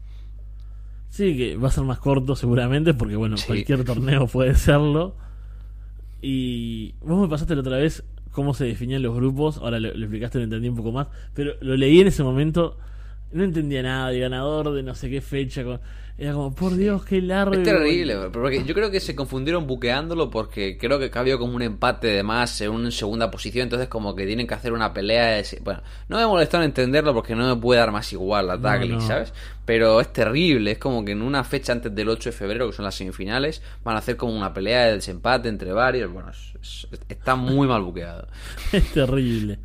Sí, 1.10 1.36
que 1.36 1.56
va 1.56 1.68
a 1.68 1.70
ser 1.70 1.84
más 1.84 1.98
corto 1.98 2.34
seguramente, 2.34 2.94
porque 2.94 3.16
bueno, 3.16 3.36
cualquier 3.46 3.84
torneo 3.84 4.26
puede 4.32 4.54
serlo. 4.54 5.14
Y 6.20 6.94
vos 7.00 7.20
me 7.20 7.28
pasaste 7.28 7.54
la 7.54 7.60
otra 7.60 7.78
vez 7.78 8.04
cómo 8.32 8.54
se 8.54 8.64
definían 8.64 9.02
los 9.02 9.14
grupos, 9.14 9.58
ahora 9.58 9.78
lo, 9.78 9.92
lo, 9.92 10.04
explicaste, 10.04 10.38
lo 10.38 10.44
entendí 10.44 10.68
un 10.68 10.76
poco 10.76 10.92
más, 10.92 11.08
pero 11.34 11.54
lo 11.60 11.76
leí 11.76 12.00
en 12.00 12.08
ese 12.08 12.22
momento, 12.22 12.78
no 13.32 13.44
entendía 13.44 13.82
nada 13.82 14.10
de 14.10 14.20
ganador 14.20 14.72
de 14.72 14.82
no 14.82 14.94
sé 14.94 15.10
qué 15.10 15.20
fecha, 15.20 15.64
con, 15.64 15.80
era 16.20 16.34
como, 16.34 16.54
por 16.54 16.76
Dios, 16.76 17.02
qué 17.06 17.22
largo. 17.22 17.54
Es 17.54 17.62
terrible, 17.62 18.14
porque 18.30 18.62
yo 18.64 18.74
creo 18.74 18.90
que 18.90 19.00
se 19.00 19.16
confundieron 19.16 19.66
buqueándolo 19.66 20.28
porque 20.28 20.76
creo 20.76 20.98
que 20.98 21.10
había 21.18 21.38
como 21.38 21.56
un 21.56 21.62
empate 21.62 22.08
de 22.08 22.22
más 22.22 22.60
en 22.60 22.72
una 22.72 22.90
segunda 22.90 23.30
posición, 23.30 23.62
entonces 23.62 23.88
como 23.88 24.14
que 24.14 24.26
tienen 24.26 24.46
que 24.46 24.52
hacer 24.52 24.74
una 24.74 24.92
pelea. 24.92 25.36
De... 25.36 25.58
Bueno, 25.62 25.80
no 26.08 26.18
me 26.18 26.26
molestado 26.26 26.62
en 26.62 26.68
entenderlo 26.68 27.14
porque 27.14 27.34
no 27.34 27.48
me 27.54 27.58
puede 27.58 27.80
dar 27.80 27.90
más 27.90 28.12
igual 28.12 28.48
la 28.48 28.60
Tagli, 28.60 29.00
¿sabes? 29.00 29.32
Pero 29.64 29.98
es 29.98 30.12
terrible, 30.12 30.72
es 30.72 30.78
como 30.78 31.02
que 31.06 31.12
en 31.12 31.22
una 31.22 31.42
fecha 31.42 31.72
antes 31.72 31.94
del 31.94 32.10
8 32.10 32.28
de 32.28 32.36
febrero, 32.36 32.66
que 32.66 32.76
son 32.76 32.84
las 32.84 32.96
semifinales, 32.96 33.62
van 33.82 33.96
a 33.96 34.00
hacer 34.00 34.18
como 34.18 34.36
una 34.36 34.52
pelea 34.52 34.88
de 34.88 34.92
desempate 34.96 35.48
entre 35.48 35.72
varios. 35.72 36.12
Bueno, 36.12 36.32
está 37.08 37.34
muy 37.34 37.66
mal 37.66 37.80
buqueado. 37.80 38.28
es 38.72 38.92
terrible. 38.92 39.58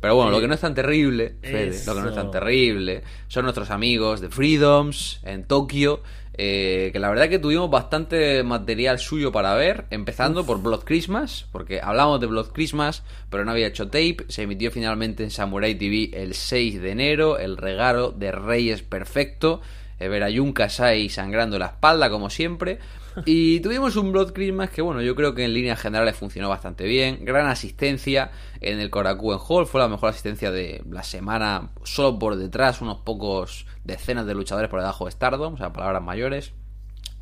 Pero 0.00 0.14
bueno, 0.14 0.30
lo 0.30 0.40
que 0.40 0.46
no 0.46 0.54
es 0.54 0.60
tan 0.60 0.74
terrible, 0.74 1.36
Fede, 1.42 1.76
lo 1.86 1.94
que 1.94 2.00
no 2.00 2.08
es 2.10 2.14
tan 2.14 2.30
terrible, 2.30 3.02
son 3.26 3.44
nuestros 3.44 3.70
amigos 3.70 4.20
de 4.20 4.28
Freedoms 4.28 5.20
en 5.24 5.44
Tokio, 5.44 6.02
eh, 6.34 6.90
que 6.92 7.00
la 7.00 7.08
verdad 7.08 7.28
que 7.28 7.40
tuvimos 7.40 7.68
bastante 7.68 8.44
material 8.44 9.00
suyo 9.00 9.32
para 9.32 9.54
ver, 9.54 9.86
empezando 9.90 10.46
por 10.46 10.62
Blood 10.62 10.84
Christmas, 10.84 11.46
porque 11.50 11.80
hablamos 11.82 12.20
de 12.20 12.28
Blood 12.28 12.52
Christmas, 12.52 13.02
pero 13.28 13.44
no 13.44 13.50
había 13.50 13.66
hecho 13.66 13.86
tape, 13.86 14.18
se 14.28 14.42
emitió 14.42 14.70
finalmente 14.70 15.24
en 15.24 15.32
Samurai 15.32 15.74
TV 15.74 16.10
el 16.12 16.34
6 16.34 16.80
de 16.80 16.90
enero, 16.92 17.38
el 17.38 17.56
regalo 17.56 18.12
de 18.12 18.30
Reyes 18.30 18.82
Perfecto, 18.82 19.60
ver 19.98 20.22
a 20.22 20.30
Jun 20.30 20.52
Kasai 20.52 21.08
sangrando 21.08 21.58
la 21.58 21.66
espalda 21.66 22.08
como 22.08 22.30
siempre, 22.30 22.78
y 23.26 23.60
tuvimos 23.60 23.96
un 23.96 24.12
Blood 24.12 24.32
Christmas 24.32 24.70
que, 24.70 24.82
bueno, 24.82 25.02
yo 25.02 25.14
creo 25.14 25.34
que 25.34 25.44
en 25.44 25.54
líneas 25.54 25.80
generales 25.80 26.16
funcionó 26.16 26.48
bastante 26.48 26.84
bien. 26.84 27.24
Gran 27.24 27.46
asistencia 27.46 28.30
en 28.60 28.80
el 28.80 28.90
Korakuen 28.90 29.38
Hall. 29.46 29.66
Fue 29.66 29.80
la 29.80 29.88
mejor 29.88 30.10
asistencia 30.10 30.50
de 30.50 30.82
la 30.90 31.02
semana. 31.02 31.70
Solo 31.84 32.18
por 32.18 32.36
detrás, 32.36 32.80
unos 32.80 32.98
pocos 32.98 33.66
decenas 33.84 34.26
de 34.26 34.34
luchadores 34.34 34.70
por 34.70 34.80
debajo 34.80 35.06
de 35.06 35.12
Stardom. 35.12 35.54
O 35.54 35.56
sea, 35.56 35.72
palabras 35.72 36.02
mayores. 36.02 36.52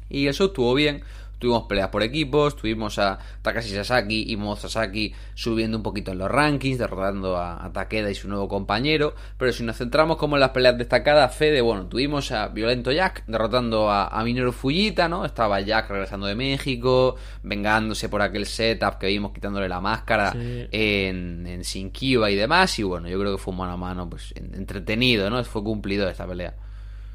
Y 0.08 0.28
eso 0.28 0.46
estuvo 0.46 0.74
bien. 0.74 1.02
Tuvimos 1.38 1.64
peleas 1.64 1.88
por 1.88 2.02
equipos, 2.02 2.56
tuvimos 2.56 2.98
a 2.98 3.18
Takashi 3.42 3.70
Sasaki 3.70 4.32
y 4.32 4.36
Mo 4.36 4.56
Sasaki 4.56 5.12
subiendo 5.34 5.76
un 5.76 5.82
poquito 5.82 6.12
en 6.12 6.18
los 6.18 6.30
rankings, 6.30 6.78
derrotando 6.78 7.36
a, 7.36 7.70
Takeda 7.72 8.10
y 8.10 8.14
su 8.14 8.28
nuevo 8.28 8.48
compañero. 8.48 9.14
Pero 9.36 9.52
si 9.52 9.62
nos 9.62 9.76
centramos 9.76 10.16
como 10.16 10.36
en 10.36 10.40
las 10.40 10.50
peleas 10.50 10.78
destacadas, 10.78 11.34
Fede, 11.34 11.60
bueno, 11.60 11.86
tuvimos 11.86 12.32
a 12.32 12.48
Violento 12.48 12.90
Jack 12.90 13.24
derrotando 13.26 13.90
a, 13.90 14.08
a 14.08 14.24
Minoru 14.24 14.52
Fujita, 14.52 15.08
¿no? 15.08 15.26
Estaba 15.26 15.60
Jack 15.60 15.90
regresando 15.90 16.26
de 16.26 16.34
México, 16.34 17.16
vengándose 17.42 18.08
por 18.08 18.22
aquel 18.22 18.46
setup 18.46 18.98
que 18.98 19.08
vimos 19.08 19.32
quitándole 19.32 19.68
la 19.68 19.80
máscara 19.80 20.32
en, 20.34 21.46
en 21.46 21.62
y 21.94 22.34
demás. 22.34 22.78
Y 22.78 22.82
bueno, 22.82 23.08
yo 23.08 23.18
creo 23.18 23.36
que 23.36 23.42
fue 23.42 23.52
un 23.52 23.58
mano 23.58 23.72
a 23.72 23.76
mano, 23.76 24.08
pues 24.08 24.32
entretenido, 24.36 25.28
¿no? 25.28 25.42
Fue 25.44 25.62
cumplido 25.62 26.08
esta 26.08 26.26
pelea. 26.26 26.54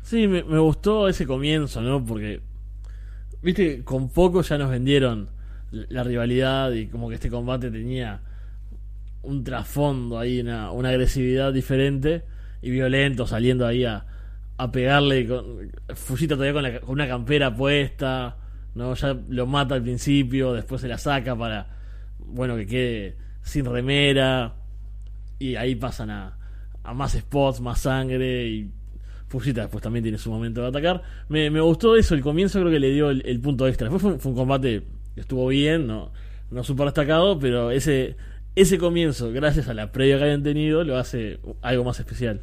Sí, 0.03 0.27
me, 0.27 0.43
me 0.43 0.59
gustó 0.59 1.07
ese 1.07 1.25
comienzo, 1.25 1.81
¿no? 1.81 2.03
Porque 2.03 2.41
viste, 3.41 3.83
con 3.83 4.09
poco 4.09 4.41
ya 4.41 4.57
nos 4.57 4.69
vendieron 4.69 5.29
la 5.71 6.03
rivalidad 6.03 6.71
y 6.71 6.87
como 6.87 7.09
que 7.09 7.15
este 7.15 7.29
combate 7.29 7.71
tenía 7.71 8.21
un 9.23 9.43
trasfondo 9.43 10.19
ahí, 10.19 10.41
una, 10.41 10.69
agresividad 10.69 11.53
diferente 11.53 12.23
y 12.61 12.71
violento, 12.71 13.27
saliendo 13.27 13.65
ahí 13.65 13.85
a, 13.85 14.05
a 14.57 14.71
pegarle 14.71 15.27
con 15.27 15.71
Fujita 15.95 16.35
todavía 16.35 16.81
con, 16.81 16.91
una 16.91 17.07
campera 17.07 17.55
puesta, 17.55 18.37
no 18.75 18.93
ya 18.93 19.17
lo 19.29 19.47
mata 19.47 19.75
al 19.75 19.83
principio, 19.83 20.53
después 20.53 20.81
se 20.81 20.87
la 20.87 20.97
saca 20.97 21.35
para 21.35 21.67
bueno 22.19 22.55
que 22.55 22.65
quede 22.65 23.15
sin 23.41 23.65
remera. 23.65 24.55
Y 25.39 25.55
ahí 25.55 25.73
pasan 25.73 26.11
a, 26.11 26.37
a 26.83 26.93
más 26.93 27.13
spots, 27.13 27.61
más 27.61 27.81
sangre 27.81 28.47
y 28.47 28.71
Fujita 29.31 29.61
después 29.61 29.81
también 29.81 30.03
tiene 30.03 30.17
su 30.17 30.29
momento 30.29 30.61
de 30.61 30.67
atacar. 30.67 31.03
Me, 31.29 31.49
gustó 31.61 31.95
eso, 31.95 32.15
el 32.15 32.21
comienzo 32.21 32.59
creo 32.59 32.69
que 32.69 32.81
le 32.81 32.91
dio 32.91 33.09
el, 33.09 33.39
punto 33.39 33.65
extra. 33.65 33.89
Después 33.89 34.21
fue, 34.21 34.29
un 34.29 34.37
combate 34.37 34.83
que 35.15 35.21
estuvo 35.21 35.47
bien, 35.47 35.87
no, 35.87 36.11
no 36.51 36.65
super 36.65 36.87
destacado, 36.87 37.39
pero 37.39 37.71
ese, 37.71 38.17
ese 38.57 38.77
comienzo, 38.77 39.31
gracias 39.31 39.69
a 39.69 39.73
la 39.73 39.93
previa 39.93 40.17
que 40.17 40.23
habían 40.25 40.43
tenido, 40.43 40.83
lo 40.83 40.97
hace 40.97 41.39
algo 41.61 41.85
más 41.85 41.97
especial. 41.97 42.41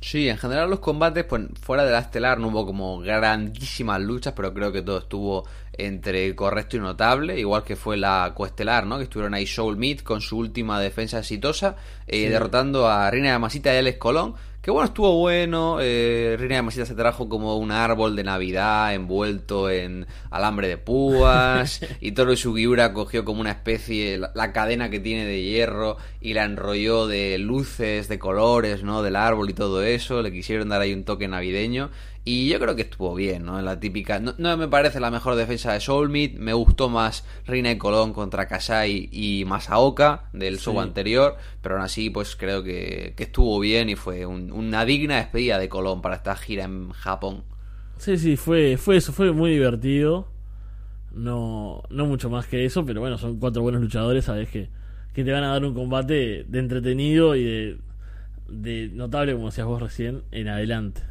Sí, 0.00 0.28
en 0.28 0.38
general 0.38 0.70
los 0.70 0.78
combates, 0.78 1.24
pues 1.24 1.46
fuera 1.60 1.84
de 1.84 1.90
la 1.90 1.98
estelar 1.98 2.38
no 2.38 2.48
hubo 2.48 2.64
como 2.64 3.00
grandísimas 3.00 4.00
luchas, 4.00 4.34
pero 4.36 4.54
creo 4.54 4.70
que 4.70 4.82
todo 4.82 4.98
estuvo 4.98 5.48
entre 5.78 6.34
correcto 6.34 6.76
y 6.76 6.80
notable, 6.80 7.38
igual 7.38 7.64
que 7.64 7.76
fue 7.76 7.96
la 7.96 8.32
coestelar, 8.34 8.86
¿no? 8.86 8.98
Que 8.98 9.04
estuvieron 9.04 9.34
ahí 9.34 9.46
Soul 9.46 9.76
Meat 9.76 10.02
con 10.02 10.20
su 10.20 10.38
última 10.38 10.80
defensa 10.80 11.18
exitosa, 11.18 11.76
eh, 12.06 12.28
derrotando 12.28 12.88
a 12.88 13.10
Reina 13.10 13.32
de 13.32 13.38
Masita 13.38 13.74
y 13.74 13.78
Alex 13.78 13.98
Colón, 13.98 14.34
que 14.64 14.70
bueno, 14.70 14.86
estuvo 14.86 15.18
bueno. 15.18 15.76
Eh, 15.82 16.36
Reina 16.38 16.56
de 16.56 16.62
Masita 16.62 16.86
se 16.86 16.94
trajo 16.94 17.28
como 17.28 17.58
un 17.58 17.70
árbol 17.70 18.16
de 18.16 18.24
Navidad 18.24 18.94
envuelto 18.94 19.68
en 19.68 20.06
alambre 20.30 20.68
de 20.68 20.78
púas. 20.78 21.80
y 22.00 22.12
Toro 22.12 22.34
Sugiura 22.34 22.94
cogió 22.94 23.26
como 23.26 23.42
una 23.42 23.50
especie, 23.50 24.16
la, 24.16 24.32
la, 24.34 24.52
cadena 24.52 24.88
que 24.88 25.00
tiene 25.00 25.26
de 25.26 25.42
hierro 25.42 25.98
y 26.22 26.32
la 26.32 26.44
enrolló 26.44 27.06
de 27.06 27.36
luces, 27.36 28.08
de 28.08 28.18
colores, 28.18 28.82
¿no? 28.82 29.02
Del 29.02 29.16
árbol 29.16 29.50
y 29.50 29.52
todo 29.52 29.82
eso. 29.82 30.22
Le 30.22 30.32
quisieron 30.32 30.70
dar 30.70 30.80
ahí 30.80 30.94
un 30.94 31.04
toque 31.04 31.28
navideño. 31.28 31.90
Y 32.26 32.48
yo 32.48 32.58
creo 32.58 32.74
que 32.74 32.82
estuvo 32.82 33.14
bien, 33.14 33.44
¿no? 33.44 33.60
La 33.60 33.78
típica. 33.78 34.18
No, 34.18 34.34
no 34.38 34.56
me 34.56 34.66
parece 34.66 34.98
la 34.98 35.10
mejor 35.10 35.34
defensa 35.36 35.74
de 35.74 35.80
Soulmeat. 35.80 36.32
Me 36.34 36.54
gustó 36.54 36.88
más 36.88 37.24
Reina 37.46 37.68
de 37.68 37.76
Colón 37.76 38.14
contra 38.14 38.48
Kasai 38.48 39.10
y 39.12 39.44
Masaoka 39.46 40.30
del 40.32 40.58
show 40.58 40.74
Sí. 40.74 40.80
anterior. 40.80 41.36
Pero 41.60 41.74
aún 41.76 41.84
así, 41.84 42.08
pues 42.08 42.34
creo 42.34 42.62
que, 42.62 43.12
que 43.16 43.24
estuvo 43.24 43.60
bien 43.60 43.90
y 43.90 43.94
fue 43.96 44.24
un- 44.24 44.52
una 44.52 44.86
digna 44.86 45.16
despedida 45.16 45.58
de 45.58 45.68
Colón 45.68 46.00
para 46.00 46.16
esta 46.16 46.34
gira 46.36 46.64
en 46.64 46.90
Japón. 46.92 47.44
Sí, 47.98 48.16
sí, 48.18 48.36
fue, 48.36 48.76
fue 48.78 48.96
eso, 48.96 49.12
fue 49.12 49.30
muy 49.32 49.50
divertido. 49.52 50.28
No, 51.12 51.82
no 51.90 52.06
mucho 52.06 52.28
más 52.30 52.46
que 52.46 52.64
eso, 52.64 52.84
pero 52.84 53.00
bueno, 53.00 53.18
son 53.18 53.38
cuatro 53.38 53.62
buenos 53.62 53.80
luchadores, 53.80 54.24
sabes 54.24 54.48
que, 54.48 54.68
que 55.12 55.24
te 55.24 55.30
van 55.32 55.44
a 55.44 55.48
dar 55.48 55.64
un 55.64 55.74
combate 55.74 56.44
de 56.48 56.58
entretenido 56.58 57.36
y 57.36 57.44
de, 57.44 57.78
de 58.48 58.88
notable, 58.92 59.34
como 59.34 59.46
decías 59.46 59.66
vos 59.66 59.80
recién, 59.80 60.22
en 60.32 60.48
adelante. 60.48 61.02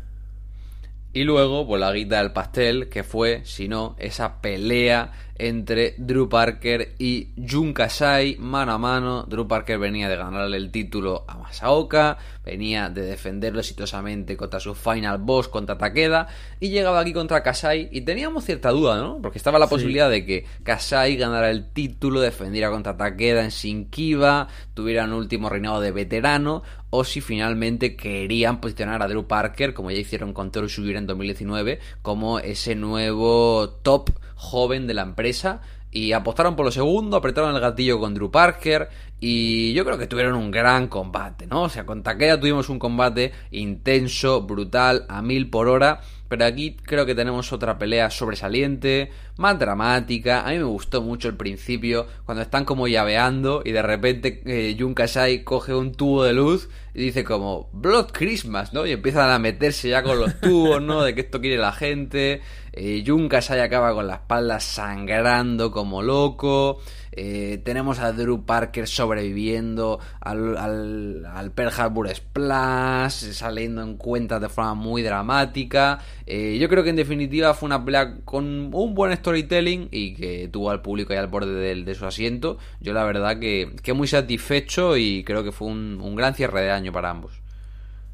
Y 1.14 1.26
luego, 1.26 1.68
pues 1.68 1.80
la 1.80 1.92
guita 1.94 2.18
del 2.18 2.32
pastel, 2.34 2.90
que 2.90 3.04
fue, 3.04 3.42
si 3.46 3.68
no, 3.68 3.96
esa 4.00 4.42
pelea 4.42 5.12
entre 5.36 5.96
Drew 5.98 6.30
Parker 6.30 6.94
y 7.00 7.30
Jun 7.50 7.74
Kasai 7.74 8.38
mano 8.40 8.72
a 8.74 8.78
mano. 8.78 9.24
Drew 9.24 9.48
Parker 9.48 9.78
venía 9.80 10.08
de 10.10 10.16
ganarle 10.16 10.58
el 10.58 10.72
título 10.72 11.26
a 11.28 11.38
Masaoka, 11.38 12.18
venía 12.46 12.90
de 12.90 13.02
defenderlo 13.02 13.60
exitosamente 13.60 14.38
contra 14.38 14.60
su 14.60 14.74
final 14.76 15.18
boss 15.18 15.50
contra 15.50 15.78
Takeda 15.78 16.28
y 16.60 16.70
llegaba 16.70 17.00
aquí 17.00 17.14
contra 17.14 17.42
Kasai 17.44 17.90
y 17.92 18.02
teníamos 18.02 18.46
cierta 18.46 18.70
duda, 18.70 18.98
¿no? 18.98 19.20
Porque 19.22 19.38
estaba 19.40 19.58
la 19.60 19.66
Sí. 19.68 19.72
posibilidad 19.72 20.10
de 20.10 20.26
que 20.26 20.46
Kasai 20.64 21.16
ganara 21.18 21.50
el 21.50 21.72
título, 21.74 22.22
defendiera 22.22 22.70
contra 22.70 22.96
Takeda 22.96 23.44
en 23.44 23.50
Shinkiba, 23.50 24.48
tuviera 24.74 25.04
un 25.06 25.14
último 25.14 25.50
reinado 25.50 25.82
de 25.82 25.92
veterano 25.92 26.62
o 26.96 27.04
si 27.04 27.22
finalmente 27.22 27.96
querían 27.96 28.62
posicionar 28.62 29.02
a 29.02 29.08
Drew 29.08 29.26
Parker, 29.26 29.74
como 29.74 29.90
ya 29.90 29.98
hicieron 29.98 30.32
con 30.32 30.52
Toru 30.52 30.70
Sugiura 30.70 31.00
en 31.00 31.08
2019, 31.08 31.80
como 32.04 32.38
ese 32.38 32.76
nuevo 32.76 33.68
top 33.82 34.12
joven 34.36 34.86
de 34.86 34.94
la 34.94 35.02
empresa. 35.02 35.62
Y 35.90 36.12
apostaron 36.12 36.56
por 36.56 36.66
lo 36.68 36.72
segundo, 36.72 37.18
apretaron 37.18 37.56
el 37.56 37.62
gatillo 37.62 38.00
con 38.00 38.14
Drew 38.14 38.30
Parker 38.30 38.90
y 39.20 39.74
yo 39.74 39.86
creo 39.86 39.98
que 39.98 40.06
tuvieron 40.06 40.36
un 40.36 40.52
gran 40.52 40.88
combate, 40.88 41.48
¿no? 41.48 41.64
O 41.64 41.70
sea, 41.70 41.84
con 41.84 42.04
Takeda 42.04 42.40
tuvimos 42.40 42.70
un 42.70 42.78
combate 42.78 43.32
intenso, 43.50 44.44
brutal, 44.44 45.08
a 45.10 45.24
mil 45.24 45.50
por 45.50 45.70
hora, 45.70 46.02
pero 46.28 46.46
aquí 46.46 46.76
creo 46.84 47.06
que 47.06 47.16
tenemos 47.16 47.54
otra 47.54 47.78
pelea 47.78 48.10
sobresaliente, 48.10 49.12
más 49.38 49.60
dramática. 49.60 50.46
A 50.46 50.52
mí 50.52 50.58
me 50.58 50.64
gustó 50.64 51.02
mucho 51.02 51.28
el 51.28 51.36
principio, 51.36 52.08
cuando 52.26 52.42
están 52.42 52.66
como 52.66 52.88
llaveando 52.88 53.62
y 53.64 53.72
de 53.72 53.82
repente 53.82 54.42
eh, 54.46 54.76
Jun 54.80 54.94
Kasai 54.94 55.44
coge 55.44 55.74
un 55.74 55.94
tubo 55.94 56.24
de 56.24 56.34
luz 56.34 56.70
y 56.94 57.02
dice 57.04 57.24
como 57.24 57.70
Blood 57.74 58.12
Christmas, 58.12 58.74
¿no? 58.74 58.86
Y 58.86 58.92
empiezan 58.92 59.30
a 59.30 59.40
meterse 59.40 59.90
ya 59.90 60.04
con 60.04 60.20
los 60.20 60.40
tubos, 60.42 60.82
¿no? 60.82 61.04
De 61.04 61.14
que 61.16 61.22
esto 61.22 61.42
quiere 61.42 61.58
la 61.58 61.72
gente. 61.72 62.42
Eh, 62.72 63.04
Jun 63.06 63.30
Kasai 63.30 63.60
acaba 63.60 63.94
con 63.94 64.08
la 64.08 64.16
espalda 64.16 64.60
sangrando 64.60 65.72
como 65.72 66.02
loco. 66.02 66.82
Eh, 67.16 67.62
tenemos 67.64 68.00
a 68.00 68.12
Drew 68.12 68.44
Parker 68.46 68.88
sobreviviendo 68.88 70.00
al, 70.20 70.58
al, 70.58 71.26
al 71.26 71.52
Pearl 71.52 71.72
Harbor 71.78 72.10
Splash, 72.10 73.32
saliendo 73.34 73.82
en 73.84 73.98
cuentas 73.98 74.42
de 74.42 74.50
forma 74.50 74.74
muy 74.74 75.02
dramática. 75.04 76.00
Eh, 76.26 76.58
yo 76.60 76.68
creo 76.70 76.84
que 76.84 76.90
en 76.90 76.96
definitiva 76.96 77.54
fue 77.54 77.68
una 77.68 77.84
pelea 77.86 78.18
con 78.26 78.46
un 78.74 78.94
buen 78.96 79.16
storytelling 79.16 79.90
y 79.92 80.16
que 80.16 80.48
tuvo 80.52 80.72
al 80.72 80.82
público 80.82 81.14
ahí 81.14 81.20
al 81.20 81.28
borde 81.28 81.54
del- 81.54 81.86
de, 81.86 81.96
su 81.96 82.06
asiento. 82.06 82.58
Yo 82.82 82.94
la 82.94 83.04
verdad 83.04 83.40
que, 83.40 83.76
que 83.84 83.94
muy 83.94 84.08
satisfecho 84.08 84.98
y 84.98 85.24
creo 85.24 85.44
que 85.44 85.52
fue 85.52 85.68
un, 85.68 86.00
un 86.02 86.16
gran 86.16 86.34
cierre 86.34 86.62
de 86.62 86.72
año 86.72 86.92
para 86.92 87.10
ambos. 87.12 87.34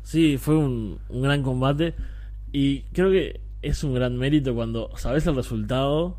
Sí, 0.03 0.37
fue 0.37 0.55
un, 0.57 0.99
un 1.09 1.21
gran 1.21 1.43
combate 1.43 1.93
y 2.51 2.81
creo 2.93 3.11
que 3.11 3.39
es 3.61 3.83
un 3.83 3.93
gran 3.93 4.17
mérito 4.17 4.55
cuando 4.55 4.89
sabes 4.97 5.25
el 5.27 5.35
resultado 5.35 6.17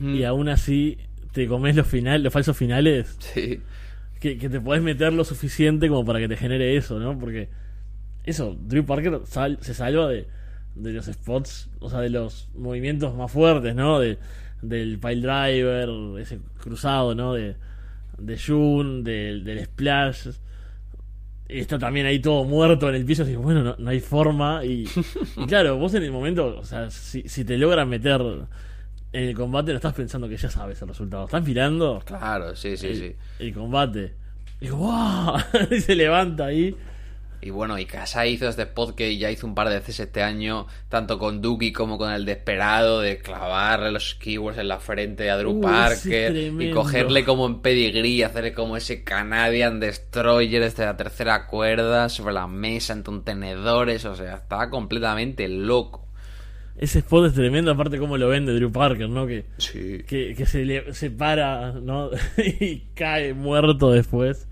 y 0.00 0.22
aún 0.24 0.48
así 0.48 0.96
te 1.32 1.46
comes 1.46 1.76
los 1.76 1.86
finales, 1.86 2.22
los 2.22 2.32
falsos 2.32 2.56
finales, 2.56 3.16
Sí. 3.20 3.60
que, 4.20 4.38
que 4.38 4.48
te 4.48 4.60
podés 4.60 4.82
meter 4.82 5.12
lo 5.12 5.24
suficiente 5.24 5.88
como 5.88 6.04
para 6.04 6.18
que 6.18 6.28
te 6.28 6.36
genere 6.36 6.76
eso, 6.76 6.98
¿no? 6.98 7.18
Porque 7.18 7.48
eso, 8.24 8.56
Drew 8.60 8.84
Parker 8.84 9.20
sal- 9.24 9.58
se 9.60 9.74
salva 9.74 10.08
de, 10.08 10.26
de 10.74 10.92
los 10.92 11.06
spots, 11.06 11.70
o 11.80 11.88
sea, 11.90 12.00
de 12.00 12.10
los 12.10 12.48
movimientos 12.54 13.14
más 13.14 13.30
fuertes, 13.32 13.74
¿no? 13.74 13.98
De, 13.98 14.18
del 14.62 14.98
pile 14.98 15.20
driver, 15.22 15.88
ese 16.20 16.38
cruzado, 16.60 17.14
¿no? 17.14 17.32
De, 17.34 17.56
de 18.18 18.38
Jun, 18.38 19.02
del, 19.04 19.42
del 19.44 19.64
splash. 19.64 20.28
Está 21.48 21.78
también 21.80 22.06
ahí 22.06 22.20
todo 22.20 22.44
muerto 22.44 22.88
en 22.88 22.94
el 22.94 23.04
piso, 23.04 23.24
así 23.24 23.34
bueno, 23.34 23.64
no, 23.64 23.74
no 23.76 23.90
hay 23.90 23.98
forma. 24.00 24.64
Y, 24.64 24.84
y 25.36 25.46
claro, 25.46 25.76
vos 25.78 25.94
en 25.94 26.04
el 26.04 26.12
momento, 26.12 26.56
o 26.58 26.64
sea, 26.64 26.90
si, 26.90 27.22
si 27.28 27.44
te 27.44 27.56
logran 27.58 27.88
meter 27.88 28.20
en 29.12 29.24
el 29.24 29.34
combate, 29.34 29.72
no 29.72 29.76
estás 29.76 29.94
pensando 29.94 30.28
que 30.28 30.36
ya 30.36 30.50
sabes 30.50 30.80
el 30.82 30.88
resultado. 30.88 31.24
Estás 31.24 31.44
mirando 31.44 32.02
Claro, 32.04 32.54
sí, 32.54 32.76
sí, 32.76 32.86
el, 32.86 32.96
sí. 32.96 33.16
el 33.40 33.54
combate. 33.54 34.14
Y 34.60 34.66
digo, 34.66 34.76
¡wow! 34.76 35.36
y 35.70 35.80
se 35.80 35.94
levanta 35.94 36.46
ahí. 36.46 36.76
Y 37.42 37.48
bueno, 37.48 37.78
y 37.78 37.86
Kasai 37.86 38.34
hizo 38.34 38.48
este 38.48 38.62
spot 38.62 38.94
que 38.94 39.16
ya 39.16 39.30
hizo 39.30 39.46
un 39.46 39.54
par 39.54 39.70
de 39.70 39.76
veces 39.76 39.98
este 39.98 40.22
año, 40.22 40.66
tanto 40.90 41.18
con 41.18 41.40
Duki 41.40 41.72
como 41.72 41.96
con 41.96 42.12
el 42.12 42.26
Desperado, 42.26 43.00
de 43.00 43.18
clavarle 43.18 43.92
los 43.92 44.14
keywords 44.14 44.58
en 44.58 44.68
la 44.68 44.78
frente 44.78 45.30
a 45.30 45.38
Drew 45.38 45.52
Uh, 45.52 45.60
Parker 45.62 46.36
y 46.36 46.70
cogerle 46.70 47.24
como 47.24 47.46
en 47.46 47.60
pedigree, 47.60 48.24
hacerle 48.26 48.52
como 48.52 48.76
ese 48.76 49.04
Canadian 49.04 49.80
Destroyer 49.80 50.60
desde 50.60 50.84
la 50.84 50.98
tercera 50.98 51.46
cuerda 51.46 52.10
sobre 52.10 52.34
la 52.34 52.46
mesa 52.46 52.92
en 52.92 53.02
contenedores, 53.02 54.04
o 54.04 54.14
sea, 54.14 54.36
estaba 54.36 54.68
completamente 54.68 55.48
loco. 55.48 56.09
Ese 56.80 57.00
spot 57.00 57.26
es 57.26 57.34
tremendo, 57.34 57.70
aparte 57.70 57.98
cómo 57.98 58.16
lo 58.16 58.26
vende 58.28 58.54
Drew 58.54 58.72
Parker, 58.72 59.06
¿no? 59.10 59.26
Que, 59.26 59.44
Sí. 59.58 60.02
que, 60.06 60.34
que 60.34 60.46
se, 60.46 60.64
le, 60.64 60.94
se 60.94 61.10
para, 61.10 61.72
¿no? 61.72 62.08
y 62.38 62.84
cae 62.94 63.34
muerto 63.34 63.90
después. 63.90 64.48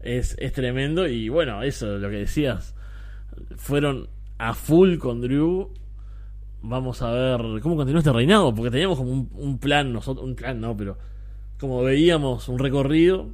Es, 0.00 0.36
es 0.38 0.52
tremendo. 0.52 1.08
Y 1.08 1.28
bueno, 1.28 1.64
eso, 1.64 1.98
lo 1.98 2.08
que 2.08 2.18
decías. 2.18 2.76
Fueron 3.56 4.08
a 4.38 4.54
full 4.54 4.98
con 4.98 5.20
Drew. 5.20 5.70
Vamos 6.62 7.02
a 7.02 7.10
ver 7.10 7.60
cómo 7.60 7.74
continúa 7.74 7.98
este 7.98 8.12
reinado. 8.12 8.54
Porque 8.54 8.70
teníamos 8.70 8.98
como 8.98 9.10
un, 9.10 9.28
un 9.32 9.58
plan, 9.58 9.92
nosotros, 9.92 10.24
un 10.24 10.36
plan 10.36 10.60
no, 10.60 10.76
pero 10.76 10.96
como 11.58 11.82
veíamos 11.82 12.48
un 12.48 12.60
recorrido. 12.60 13.30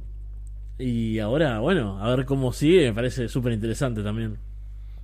Y 0.79 1.19
ahora, 1.19 1.59
bueno, 1.59 1.99
a 2.03 2.15
ver 2.15 2.25
cómo 2.25 2.51
sigue. 2.51 2.87
Me 2.87 2.93
parece 2.93 3.29
súper 3.29 3.53
interesante 3.53 4.01
también. 4.01 4.37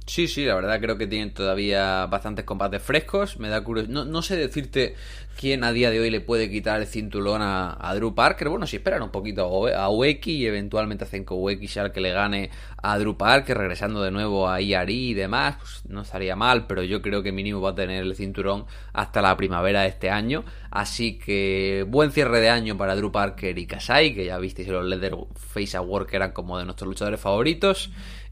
Sí, 0.10 0.28
sí, 0.28 0.44
la 0.44 0.56
verdad 0.56 0.82
creo 0.82 0.98
que 0.98 1.06
tienen 1.06 1.36
todavía 1.36 2.08
bastantes 2.08 2.44
combates 2.44 2.82
frescos. 2.82 3.38
Me 3.38 3.48
da 3.48 3.64
curiosidad. 3.64 3.94
No, 3.94 4.06
no 4.06 4.24
sé 4.24 4.38
decirte 4.38 4.96
quién 5.40 5.64
a 5.64 5.72
día 5.72 5.92
de 5.92 6.00
hoy 6.00 6.10
le 6.10 6.20
puede 6.20 6.50
quitar 6.50 6.82
el 6.82 6.88
cinturón 6.88 7.44
a, 7.44 7.94
Drew 7.94 8.16
Parker. 8.16 8.50
Bueno, 8.50 8.66
si 8.66 8.78
esperan 8.78 9.04
un 9.04 9.12
poquito 9.12 9.68
a, 9.68 9.84
a 9.84 9.90
Ueki 9.92 10.32
y 10.32 10.48
eventualmente 10.48 11.04
hacen 11.04 11.28
que 11.28 11.36
Ueki 11.36 11.68
sea 11.68 11.84
el 11.84 11.92
que 11.92 12.02
le 12.02 12.12
gane 12.12 12.50
a 12.82 12.98
Drew 12.98 13.18
Parker, 13.18 13.56
regresando 13.56 14.02
de 14.02 14.10
nuevo 14.10 14.50
a 14.50 14.60
IRI 14.62 15.12
y 15.12 15.14
demás, 15.14 15.58
pues 15.60 15.82
no 15.88 16.02
estaría 16.02 16.36
mal, 16.36 16.66
pero 16.66 16.82
yo 16.82 17.04
creo 17.04 17.22
que 17.22 17.32
mínimo 17.32 17.62
va 17.62 17.70
a 17.70 17.76
tener 17.76 18.02
el 18.02 18.16
cinturón 18.16 18.66
hasta 18.94 19.22
la 19.22 19.38
primavera 19.38 19.84
de 19.84 19.90
este 19.90 20.10
año. 20.10 20.44
Así 20.72 21.20
que 21.20 21.86
buen 21.88 22.12
cierre 22.12 22.42
de 22.42 22.50
año 22.50 22.78
para 22.78 22.96
Drew 22.96 23.12
Parker 23.12 23.60
y 23.60 23.68
Kasai, 23.68 24.16
que 24.16 24.26
ya 24.26 24.40
visteis 24.40 24.70
los 24.70 24.84
Leatherface 24.86 25.78
Award 25.78 26.08
que 26.08 26.16
eran 26.16 26.32
como 26.32 26.58
de 26.58 26.66
nuestros 26.66 26.88
luchadores 26.88 27.20
favoritos. 27.20 27.92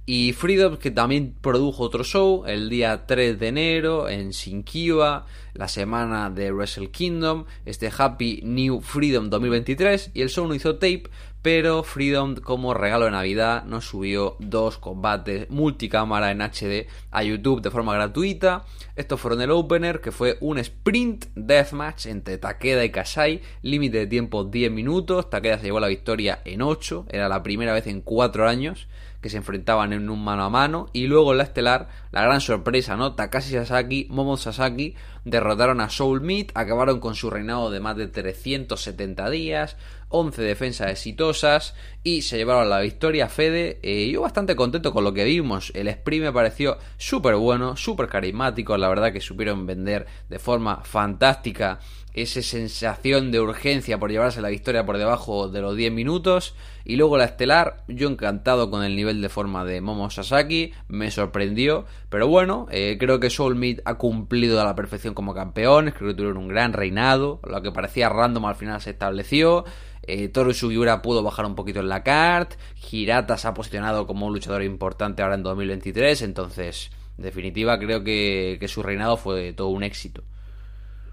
Y 0.10 0.32
Freedom, 0.32 0.78
que 0.78 0.90
también 0.90 1.36
produjo 1.42 1.84
otro 1.84 2.06
show 2.06 2.46
el 2.48 2.70
día 2.70 3.06
3 3.08 3.38
de 3.38 3.48
enero 3.50 4.08
en 4.08 4.30
Shinkiba, 4.30 5.26
la 5.54 5.68
semana 5.68 6.30
de 6.30 6.54
Wrestle 6.54 6.92
Kingdom, 6.92 7.44
este 7.66 7.92
Happy 7.96 8.40
New 8.42 8.80
Freedom 8.80 9.30
2023. 9.30 10.12
Y 10.14 10.22
el 10.22 10.30
show 10.30 10.48
no 10.48 10.56
hizo 10.56 10.76
tape, 10.76 11.10
pero 11.42 11.84
Freedom, 11.84 12.36
como 12.36 12.74
regalo 12.74 13.04
de 13.04 13.12
Navidad, 13.12 13.66
nos 13.66 13.84
subió 13.84 14.38
dos 14.40 14.78
combates 14.78 15.50
multicámara 15.50 16.32
en 16.32 16.40
HD 16.40 16.88
a 17.12 17.24
YouTube 17.24 17.62
de 17.62 17.70
forma 17.70 17.94
gratuita. 17.94 18.64
Estos 18.96 19.20
fueron 19.20 19.42
el 19.42 19.52
opener, 19.52 20.00
que 20.00 20.14
fue 20.14 20.38
un 20.40 20.58
sprint 20.58 21.26
deathmatch 21.36 22.06
entre 22.06 22.38
Takeda 22.38 22.86
y 22.86 22.92
Kasai, 22.92 23.42
límite 23.62 23.98
de 23.98 24.08
tiempo 24.08 24.46
10 24.46 24.72
minutos. 24.72 25.30
Takeda 25.30 25.58
se 25.58 25.66
llevó 25.66 25.82
la 25.82 25.90
victoria 25.90 26.40
en 26.46 26.62
8, 26.62 27.08
era 27.10 27.28
la 27.28 27.44
primera 27.44 27.74
vez 27.74 27.88
en 27.88 28.00
4 28.00 28.48
años 28.48 28.88
que 29.22 29.30
se 29.30 29.38
enfrentaban 29.38 29.94
en 29.94 30.10
un 30.10 30.24
mano 30.24 30.44
a 30.44 30.50
mano. 30.50 30.88
Y 30.94 31.08
luego 31.08 31.32
en 31.32 31.40
la 31.40 31.44
estelar, 31.44 31.90
la 32.12 32.22
gran 32.22 32.42
sorpresa, 32.42 32.96
¿no? 32.96 33.16
Takashi 33.16 33.52
Sasaki, 33.52 34.08
Momo 34.10 34.38
Sasaki 34.38 34.96
derrotaron 35.26 35.82
a 35.82 35.90
Soul 35.90 36.22
Meat, 36.22 36.52
acabaron 36.54 37.00
con 37.00 37.16
su 37.16 37.30
reinado 37.30 37.70
de 37.70 37.80
más 37.80 37.98
de 37.98 38.08
370 38.08 39.30
días, 39.30 39.78
11 40.10 40.42
defensas 40.42 40.90
exitosas 40.90 41.76
y 42.04 42.22
se 42.22 42.38
llevaron 42.38 42.70
la 42.70 42.80
victoria 42.80 43.28
Fede. 43.28 43.80
Eh, 43.84 44.10
yo 44.10 44.22
bastante 44.22 44.56
contento 44.56 44.94
con 44.94 45.04
lo 45.04 45.14
que 45.14 45.26
vimos. 45.26 45.72
El 45.76 45.88
sprint 45.90 46.26
me 46.26 46.32
pareció 46.32 46.78
súper 46.98 47.36
bueno, 47.36 47.76
súper 47.76 48.08
carismático. 48.08 48.78
La 48.78 48.88
verdad 48.88 49.12
que 49.12 49.20
supieron 49.20 49.66
vender 49.66 50.06
de 50.30 50.40
forma 50.40 50.78
fantástica 50.84 51.80
esa 52.18 52.42
sensación 52.42 53.32
de 53.32 53.40
urgencia 53.40 54.00
por 54.00 54.10
llevarse 54.10 54.42
la 54.42 54.50
victoria 54.50 54.88
por 54.88 54.98
debajo 54.98 55.50
de 55.50 55.62
los 55.62 55.76
10 55.76 55.92
minutos. 55.92 56.56
Y 56.84 56.96
luego 56.96 57.16
la 57.16 57.26
estelar, 57.26 57.84
yo 57.88 58.10
encantado 58.10 58.72
con 58.72 58.84
el 58.84 58.96
nivel 58.96 59.22
de 59.22 59.30
forma 59.30 59.64
de 59.66 59.82
Momo 59.82 60.10
Sasaki, 60.10 60.74
me 60.88 61.12
sorprendió. 61.12 61.86
Pero 62.10 62.28
bueno, 62.28 62.66
eh, 62.72 62.98
creo 63.00 63.20
que 63.20 63.30
Soulmeat 63.30 63.82
ha 63.86 64.00
cumplido 64.00 64.60
a 64.60 64.64
la 64.66 64.76
perfección 64.76 65.14
como 65.14 65.36
campeones, 65.36 65.94
creo 65.94 66.10
que 66.10 66.16
tuvieron 66.16 66.38
un 66.38 66.48
gran 66.48 66.74
reinado. 66.74 67.40
Lo 67.44 67.62
que 67.62 67.72
parecía 67.72 68.10
random 68.10 68.46
al 68.46 68.56
final 68.56 68.82
se 68.82 68.90
estableció. 68.90 69.66
Eh, 70.02 70.30
Toru 70.30 70.54
Sugiura 70.54 71.04
pudo 71.04 71.22
bajar 71.22 71.46
un 71.46 71.54
poquito 71.54 71.82
en 71.82 71.90
la 71.90 72.02
cart. 72.02 72.56
Hirata 72.92 73.38
se 73.38 73.48
ha 73.48 73.54
posicionado 73.54 74.08
como 74.08 74.26
un 74.26 74.34
luchador 74.34 74.64
importante 74.64 75.22
ahora 75.22 75.36
en 75.36 75.44
2023. 75.44 76.24
Entonces, 76.24 76.90
en 77.20 77.26
definitiva, 77.26 77.78
creo 77.78 78.04
que 78.04 78.66
su 78.68 78.82
reinado 78.82 79.18
fue 79.18 79.54
todo 79.54 79.68
un 79.68 79.84
éxito. 79.84 80.24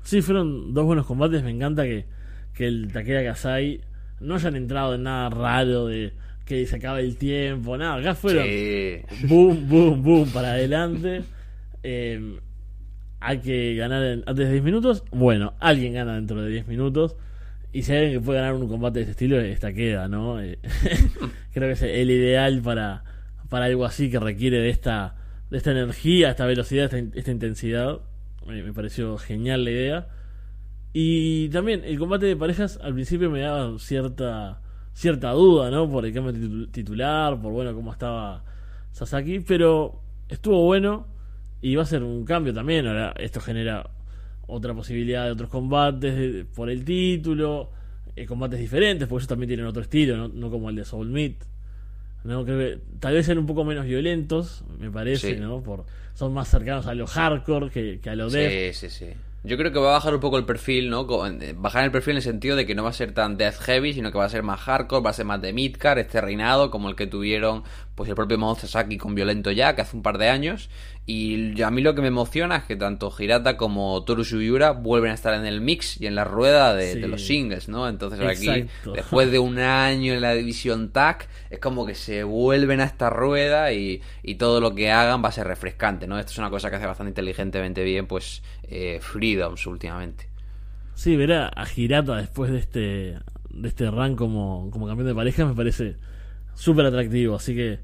Sí, 0.05 0.23
fueron 0.23 0.73
dos 0.75 0.85
buenos 0.85 1.07
combates. 1.07 1.43
Me 1.43 1.51
encanta 1.51 1.83
que, 1.85 2.05
que 2.55 2.67
el 2.67 2.93
Takeda 2.93 3.25
Kasai 3.25 3.81
no 4.21 4.37
hayan 4.37 4.55
entrado 4.57 4.95
en 4.95 5.03
nada 5.03 5.29
raro 5.31 5.87
de 5.87 6.13
que 6.45 6.67
se 6.67 6.77
acabe 6.77 7.01
el 7.01 7.17
tiempo, 7.17 7.77
nada. 7.77 7.97
Acá 7.97 8.15
fueron 8.15 8.45
Sí. 8.45 9.01
boom, 9.27 9.69
boom, 9.69 10.03
boom 10.03 10.29
para 10.31 10.53
adelante. 10.53 11.23
Eh, 11.83 12.39
hay 13.21 13.39
que 13.39 13.75
ganar 13.77 14.03
en- 14.05 14.23
antes 14.27 14.47
de 14.47 14.53
10 14.53 14.63
minutos. 14.63 15.05
Bueno, 15.11 15.55
alguien 15.61 15.95
gana 15.95 16.15
dentro 16.15 16.43
de 16.43 16.51
10 16.51 16.67
minutos. 16.69 17.17
Y 17.73 17.83
si 17.83 17.93
hay 17.93 17.99
alguien 18.05 18.21
que 18.21 18.25
puede 18.27 18.39
ganar 18.41 18.55
un 18.55 18.69
combate 18.69 18.99
de 18.99 19.03
este 19.03 19.11
estilo, 19.13 19.41
es 19.41 19.59
Takeda, 19.59 20.07
¿no? 20.07 20.41
Eh, 20.41 20.59
creo 21.55 21.69
que 21.69 21.73
es 21.73 21.83
el 21.83 22.11
ideal 22.11 22.61
para, 22.63 23.03
para 23.49 23.65
algo 23.65 23.85
así 23.85 24.11
que 24.11 24.21
requiere 24.21 24.59
de 24.59 24.69
esta, 24.69 25.17
de 25.51 25.57
esta 25.57 25.73
energía, 25.73 26.31
esta 26.31 26.45
velocidad, 26.47 26.85
esta, 26.95 27.19
esta 27.19 27.31
intensidad. 27.31 28.01
Me, 28.47 28.73
pareció 28.73 29.17
genial 29.19 29.65
la 29.65 29.71
idea. 29.71 30.09
Y 30.93 31.49
también 31.49 31.83
el 31.85 31.99
combate 31.99 32.27
de 32.27 32.37
parejas 32.37 32.79
al 32.83 32.95
principio 32.95 33.31
me 33.31 33.41
daba 33.41 33.79
cierta 33.79 34.61
cierta 34.93 35.33
duda, 35.33 35.71
¿no? 35.71 35.91
Por 35.91 36.07
el 36.07 36.13
cambio 36.15 36.33
titu- 36.33 36.71
titular, 36.71 37.41
por 37.41 37.53
bueno 37.53 37.75
cómo 37.75 37.91
estaba 37.93 38.45
Sasaki, 38.93 39.41
pero 39.41 40.01
estuvo 40.29 40.63
bueno 40.65 41.09
y 41.61 41.75
va 41.75 41.83
a 41.83 41.87
ser 41.87 42.05
un 42.05 42.25
cambio 42.25 42.55
también. 42.55 42.87
Ahora 42.87 43.13
esto 43.19 43.41
genera 43.41 43.91
otra 44.47 44.73
posibilidad 44.75 45.25
de 45.25 45.33
otros 45.33 45.51
combates 45.51 46.15
de- 46.17 46.45
por 46.45 46.71
el 46.71 46.85
título, 46.85 47.71
combates 48.29 48.61
diferentes, 48.61 49.09
porque 49.09 49.23
ellos 49.23 49.29
también 49.29 49.49
tienen 49.49 49.67
otro 49.67 49.83
estilo, 49.83 50.17
no, 50.17 50.29
no 50.29 50.51
como 50.51 50.71
el 50.71 50.77
de 50.77 50.85
Soul 50.85 51.09
Meat. 51.09 51.35
¿No? 52.25 52.45
Creo 52.45 52.59
que 52.59 52.81
tal 53.01 53.15
vez 53.15 53.27
sean 53.27 53.39
un 53.39 53.47
poco 53.47 53.65
menos 53.65 53.87
violentos, 53.87 54.65
me 54.79 54.91
parece, 54.91 55.35
Sí. 55.35 55.41
¿no? 55.41 55.63
Por, 55.63 55.85
son 56.15 56.33
más 56.33 56.49
cercanos 56.49 56.87
a 56.87 56.95
lo 56.95 57.07
hardcore 57.07 57.71
que, 57.71 58.01
que 58.01 58.11
a 58.11 58.17
lo 58.17 58.29
death. 58.31 58.75
Sí, 58.75 58.89
sí, 58.89 59.07
sí. 59.07 59.13
Yo 59.47 59.59
creo 59.59 59.73
que 59.73 59.79
va 59.79 59.91
a 59.91 59.93
bajar 59.93 60.15
un 60.15 60.21
poco 60.21 60.39
el 60.39 60.47
perfil, 60.47 60.89
¿no? 60.89 61.07
Eh, 61.27 61.55
Bajar 61.55 61.85
el 61.85 61.91
perfil 61.91 62.13
en 62.13 62.17
el 62.17 62.23
sentido 62.23 62.57
de 62.57 62.65
que 62.65 62.75
no 62.75 62.83
va 62.83 62.89
a 62.89 62.95
ser 62.95 63.13
tan 63.13 63.37
death 63.37 63.57
heavy, 63.61 63.93
sino 63.93 64.11
que 64.11 64.17
va 64.17 64.25
a 64.25 64.29
ser 64.31 64.43
más 64.43 64.59
hardcore, 64.61 65.03
va 65.05 65.11
a 65.11 65.13
ser 65.13 65.27
más 65.27 65.43
de 65.43 65.53
midcard, 65.53 65.99
este 65.99 66.19
reinado, 66.23 66.71
como 66.71 66.89
el 66.89 66.97
que 66.97 67.07
tuvieron 67.07 67.63
pues 67.95 68.09
el 68.09 68.15
propio 68.15 68.39
Momo 68.39 68.55
Sasaki 68.55 68.97
con 68.97 69.15
Violento 69.15 69.51
ya, 69.51 69.75
que 69.75 69.83
hace 69.83 69.97
un 69.99 70.03
par 70.03 70.17
de 70.17 70.31
años. 70.31 70.71
Y 71.07 71.61
a 71.61 71.71
mí 71.71 71.83
lo 71.83 71.95
que 71.95 72.01
me 72.01 72.09
emociona 72.09 72.57
es 72.57 72.65
que 72.65 72.77
tanto 72.77 73.13
Hirata 73.19 73.59
como 73.59 74.03
Toru 74.05 74.25
Sugiura 74.25 74.71
vuelven 74.71 75.11
a 75.11 75.15
estar 75.15 75.35
en 75.35 75.45
el 75.45 75.61
mix 75.61 76.01
y 76.01 76.07
en 76.07 76.15
la 76.15 76.25
rueda 76.25 76.75
de, 76.75 76.95
Sí. 76.95 77.01
de 77.01 77.09
los 77.09 77.27
singles, 77.27 77.69
¿no? 77.69 77.87
Entonces 77.89 78.21
aquí, 78.21 78.67
después 78.91 79.31
de 79.31 79.39
un 79.51 79.59
año 79.59 80.15
en 80.15 80.23
la 80.23 80.33
división 80.33 80.93
TAC, 80.93 81.29
es 81.51 81.59
como 81.59 81.85
que 81.85 81.95
se 81.95 82.25
vuelven 82.25 82.81
a 82.81 82.85
esta 82.85 83.11
rueda 83.11 83.71
y, 83.73 84.01
y 84.23 84.37
todo 84.37 84.63
lo 84.63 84.75
que 84.75 84.91
hagan 84.91 85.23
va 85.23 85.29
a 85.29 85.33
ser 85.33 85.47
refrescante, 85.47 86.07
¿no? 86.07 86.19
Esto 86.19 86.33
es 86.33 86.39
una 86.39 86.49
cosa 86.49 86.71
que 86.71 86.77
hace 86.77 86.87
bastante 86.87 87.11
inteligentemente 87.11 87.85
bien, 87.85 88.07
pues, 88.07 88.43
eh, 88.63 88.99
Freedoms 89.03 89.67
últimamente. 89.67 90.29
Sí, 90.95 91.17
ver 91.17 91.33
a, 91.33 91.53
Hirata 91.77 92.17
después 92.17 92.51
de 92.51 92.59
este 92.59 93.19
de 93.51 93.69
este 93.69 93.91
run 93.91 94.17
como, 94.17 94.71
como 94.71 94.87
campeón 94.87 95.07
de 95.09 95.15
parejas 95.15 95.47
me 95.47 95.55
parece 95.55 95.97
súper 96.55 96.87
atractivo. 96.87 97.37
Así 97.37 97.55
que 97.55 97.79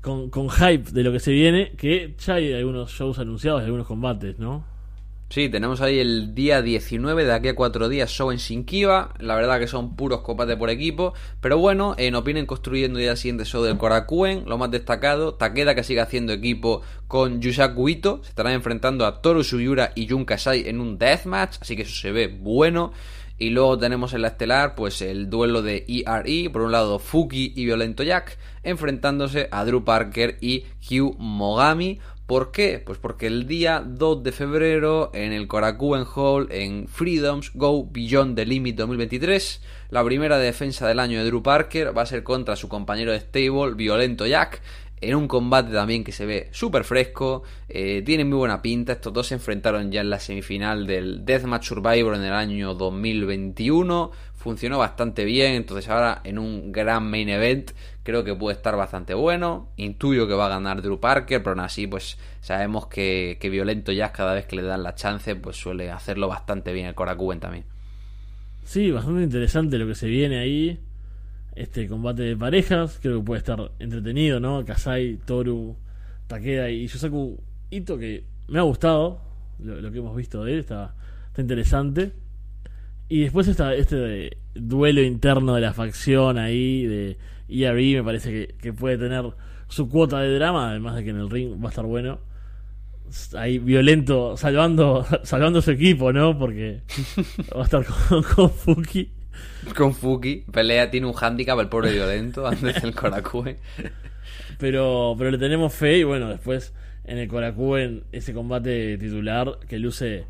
con, 0.00 0.30
con 0.30 0.50
hype 0.50 0.90
de 0.90 1.02
lo 1.02 1.12
que 1.12 1.20
se 1.20 1.32
viene, 1.32 1.72
que 1.76 2.14
ya 2.18 2.34
hay 2.34 2.52
algunos 2.52 2.90
shows 2.90 3.18
anunciados 3.18 3.62
algunos 3.62 3.86
combates, 3.86 4.38
¿no? 4.38 4.64
Sí, 5.30 5.50
tenemos 5.50 5.82
ahí 5.82 5.98
el 5.98 6.34
día 6.34 6.62
19, 6.62 7.26
de 7.26 7.32
aquí 7.34 7.48
a 7.48 7.54
cuatro 7.54 7.90
días, 7.90 8.08
show 8.08 8.30
en 8.30 8.38
Shinkiba. 8.38 9.12
La 9.18 9.34
verdad 9.34 9.60
que 9.60 9.66
son 9.66 9.94
puros 9.94 10.22
combates 10.22 10.56
por 10.56 10.70
equipo. 10.70 11.12
Pero 11.42 11.58
bueno, 11.58 11.94
en 11.98 12.14
Opinen 12.14 12.46
construyendo 12.46 12.98
ya 12.98 13.10
el 13.10 13.18
siguiente 13.18 13.44
show 13.44 13.62
del 13.62 13.76
Korakuen. 13.76 14.44
Lo 14.46 14.56
más 14.56 14.70
destacado, 14.70 15.34
Takeda 15.34 15.74
que 15.74 15.84
sigue 15.84 16.00
haciendo 16.00 16.32
equipo 16.32 16.80
con 17.08 17.42
Yusaku 17.42 17.90
Ito. 17.90 18.20
Se 18.22 18.30
estarán 18.30 18.54
enfrentando 18.54 19.04
a 19.04 19.20
Toru 19.20 19.44
Sugiura 19.44 19.92
y 19.94 20.08
Jun 20.08 20.24
Kasai 20.24 20.66
en 20.66 20.80
un 20.80 20.96
deathmatch. 20.96 21.58
Así 21.60 21.76
que 21.76 21.82
eso 21.82 21.94
se 21.94 22.10
ve 22.10 22.28
bueno. 22.28 22.94
Y 23.38 23.50
luego 23.50 23.78
tenemos 23.78 24.14
en 24.14 24.22
la 24.22 24.28
estelar, 24.28 24.74
pues 24.74 25.00
el 25.00 25.30
duelo 25.30 25.62
de 25.62 25.84
ERE. 25.86 26.50
Por 26.50 26.62
un 26.62 26.72
lado, 26.72 26.98
Fuki 26.98 27.52
y 27.54 27.64
Violento 27.64 28.02
Jack. 28.02 28.36
Enfrentándose 28.64 29.48
a 29.52 29.64
Drew 29.64 29.84
Parker 29.84 30.38
y 30.40 30.64
Hugh 30.90 31.16
Mogami. 31.18 32.00
¿Por 32.28 32.50
qué? 32.50 32.82
Pues 32.84 32.98
porque 32.98 33.26
el 33.26 33.46
día 33.46 33.82
2 33.86 34.22
de 34.22 34.32
febrero 34.32 35.10
en 35.14 35.32
el 35.32 35.48
Korakuen 35.48 36.04
Hall 36.14 36.48
en 36.50 36.86
Freedoms 36.86 37.52
Go 37.54 37.88
Beyond 37.90 38.36
the 38.36 38.44
Limit 38.44 38.76
2023, 38.76 39.62
la 39.88 40.04
primera 40.04 40.36
defensa 40.36 40.86
del 40.86 40.98
año 40.98 41.20
de 41.20 41.24
Drew 41.24 41.42
Parker 41.42 41.96
va 41.96 42.02
a 42.02 42.06
ser 42.06 42.24
contra 42.24 42.54
su 42.54 42.68
compañero 42.68 43.12
de 43.12 43.20
stable, 43.20 43.72
Violento 43.76 44.26
Jack, 44.26 44.60
en 45.00 45.14
un 45.14 45.28
combate 45.28 45.72
también 45.72 46.04
que 46.04 46.12
se 46.12 46.26
ve 46.26 46.48
súper 46.52 46.84
fresco, 46.84 47.42
eh, 47.68 48.02
tiene 48.04 48.24
muy 48.24 48.38
buena 48.38 48.62
pinta, 48.62 48.92
estos 48.92 49.12
dos 49.12 49.26
se 49.26 49.34
enfrentaron 49.34 49.90
ya 49.90 50.00
en 50.00 50.10
la 50.10 50.20
semifinal 50.20 50.86
del 50.86 51.24
Deathmatch 51.24 51.64
Survivor 51.68 52.14
en 52.14 52.22
el 52.22 52.32
año 52.32 52.74
2021, 52.74 54.10
funcionó 54.36 54.78
bastante 54.78 55.24
bien, 55.24 55.52
entonces 55.52 55.88
ahora 55.90 56.20
en 56.24 56.38
un 56.38 56.72
gran 56.72 57.08
main 57.10 57.28
event 57.28 57.72
creo 58.02 58.24
que 58.24 58.34
puede 58.34 58.56
estar 58.56 58.76
bastante 58.76 59.14
bueno, 59.14 59.68
intuyo 59.76 60.26
que 60.26 60.34
va 60.34 60.46
a 60.46 60.48
ganar 60.48 60.80
Drew 60.80 60.98
Parker, 60.98 61.42
pero 61.42 61.50
aún 61.50 61.60
así 61.60 61.86
pues 61.86 62.18
sabemos 62.40 62.86
que, 62.86 63.36
que 63.40 63.50
Violento 63.50 63.92
Jack 63.92 64.16
cada 64.16 64.34
vez 64.34 64.46
que 64.46 64.56
le 64.56 64.62
dan 64.62 64.82
la 64.82 64.94
chance 64.94 65.36
pues 65.36 65.56
suele 65.56 65.90
hacerlo 65.90 66.28
bastante 66.28 66.72
bien 66.72 66.86
el 66.86 66.94
Korakuen 66.94 67.40
también. 67.40 67.64
Sí, 68.64 68.90
bastante 68.90 69.22
interesante 69.22 69.78
lo 69.78 69.86
que 69.86 69.94
se 69.94 70.08
viene 70.08 70.38
ahí. 70.38 70.78
Este 71.60 71.88
combate 71.88 72.22
de 72.22 72.36
parejas, 72.36 72.98
creo 73.02 73.18
que 73.18 73.24
puede 73.26 73.38
estar 73.40 73.72
entretenido, 73.80 74.38
¿no? 74.38 74.64
Kasai, 74.64 75.18
Toru, 75.26 75.76
Takeda 76.28 76.70
y 76.70 76.86
Yusaku 76.86 77.36
Ito, 77.70 77.98
que 77.98 78.24
me 78.46 78.58
ha 78.60 78.62
gustado 78.62 79.20
lo, 79.58 79.80
lo 79.80 79.90
que 79.90 79.98
hemos 79.98 80.16
visto 80.16 80.44
de 80.44 80.52
él, 80.52 80.58
está, 80.60 80.94
está 81.26 81.42
interesante. 81.42 82.12
Y 83.08 83.22
después 83.22 83.48
está 83.48 83.74
este 83.74 83.96
de- 83.96 84.36
duelo 84.54 85.02
interno 85.02 85.54
de 85.54 85.60
la 85.62 85.72
facción 85.72 86.38
ahí, 86.38 86.86
de 86.86 87.16
ERE, 87.48 87.96
me 87.96 88.04
parece 88.04 88.30
que, 88.30 88.54
que 88.54 88.72
puede 88.72 88.98
tener 88.98 89.24
su 89.68 89.88
cuota 89.88 90.20
de 90.20 90.34
drama, 90.34 90.70
además 90.70 90.94
de 90.96 91.04
que 91.04 91.10
en 91.10 91.16
el 91.16 91.28
ring 91.30 91.60
va 91.62 91.66
a 91.66 91.70
estar 91.70 91.86
bueno. 91.86 92.20
Ahí 93.36 93.58
violento, 93.58 94.36
salvando, 94.36 95.04
salvando 95.24 95.60
su 95.62 95.70
equipo, 95.72 96.12
¿no? 96.12 96.38
Porque 96.38 96.82
va 97.56 97.62
a 97.62 97.64
estar 97.64 97.84
con, 97.84 98.22
con 98.22 98.50
Fuki. 98.50 99.10
Con 99.76 99.94
Fuki, 99.94 100.44
pelea, 100.52 100.90
tiene 100.90 101.06
un 101.06 101.14
handicap 101.20 101.58
el 101.60 101.68
pobre 101.68 101.92
Violento 101.92 102.46
antes 102.46 102.80
del 102.82 102.94
Korakuen. 102.94 103.56
Pero, 104.58 105.14
pero 105.18 105.30
le 105.30 105.38
tenemos 105.38 105.72
fe 105.74 105.98
y 105.98 106.04
bueno, 106.04 106.28
después 106.28 106.72
en 107.04 107.18
el 107.18 107.28
Korakuen 107.28 108.04
ese 108.12 108.32
combate 108.34 108.98
titular 108.98 109.58
que 109.68 109.78
luce 109.78 110.26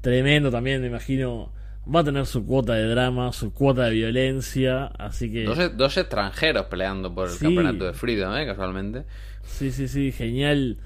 tremendo 0.00 0.50
también, 0.50 0.80
me 0.80 0.88
imagino, 0.88 1.52
va 1.92 2.00
a 2.00 2.04
tener 2.04 2.26
su 2.26 2.44
cuota 2.44 2.74
de 2.74 2.86
drama, 2.88 3.32
su 3.32 3.52
cuota 3.52 3.84
de 3.84 3.92
violencia, 3.92 4.86
así 4.86 5.32
que... 5.32 5.44
Dos, 5.44 5.76
dos 5.76 5.96
extranjeros 5.96 6.66
peleando 6.66 7.14
por 7.14 7.28
el 7.28 7.34
Sí. 7.34 7.44
campeonato 7.44 7.84
de 7.86 7.92
Freedom, 7.94 8.34
¿eh? 8.36 8.44
casualmente. 8.46 9.04
Sí, 9.44 9.70
sí, 9.70 9.88
sí, 9.88 10.12
genial. 10.12 10.78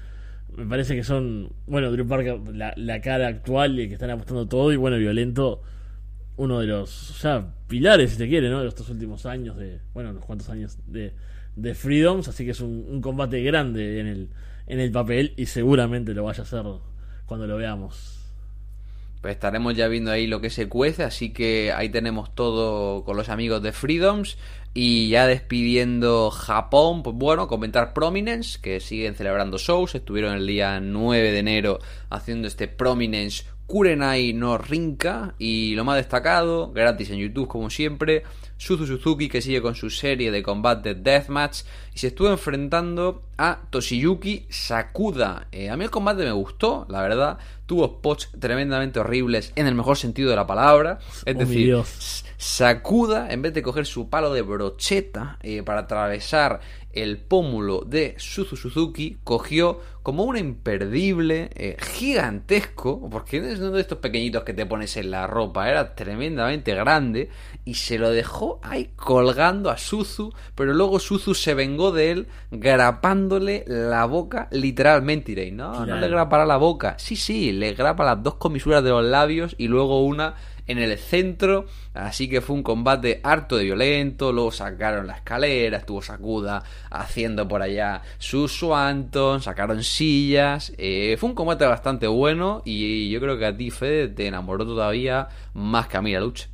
Me 0.55 0.65
parece 0.65 0.95
que 0.95 1.03
son, 1.03 1.49
bueno, 1.67 1.91
Drew 1.91 2.07
Parker, 2.07 2.39
la, 2.53 2.73
la 2.77 3.01
cara 3.01 3.27
actual 3.27 3.79
y 3.79 3.87
que 3.87 3.93
están 3.95 4.09
apostando 4.11 4.47
todo, 4.47 4.71
y 4.71 4.75
bueno, 4.75 4.97
Violento, 4.97 5.61
uno 6.37 6.59
de 6.59 6.67
los 6.67 7.21
ya 7.21 7.53
pilares, 7.67 8.11
si 8.11 8.17
te 8.17 8.27
quiere, 8.27 8.49
¿no? 8.49 8.61
De 8.61 8.67
estos 8.67 8.89
últimos 8.89 9.25
años, 9.25 9.57
de, 9.57 9.79
bueno, 9.93 10.11
unos 10.11 10.23
cuantos 10.23 10.49
años 10.49 10.77
de, 10.87 11.13
de 11.55 11.75
Freedoms, 11.75 12.27
así 12.27 12.45
que 12.45 12.51
es 12.51 12.61
un, 12.61 13.01
combate 13.01 13.41
grande 13.41 13.99
en 13.99 14.07
el, 14.07 14.29
en 14.67 14.79
el 14.79 14.91
papel 14.91 15.33
y 15.35 15.47
seguramente 15.47 16.13
lo 16.13 16.23
vaya 16.23 16.41
a 16.41 16.45
hacer 16.45 16.63
cuando 17.25 17.47
lo 17.47 17.57
veamos. 17.57 18.13
Pues 19.21 19.33
estaremos 19.33 19.75
ya 19.75 19.87
viendo 19.87 20.11
ahí 20.11 20.27
lo 20.27 20.39
que 20.39 20.51
se 20.51 20.69
cuece, 20.69 21.03
así 21.03 21.33
que 21.33 21.73
ahí 21.75 21.89
tenemos 21.89 22.35
todo 22.35 23.03
con 23.03 23.17
los 23.17 23.29
amigos 23.29 23.61
de 23.63 23.71
Freedoms. 23.71 24.37
Y 24.75 25.09
ya 25.09 25.25
despidiendo 25.25 26.29
Japón, 26.29 27.01
pues 27.01 27.15
bueno, 27.15 27.47
comentar 27.47 27.93
Prominence, 27.93 28.59
que 28.61 28.79
siguen 28.79 29.15
celebrando 29.15 29.57
shows. 29.57 29.95
Estuvieron 29.95 30.35
el 30.35 30.45
día 30.45 30.79
9 30.79 31.31
de 31.31 31.39
enero 31.39 31.79
haciendo 32.11 32.47
este 32.47 32.67
Prominence 32.67 33.43
Kurenai 33.67 34.33
no 34.33 34.57
Rinka. 34.57 35.35
Y 35.37 35.75
lo 35.75 35.83
más 35.83 35.97
destacado, 35.97 36.71
gratis 36.71 37.09
en 37.11 37.17
YouTube 37.19 37.47
como 37.47 37.69
siempre, 37.69 38.23
Suzu 38.57 38.87
Suzuki 38.87 39.29
que 39.29 39.41
sigue 39.41 39.61
con 39.61 39.75
su 39.75 39.89
serie 39.91 40.31
de 40.31 40.41
combate 40.41 40.95
Deathmatch 40.95 41.59
y 41.93 41.99
se 41.99 42.07
estuvo 42.07 42.29
enfrentando 42.29 43.23
a 43.37 43.59
Toshiyuki 43.69 44.47
Sakuda. 44.49 45.47
Eh, 45.51 45.69
a 45.69 45.77
mí 45.77 45.83
el 45.83 45.91
combate 45.91 46.23
me 46.23 46.31
gustó, 46.31 46.87
la 46.89 47.01
verdad. 47.01 47.37
Tuvo 47.67 47.85
spots 47.99 48.29
tremendamente 48.39 48.99
horribles 48.99 49.51
en 49.55 49.67
el 49.67 49.75
mejor 49.75 49.97
sentido 49.97 50.29
de 50.29 50.37
la 50.37 50.47
palabra. 50.47 50.99
Es 51.25 51.35
Oh, 51.35 51.39
decir. 51.39 51.75
Sakuda, 52.37 53.31
en 53.31 53.41
vez 53.41 53.53
de 53.53 53.61
coger 53.63 53.85
su 53.85 54.09
palo 54.09 54.31
de 54.33 54.43
brocheta 54.43 55.37
eh, 55.41 55.63
para 55.63 55.81
atravesar 55.81 56.61
el 57.03 57.17
pómulo 57.17 57.81
de 57.81 58.15
Suzu 58.17 58.55
Suzuki, 58.55 59.17
cogió 59.23 59.79
como 60.03 60.23
un 60.23 60.37
imperdible 60.37 61.49
eh, 61.55 61.75
gigantesco, 61.79 63.09
porque 63.09 63.41
no 63.41 63.47
es 63.47 63.59
uno 63.59 63.71
de 63.71 63.81
estos 63.81 63.97
pequeñitos 63.97 64.43
que 64.43 64.53
te 64.53 64.65
pones 64.65 64.95
en 64.95 65.11
la 65.11 65.27
ropa, 65.27 65.69
era 65.69 65.95
tremendamente 65.95 66.73
grande, 66.73 67.29
y 67.65 67.73
se 67.73 67.99
lo 67.99 68.09
dejó 68.11 68.61
ahí 68.63 68.91
colgando 68.95 69.69
a 69.69 69.77
Suzu, 69.77 70.31
pero 70.55 70.73
luego 70.73 70.99
Suzu 70.99 71.33
se 71.33 71.53
vengó 71.53 71.91
de 71.91 72.11
él 72.11 72.27
grapándole 72.51 73.65
la 73.67 74.05
boca 74.05 74.47
literalmente. 74.51 75.33
Diréis, 75.33 75.53
no, 75.53 75.85
no 75.85 75.97
le 75.97 76.07
grapará 76.07 76.45
la 76.45 76.57
boca. 76.57 76.95
Sí, 76.97 77.17
sí, 77.17 77.51
le 77.51 77.73
grapa 77.73 78.05
las 78.05 78.23
dos 78.23 78.35
comisuras 78.35 78.83
de 78.83 78.91
los 78.91 79.03
labios 79.03 79.55
y 79.57 79.67
luego 79.67 80.05
una 80.05 80.35
en 80.67 80.77
el 80.79 80.97
centro, 80.97 81.65
así 81.93 82.29
que 82.29 82.41
fue 82.41 82.55
un 82.55 82.63
combate 82.63 83.21
harto 83.23 83.57
de 83.57 83.63
violento, 83.63 84.31
luego 84.33 84.51
sacaron 84.51 85.07
la 85.07 85.13
escalera, 85.13 85.77
estuvo 85.77 86.01
Sakuda 86.01 86.63
haciendo 86.91 87.47
por 87.47 87.61
allá 87.61 88.01
su 88.17 88.47
Swanton, 88.47 89.41
sacaron 89.41 89.83
sillas, 89.83 90.73
eh, 90.77 91.15
fue 91.19 91.29
un 91.29 91.35
combate 91.35 91.65
bastante 91.65 92.07
bueno 92.07 92.61
y 92.65 93.09
yo 93.09 93.19
creo 93.19 93.37
que 93.37 93.45
a 93.45 93.55
ti 93.55 93.71
Fede 93.71 94.09
te 94.09 94.27
enamoró 94.27 94.65
todavía 94.65 95.29
más 95.53 95.87
que 95.87 95.97
a 95.97 96.01
mí 96.01 96.13
la 96.13 96.19
lucha. 96.19 96.47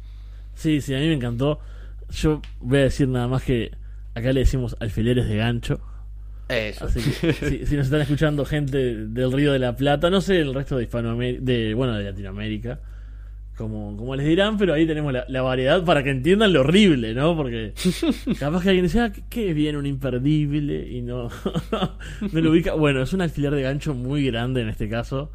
Sí, 0.56 0.82
sí, 0.82 0.94
a 0.94 1.00
mí 1.00 1.08
me 1.08 1.14
encantó. 1.14 1.60
Yo 2.12 2.42
voy 2.60 2.80
a 2.80 2.84
decir 2.84 3.08
nada 3.08 3.28
más 3.28 3.44
que 3.44 3.72
acá 4.14 4.32
le 4.32 4.42
decimos 4.42 4.76
alfileres 4.80 5.28
de 5.28 5.38
gancho. 5.38 5.82
Eso. 6.50 6.86
Así 6.86 7.00
que 7.02 7.34
si, 7.34 7.66
si 7.66 7.76
nos 7.76 7.86
están 7.86 8.02
escuchando 8.02 8.46
gente 8.46 8.78
del 9.08 9.32
Río 9.32 9.52
de 9.52 9.60
la 9.60 9.76
Plata, 9.76 10.10
no 10.10 10.22
sé 10.22 10.40
el 10.40 10.54
resto 10.54 10.78
de 10.78 10.84
Hispanoamérica, 10.84 11.44
de, 11.44 11.74
bueno, 11.74 11.96
de 11.96 12.04
Latinoamérica, 12.04 12.80
como, 13.58 13.96
como 13.98 14.16
les 14.16 14.26
dirán, 14.26 14.58
pero 14.58 14.74
ahí 14.74 14.88
tenemos 14.88 15.14
la, 15.14 15.26
la 15.28 15.42
variedad 15.44 15.84
para 15.86 16.04
que 16.04 16.10
entiendan 16.10 16.54
lo 16.54 16.62
horrible, 16.62 17.14
¿no? 17.14 17.36
Porque 17.36 17.74
capaz 18.40 18.64
que 18.64 18.70
alguien 18.70 18.86
dice, 18.86 19.00
ah, 19.00 19.12
¿qué- 19.12 19.24
¿qué 19.30 19.50
es 19.50 19.56
bien 19.56 19.76
un 19.76 19.86
imperdible? 19.86 20.88
Y 20.90 21.02
no, 21.02 21.30
no 22.32 22.42
lo 22.42 22.50
ubica. 22.52 22.74
Bueno, 22.74 23.02
es 23.04 23.14
un 23.14 23.22
alfiler 23.22 23.54
de 23.54 23.62
gancho 23.62 23.94
muy 23.94 24.26
grande 24.26 24.62
en 24.62 24.70
este 24.70 24.90
caso. 24.90 25.32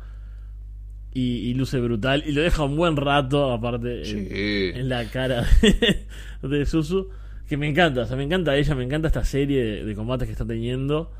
Y, 1.14 1.48
y 1.48 1.54
luce 1.54 1.80
brutal. 1.80 2.22
Y 2.26 2.32
lo 2.32 2.42
deja 2.42 2.62
un 2.64 2.76
buen 2.76 2.96
rato, 2.96 3.52
aparte, 3.52 4.00
en- 4.00 4.04
Sí. 4.04 4.78
en, 4.78 4.88
la 4.88 5.04
cara 5.10 5.44
de, 5.62 6.06
de 6.48 6.66
Susu. 6.66 7.08
Que 7.48 7.56
me 7.56 7.66
encanta, 7.68 8.02
o 8.02 8.06
sea, 8.06 8.16
me 8.16 8.24
encanta 8.24 8.54
ella, 8.56 8.74
me 8.74 8.84
encanta 8.84 9.08
esta 9.08 9.24
serie 9.24 9.64
de, 9.64 9.84
de 9.84 9.94
combates 9.94 10.26
que 10.26 10.32
está 10.32 10.44
teniendo. 10.46 11.10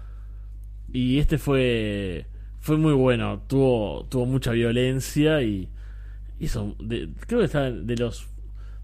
Y 0.92 1.18
este 1.18 1.38
fue 1.38 2.26
fue 2.61 2.76
muy 2.76 2.92
bueno, 2.92 3.42
tuvo 3.46 4.05
tuvo 4.11 4.26
mucha 4.26 4.53
violencia 4.53 5.42
y 5.42 5.68
hizo 6.41 6.74
de- 6.80 7.09
creo 7.26 7.41
que 7.41 7.47
está 7.47 7.70
de 7.70 7.97
los 7.97 8.28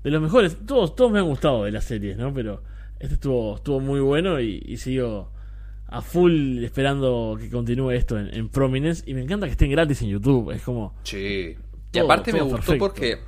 de 0.02 0.10
los 0.10 0.20
mejores, 0.22 0.56
todos 0.66 0.94
todos 0.94 1.10
me 1.12 1.18
han 1.18 1.26
gustado 1.26 1.64
de 1.64 1.70
las 1.72 1.84
series, 1.84 2.16
¿no? 2.16 2.32
Pero 2.34 2.62
este 3.00 3.14
estuvo 3.14 3.56
estuvo 3.56 3.80
muy 3.80 4.00
bueno 4.00 4.40
y, 4.40 4.62
y 4.66 4.76
sigo 4.76 5.30
a 5.86 6.02
full 6.02 6.62
esperando 6.64 7.36
que 7.40 7.48
continúe 7.50 7.90
esto 7.92 8.18
en, 8.18 8.32
en 8.34 8.48
Prominence 8.48 9.02
y 9.08 9.14
me 9.14 9.22
encanta 9.22 9.46
que 9.46 9.52
estén 9.52 9.70
gratis 9.70 10.02
en 10.02 10.08
YouTube, 10.08 10.50
es 10.50 10.62
como 10.62 10.94
Sí. 11.04 11.56
Y 11.92 11.98
aparte 11.98 12.32
me 12.32 12.40
gustó 12.42 12.56
perfecto. 12.56 12.84
porque 12.86 13.18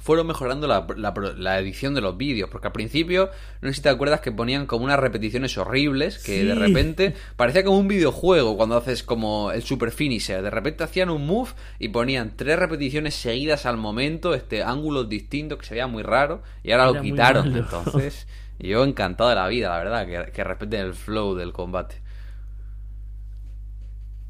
fueron 0.00 0.26
mejorando 0.26 0.66
la, 0.66 0.86
la- 0.96 1.12
la 1.36 1.58
edición 1.58 1.94
de 1.94 2.00
los 2.00 2.16
vídeos. 2.16 2.48
Porque 2.50 2.68
al 2.68 2.72
principio, 2.72 3.30
no 3.60 3.68
sé 3.68 3.74
si 3.74 3.82
te 3.82 3.88
acuerdas 3.88 4.20
que 4.20 4.32
ponían 4.32 4.66
como 4.66 4.84
unas 4.84 4.98
repeticiones 5.00 5.56
horribles. 5.58 6.18
Que 6.18 6.40
Sí. 6.40 6.46
de 6.46 6.54
repente 6.54 7.14
parecía 7.36 7.64
como 7.64 7.78
un 7.78 7.88
videojuego 7.88 8.56
cuando 8.56 8.76
haces 8.76 9.02
como 9.02 9.50
el 9.52 9.62
super 9.62 9.90
finisher. 9.90 10.42
De 10.42 10.50
repente 10.50 10.84
hacían 10.84 11.10
un 11.10 11.26
move 11.26 11.50
y 11.78 11.88
ponían 11.88 12.32
tres 12.36 12.58
repeticiones 12.58 13.14
seguidas 13.14 13.66
al 13.66 13.76
momento, 13.76 14.34
este 14.34 14.62
ángulos 14.62 15.08
distintos 15.08 15.58
que 15.58 15.66
se 15.66 15.74
veía 15.74 15.86
muy 15.86 16.02
raro. 16.02 16.42
Y 16.62 16.72
ahora 16.72 16.84
Era 16.84 16.92
lo 16.92 17.02
quitaron. 17.02 17.56
Entonces, 17.56 18.26
yo 18.58 18.84
encantado 18.84 19.30
de 19.30 19.36
la 19.36 19.48
vida, 19.48 19.68
la 19.70 19.78
verdad, 19.78 20.06
que, 20.26 20.32
que 20.32 20.44
respeten 20.44 20.80
el 20.80 20.94
flow 20.94 21.34
del 21.34 21.52
combate. 21.52 22.02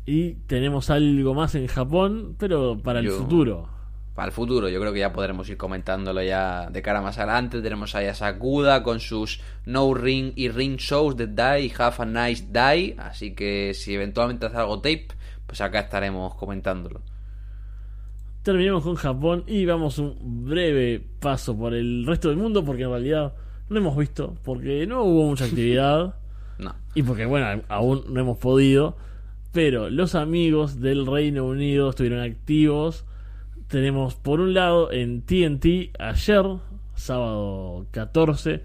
y 0.06 0.34
tenemos 0.46 0.88
algo 0.90 1.34
más 1.34 1.54
en 1.54 1.66
Japón, 1.66 2.34
pero 2.38 2.78
para 2.82 3.00
el 3.00 3.06
Yo- 3.06 3.18
futuro. 3.18 3.68
Para 4.18 4.26
el 4.26 4.32
futuro. 4.32 4.68
Yo 4.68 4.80
creo 4.80 4.92
que 4.92 4.98
ya 4.98 5.12
podremos 5.12 5.48
ir 5.48 5.56
comentándolo 5.56 6.20
ya 6.24 6.68
de 6.72 6.82
cara 6.82 7.00
más 7.00 7.18
adelante. 7.18 7.62
Tenemos 7.62 7.94
ahí 7.94 8.06
a 8.08 8.14
Sakuda 8.14 8.82
con 8.82 8.98
sus 8.98 9.40
No 9.64 9.94
Ring 9.94 10.32
y 10.34 10.48
Ring 10.48 10.76
Shows 10.76 11.16
de 11.16 11.28
Die 11.28 11.66
y 11.66 11.72
Have 11.78 11.94
a 11.98 12.04
Nice 12.04 12.44
Die. 12.50 12.96
Así 12.98 13.36
que 13.36 13.74
si 13.74 13.94
eventualmente 13.94 14.46
hace 14.46 14.56
algo 14.56 14.78
tape, 14.78 15.06
pues 15.46 15.60
acá 15.60 15.78
estaremos 15.78 16.34
comentándolo. 16.34 17.00
Terminemos 18.42 18.82
con 18.82 18.96
Japón 18.96 19.44
y 19.46 19.64
vamos 19.66 20.00
un 20.00 20.16
breve 20.46 21.00
paso 21.20 21.56
por 21.56 21.72
el 21.72 22.04
resto 22.04 22.30
del 22.30 22.38
mundo 22.38 22.64
porque 22.64 22.82
en 22.82 22.90
realidad 22.90 23.34
no 23.68 23.78
hemos 23.78 23.96
visto, 23.96 24.34
porque 24.42 24.84
no 24.88 25.04
hubo 25.04 25.26
mucha 25.28 25.44
actividad 25.44 26.16
No. 26.58 26.74
y 26.92 27.04
porque 27.04 27.24
bueno, 27.24 27.62
aún 27.68 28.02
no 28.08 28.18
hemos 28.18 28.38
podido, 28.38 28.96
pero 29.52 29.90
los 29.90 30.16
amigos 30.16 30.80
del 30.80 31.06
Reino 31.06 31.44
Unido 31.44 31.90
estuvieron 31.90 32.18
activos. 32.18 33.04
Tenemos 33.68 34.14
por 34.14 34.40
un 34.40 34.54
lado 34.54 34.90
en 34.92 35.20
TNT 35.20 35.92
ayer, 35.98 36.42
sábado 36.94 37.86
14, 37.90 38.62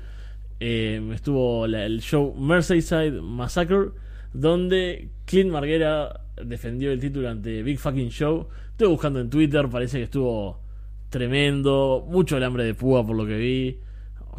eh, 0.61 1.09
estuvo 1.13 1.65
el 1.65 1.99
show 1.99 2.33
Merseyside 2.33 3.21
Massacre, 3.21 3.89
donde 4.31 5.09
Clint 5.25 5.51
Marguera 5.51 6.21
defendió 6.41 6.93
el 6.93 7.01
título 7.01 7.29
ante 7.29 7.63
Big 7.63 7.79
Fucking 7.79 8.11
Show. 8.11 8.47
Estuve 8.71 8.87
buscando 8.87 9.19
en 9.19 9.29
Twitter, 9.29 9.67
parece 9.67 9.97
que 9.97 10.03
estuvo 10.05 10.61
tremendo, 11.09 12.05
mucho 12.07 12.37
alambre 12.37 12.63
de 12.63 12.73
púa 12.73 13.05
por 13.05 13.17
lo 13.17 13.25
que 13.25 13.35
vi, 13.35 13.79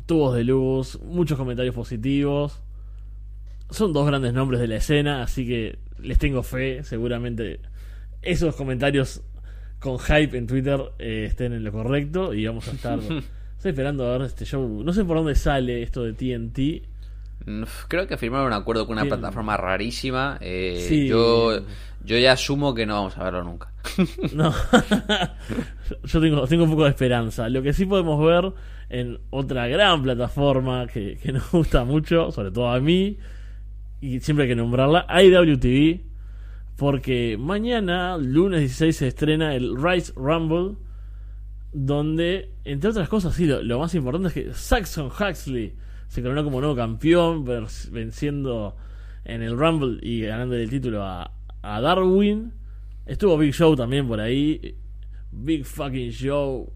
tubos 0.07 0.35
de 0.35 0.45
luz, 0.45 0.99
muchos 1.03 1.37
comentarios 1.37 1.75
positivos. 1.75 2.62
Son 3.69 3.93
dos 3.93 4.07
grandes 4.07 4.33
nombres 4.33 4.62
de 4.62 4.69
la 4.69 4.77
escena, 4.77 5.23
así 5.23 5.47
que 5.47 5.79
les 5.99 6.17
tengo 6.19 6.43
fe, 6.43 6.83
seguramente 6.85 7.61
esos 8.23 8.57
comentarios 8.57 9.23
con 9.85 9.99
hype 9.99 10.37
en 10.39 10.47
Twitter 10.47 10.80
eh, 10.99 11.26
estén 11.28 11.53
en 11.53 11.62
lo 11.62 11.70
correcto 11.70 12.32
y 12.32 12.47
vamos 12.47 12.66
a 12.68 12.70
estar 12.72 12.99
estoy 13.57 13.70
esperando 13.70 14.07
a 14.07 14.12
ver 14.16 14.22
este 14.26 14.47
show. 14.47 14.82
No 14.82 14.93
sé 14.95 15.05
por 15.05 15.18
dónde 15.18 15.35
sale 15.35 15.82
esto 15.82 16.03
de 16.05 16.14
TNT. 16.14 16.89
Creo 17.89 18.07
que 18.07 18.16
firmaron 18.16 18.47
un 18.47 18.53
acuerdo 18.55 18.87
con 18.87 18.95
una 18.95 19.03
Sí. 19.03 19.09
plataforma 19.09 19.57
rarísima. 19.59 20.39
Eh, 20.41 20.82
Sí. 20.89 21.07
yo, 21.09 21.59
yo 22.03 22.16
ya 22.18 22.32
asumo 22.32 22.74
que 22.74 22.87
no 22.87 22.95
vamos 22.95 23.18
a 23.18 23.24
verlo 23.24 23.45
nunca. 23.45 23.70
No. 24.35 24.53
Yo 26.05 26.20
tengo, 26.20 26.47
tengo 26.47 26.64
un 26.64 26.70
poco 26.70 26.85
de 26.85 26.91
esperanza. 26.91 27.49
Lo 27.51 27.62
que 27.62 27.74
sí 27.74 27.85
podemos 27.85 28.24
ver 28.24 28.53
en 28.89 29.18
otra 29.30 29.66
gran 29.68 30.03
plataforma 30.03 30.87
que, 30.87 31.18
que 31.22 31.32
nos 31.32 31.51
gusta 31.51 31.85
mucho, 31.85 32.30
sobre 32.32 32.51
todo 32.51 32.68
a 32.70 32.80
mí, 32.80 33.18
y 34.01 34.20
siempre 34.20 34.45
hay 34.45 34.49
que 34.51 34.57
nombrarla, 34.57 35.07
IWTV, 35.09 36.01
porque 36.77 37.37
mañana, 37.39 38.16
lunes 38.18 38.61
16, 38.61 38.97
se 38.97 39.09
estrena 39.09 39.55
el 39.55 39.77
Rise 39.77 40.12
Rumble, 40.16 40.77
donde, 41.72 42.53
entre 42.64 42.91
otras 42.91 43.09
cosas, 43.09 43.35
sí, 43.35 43.47
lo, 43.47 43.62
lo 43.62 43.79
más 43.79 43.95
importante 43.95 44.29
es 44.29 44.35
que 44.35 44.55
Saxon 44.55 45.07
Huxley 45.07 45.75
se 46.09 46.22
coronó 46.22 46.45
como 46.45 46.61
nuevo 46.61 46.77
campeón, 46.77 47.45
venciendo 47.91 48.77
en 49.25 49.43
el 49.43 49.59
Rumble 49.59 49.99
y 50.03 50.22
ganando 50.22 50.55
el 50.55 50.70
título 50.70 51.03
a, 51.03 51.33
a 51.62 51.81
Darwin. 51.81 52.53
Estuvo 53.07 53.37
Big 53.37 53.53
Show 53.53 53.75
también 53.75 54.07
por 54.07 54.20
ahí. 54.20 54.77
Big 55.33 55.64
fucking 55.64 56.11
Show 56.11 56.72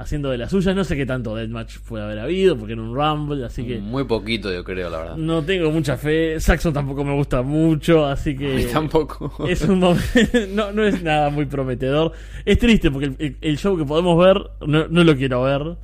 haciendo 0.00 0.30
de 0.30 0.38
las 0.38 0.50
suyas. 0.50 0.74
No 0.74 0.84
sé 0.84 0.96
qué 0.96 1.06
tanto 1.06 1.34
deathmatch 1.34 1.78
puede 1.80 2.04
haber 2.04 2.18
habido 2.18 2.56
porque 2.56 2.72
era 2.74 2.82
un 2.82 2.94
Rumble, 2.94 3.44
así 3.44 3.64
que 3.66 3.78
Muy 3.78 4.04
poquito, 4.04 4.52
yo 4.52 4.64
creo, 4.64 4.90
la 4.90 4.98
verdad. 4.98 5.16
no 5.16 5.42
tengo 5.44 5.70
mucha 5.70 5.96
fe. 5.96 6.38
Saxon 6.40 6.72
tampoco 6.72 7.04
me 7.04 7.14
gusta 7.14 7.42
mucho, 7.42 8.06
así 8.06 8.30
A 8.30 8.32
mí 8.34 8.38
que 8.38 8.64
tampoco. 8.72 9.32
es 9.48 9.62
un 9.62 9.80
no, 10.54 10.72
no 10.72 10.84
es 10.84 11.02
nada 11.02 11.30
muy 11.30 11.46
prometedor. 11.46 12.12
Es 12.44 12.58
triste 12.58 12.90
porque 12.90 13.06
el, 13.06 13.16
el- 13.18 13.36
el 13.40 13.58
show 13.58 13.76
que 13.76 13.84
podemos 13.84 14.18
ver 14.18 14.40
no, 14.66 14.88
no 14.88 15.04
lo 15.04 15.16
quiero 15.16 15.42
ver. 15.42 15.76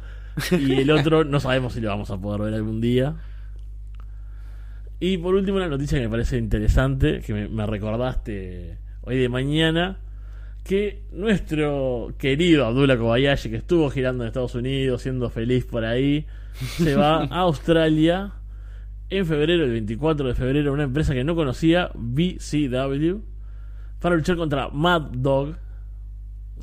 Y 0.60 0.80
el 0.80 0.90
otro 0.90 1.24
no 1.24 1.40
sabemos 1.40 1.72
si 1.72 1.80
lo 1.80 1.88
vamos 1.88 2.10
a 2.10 2.18
poder 2.18 2.42
ver 2.42 2.54
algún 2.54 2.80
día. 2.80 3.14
Y 5.00 5.18
por 5.18 5.34
último, 5.34 5.58
una 5.58 5.68
noticia 5.68 5.98
que 5.98 6.04
me 6.04 6.10
parece 6.10 6.38
interesante, 6.38 7.20
que 7.20 7.34
me, 7.34 7.48
me 7.48 7.66
recordaste 7.66 8.78
hoy 9.02 9.16
de 9.18 9.28
mañana, 9.28 9.98
que 10.66 11.04
nuestro 11.12 12.12
querido 12.18 12.66
Abdullah 12.66 12.98
Kobayashi, 12.98 13.50
que 13.50 13.56
estuvo 13.56 13.88
girando 13.88 14.24
en 14.24 14.28
Estados 14.28 14.56
Unidos, 14.56 15.02
siendo 15.02 15.30
feliz 15.30 15.64
por 15.64 15.84
ahí, 15.84 16.26
se 16.54 16.96
va 16.96 17.22
a 17.30 17.38
Australia 17.40 18.32
en 19.08 19.26
febrero, 19.26 19.64
el 19.64 19.70
24 19.70 20.26
de 20.26 20.34
febrero, 20.34 20.72
una 20.72 20.82
empresa 20.82 21.14
que 21.14 21.22
no 21.22 21.36
conocía, 21.36 21.90
BCW, 21.94 23.20
para 24.00 24.16
luchar 24.16 24.36
contra 24.36 24.68
Mad 24.70 25.02
Dog, 25.12 25.54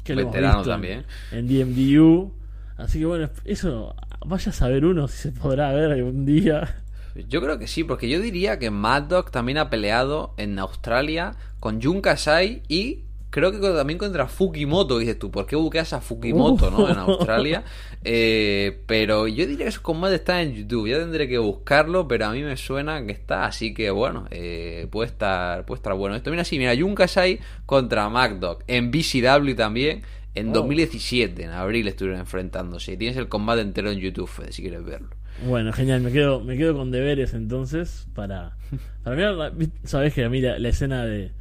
que 0.03 0.15
lo 0.15 0.21
hemos 0.23 0.35
visto 0.35 0.63
también. 0.63 1.05
en 1.31 1.47
DMDU. 1.47 2.33
Así 2.75 2.99
que 2.99 3.05
bueno, 3.05 3.29
eso 3.45 3.95
vaya 4.25 4.49
a 4.49 4.53
saber 4.53 4.83
uno 4.83 5.07
si 5.07 5.17
se 5.17 5.31
podrá 5.31 5.71
ver 5.71 5.91
algún 5.91 6.25
día. 6.25 6.83
Yo 7.29 7.41
creo 7.41 7.57
que 7.57 7.67
sí, 7.67 7.85
porque 7.85 8.09
yo 8.09 8.19
diría 8.19 8.59
que 8.59 8.69
Mad 8.69 9.03
Dog 9.03 9.31
también 9.31 9.59
ha 9.59 9.69
peleado 9.69 10.33
en 10.35 10.59
Australia 10.59 11.35
con 11.61 11.81
Jun 11.81 12.01
Kasai 12.01 12.63
y 12.67 13.03
creo 13.33 13.51
que 13.51 13.57
también 13.59 13.97
contra 13.97 14.27
Fukimoto, 14.27 14.99
dices 14.99 15.17
tú. 15.17 15.31
¿Por 15.31 15.47
qué 15.47 15.55
buqueas 15.55 15.91
a 15.93 16.01
Fukimoto, 16.01 16.69
no? 16.69 16.87
En 16.89 16.97
Australia. 16.97 17.63
Eh, 18.05 18.81
pero 18.85 19.29
yo 19.29 19.45
diría 19.47 19.63
que 19.63 19.69
esos 19.69 19.81
combates 19.81 20.19
están 20.19 20.39
en 20.41 20.53
YouTube. 20.55 20.89
Ya 20.89 20.97
tendré 20.99 21.25
que 21.29 21.37
buscarlo, 21.37 22.05
pero 22.05 22.25
a 22.25 22.31
mí 22.33 22.41
me 22.43 22.57
suena 22.57 23.05
que 23.05 23.13
está. 23.13 23.45
Así 23.45 23.73
que 23.73 23.91
bueno, 23.91 24.25
eh, 24.29 24.87
puede 24.91 25.07
estar 25.07 25.65
puede 25.65 25.77
estar 25.79 25.93
bueno. 25.93 26.13
Esto 26.15 26.29
mira 26.29 26.41
así, 26.41 26.59
mira, 26.59 26.75
Jun 26.77 26.95
Kasai 26.95 27.39
contra 27.65 28.09
Mad 28.09 28.31
Dog. 28.41 28.59
En 28.67 28.91
BCW 28.91 29.55
también. 29.55 30.01
En 30.35 30.49
Oh. 30.49 30.53
2017, 30.53 31.43
en 31.43 31.51
abril 31.51 31.87
estuvieron 31.87 32.19
enfrentándose. 32.19 32.97
Tienes 32.97 33.15
el 33.17 33.29
combate 33.29 33.61
entero 33.61 33.89
en 33.91 33.99
YouTube, 33.99 34.27
Fede, 34.27 34.51
si 34.51 34.63
quieres 34.63 34.83
verlo. 34.83 35.09
Bueno, 35.47 35.71
genial, 35.71 36.01
me 36.01 36.11
quedo, 36.11 36.41
me 36.41 36.57
quedo 36.57 36.75
con 36.75 36.91
deberes 36.91 37.33
entonces 37.33 38.07
para, 38.15 38.57
para 39.03 39.31
la- 39.31 39.53
Sabes 39.85 40.13
que 40.13 40.23
a 40.25 40.29
mí 40.29 40.41
la, 40.41 40.59
la 40.59 40.69
escena 40.69 41.05
de, 41.05 41.31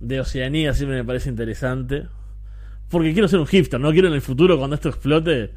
de 0.00 0.20
Oceanía 0.20 0.74
siempre 0.74 0.96
me 0.98 1.04
parece 1.04 1.28
interesante. 1.28 2.06
Porque 2.88 3.12
quiero 3.12 3.28
ser 3.28 3.38
un 3.40 3.46
hipster, 3.46 3.78
no 3.78 3.92
quiero 3.92 4.08
en 4.08 4.14
el 4.14 4.22
futuro 4.22 4.56
cuando 4.58 4.74
esto 4.74 4.88
explote. 4.88 5.52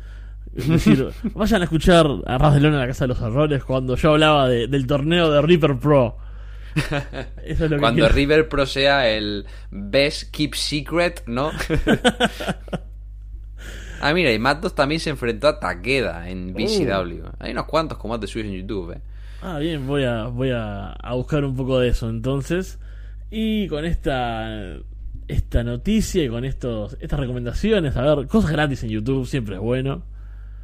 es 0.55 0.67
decir, 0.67 1.07
vayan 1.33 1.61
a 1.61 1.63
escuchar 1.65 2.05
a 2.25 2.37
Ras 2.37 2.53
de 2.55 2.59
Lona 2.59 2.75
en 2.75 2.81
la 2.81 2.87
Casa 2.87 3.05
de 3.05 3.09
los 3.09 3.21
Horrores 3.21 3.63
cuando 3.63 3.95
yo 3.95 4.11
hablaba 4.11 4.49
de- 4.49 4.67
del 4.67 4.85
torneo 4.87 5.31
de 5.31 5.41
Reaper 5.41 5.77
Pro. 5.77 6.17
Eso 7.43 7.65
es 7.65 7.69
lo 7.71 7.77
que 7.77 7.77
Cuando. 7.81 8.07
River 8.09 8.47
Pro 8.49 8.65
sea 8.65 9.09
el 9.09 9.45
Best 9.71 10.31
Keep 10.31 10.55
Secret, 10.55 11.23
¿no? 11.25 11.51
ah, 14.01 14.13
mira, 14.13 14.31
y 14.31 14.39
Matos 14.39 14.73
también 14.75 14.99
se 14.99 15.09
enfrentó 15.09 15.47
a 15.47 15.59
Takeda 15.59 16.29
en 16.29 16.53
BCW. 16.53 17.25
Hay 17.39 17.51
unos 17.51 17.65
cuantos 17.65 17.97
combates 17.97 18.29
suyos 18.29 18.47
en 18.47 18.53
YouTube, 18.61 18.93
¿eh? 18.93 19.01
Ah, 19.41 19.57
bien, 19.59 19.87
voy 19.87 20.03
a, 20.03 20.25
voy 20.25 20.51
a, 20.51 20.91
a 20.93 21.13
buscar 21.15 21.43
un 21.45 21.55
poco 21.55 21.79
de 21.79 21.89
eso 21.89 22.09
entonces. 22.09 22.79
Y 23.31 23.67
con 23.69 23.85
esta 23.85 24.77
esta 25.27 25.63
noticia 25.63 26.23
y 26.23 26.27
con 26.27 26.43
estos 26.43 26.97
estas 26.99 27.19
recomendaciones, 27.19 27.95
a 27.95 28.15
ver, 28.15 28.27
cosas 28.27 28.51
gratis 28.51 28.83
en 28.83 28.89
YouTube 28.89 29.25
siempre 29.25 29.55
es 29.55 29.61
bueno. 29.61 30.03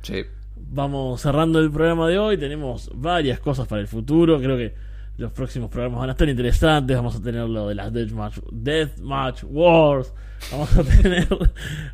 Sí. 0.02 0.24
Vamos 0.56 1.22
cerrando 1.22 1.60
el 1.60 1.72
programa 1.72 2.10
de 2.10 2.20
hoy, 2.20 2.38
tenemos 2.38 2.92
varias 2.94 3.40
cosas 3.40 3.68
para 3.68 3.82
el 3.82 3.88
futuro, 3.88 4.38
creo 4.40 4.58
que 4.58 4.74
los 5.18 5.32
próximos 5.32 5.70
programas 5.70 6.02
van 6.02 6.10
a 6.10 6.12
estar 6.12 6.28
interesantes, 6.28 6.98
vamos 6.98 7.16
a 7.16 7.22
tener 7.22 7.48
lo 7.48 7.70
de 7.70 7.76
las 7.76 7.92
Deathmatch, 7.94 8.40
Deathmatch 8.52 9.44
Wars, 9.46 10.14
vamos 10.52 10.78
a 10.78 10.84
tener 11.02 11.28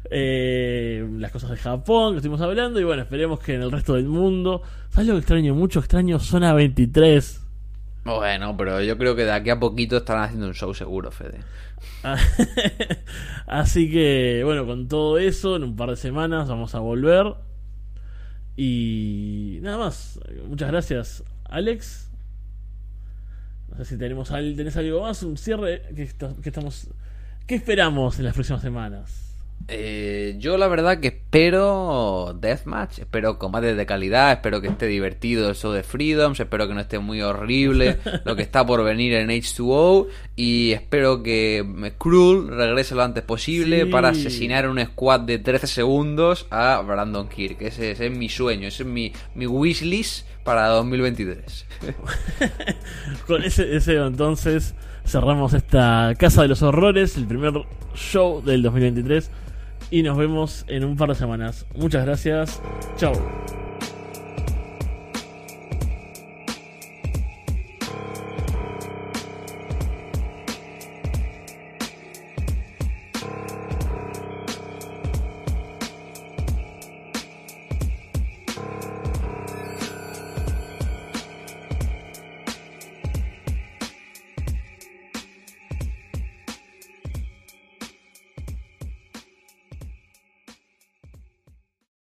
eh, 0.09 1.07
las 1.17 1.31
cosas 1.31 1.51
de 1.51 1.57
Japón 1.57 2.13
que 2.13 2.17
estuvimos 2.17 2.41
hablando 2.41 2.79
y 2.79 2.83
bueno, 2.83 3.03
esperemos 3.03 3.39
que 3.39 3.53
en 3.53 3.61
el 3.61 3.71
resto 3.71 3.93
del 3.93 4.07
mundo, 4.07 4.63
¿sabes 4.89 5.07
lo 5.07 5.13
que 5.13 5.19
extraño 5.19 5.53
mucho? 5.53 5.79
Extraño 5.79 6.17
Zona 6.19 6.53
23. 6.53 7.42
Bueno, 8.03 8.57
pero 8.57 8.81
yo 8.81 8.97
creo 8.97 9.15
que 9.15 9.23
de 9.23 9.31
aquí 9.31 9.49
a 9.49 9.59
poquito 9.59 9.97
estarán 9.97 10.23
haciendo 10.23 10.47
un 10.47 10.53
show 10.53 10.73
seguro, 10.73 11.11
Fede. 11.11 11.39
Así 13.47 13.89
que, 13.89 14.41
bueno, 14.43 14.65
con 14.65 14.87
todo 14.87 15.17
eso, 15.17 15.55
en 15.55 15.63
un 15.63 15.75
par 15.75 15.89
de 15.89 15.95
semanas 15.95 16.49
vamos 16.49 16.75
a 16.75 16.79
volver. 16.79 17.33
Y 18.55 19.59
nada 19.61 19.77
más. 19.77 20.19
Muchas 20.47 20.69
gracias, 20.69 21.23
Alex. 21.45 22.09
No 23.69 23.77
sé 23.77 23.85
si 23.85 23.97
tenemos 23.97 24.29
tenés 24.29 24.77
algo 24.77 25.01
más, 25.01 25.23
un 25.23 25.37
cierre 25.37 25.81
que 25.95 26.03
estamos. 26.43 26.89
¿Qué 27.47 27.55
esperamos 27.55 28.19
en 28.19 28.25
las 28.25 28.33
próximas 28.33 28.61
semanas? 28.61 29.32
Eh, 29.69 30.35
yo 30.39 30.57
la 30.57 30.67
verdad 30.67 30.99
que 30.99 31.07
espero 31.07 32.37
Deathmatch, 32.39 32.99
espero 32.99 33.39
combates 33.39 33.77
de 33.77 33.85
calidad, 33.85 34.33
espero 34.33 34.59
que 34.59 34.67
esté 34.67 34.87
divertido 34.87 35.49
el 35.49 35.55
show 35.55 35.71
de 35.71 35.83
Freedoms, 35.83 36.39
espero 36.39 36.67
que 36.67 36.73
no 36.73 36.81
esté 36.81 36.99
muy 36.99 37.21
horrible 37.21 37.97
lo 38.25 38.35
que 38.35 38.41
está 38.41 38.65
por 38.65 38.83
venir 38.83 39.13
en 39.13 39.29
H2O 39.29 40.07
y 40.35 40.73
espero 40.73 41.23
que 41.23 41.93
Cruel 41.97 42.49
regrese 42.49 42.93
lo 42.93 43.03
antes 43.03 43.23
posible 43.23 43.83
Sí. 43.85 43.89
para 43.89 44.09
asesinar 44.09 44.67
un 44.67 44.83
squad 44.83 45.21
de 45.21 45.39
13 45.39 45.67
segundos 45.67 46.45
a 46.51 46.81
Brandon 46.81 47.29
Kirk. 47.29 47.61
Ese, 47.61 47.91
ese 47.91 48.07
es 48.07 48.11
mi 48.17 48.27
sueño, 48.29 48.67
ese 48.67 48.83
es 48.83 48.89
mi, 48.89 49.13
mi 49.33 49.47
wishlist 49.47 50.27
para 50.43 50.67
2023. 50.67 51.65
Con 53.27 53.43
ese 53.43 53.65
deseo, 53.65 54.07
entonces, 54.07 54.75
cerramos 55.05 55.53
esta 55.53 56.13
Casa 56.17 56.41
de 56.41 56.49
los 56.49 56.61
Horrores, 56.61 57.15
el 57.17 57.27
primer 57.27 57.53
show 57.95 58.41
del 58.43 58.61
2023. 58.61 59.31
Y 59.93 60.01
nos 60.01 60.17
vemos 60.17 60.65
en 60.69 60.85
un 60.85 60.97
par 60.97 61.09
de 61.09 61.13
semanas. 61.13 61.67
Muchas 61.75 62.03
gracias. 62.03 62.59
Chao. 62.97 63.13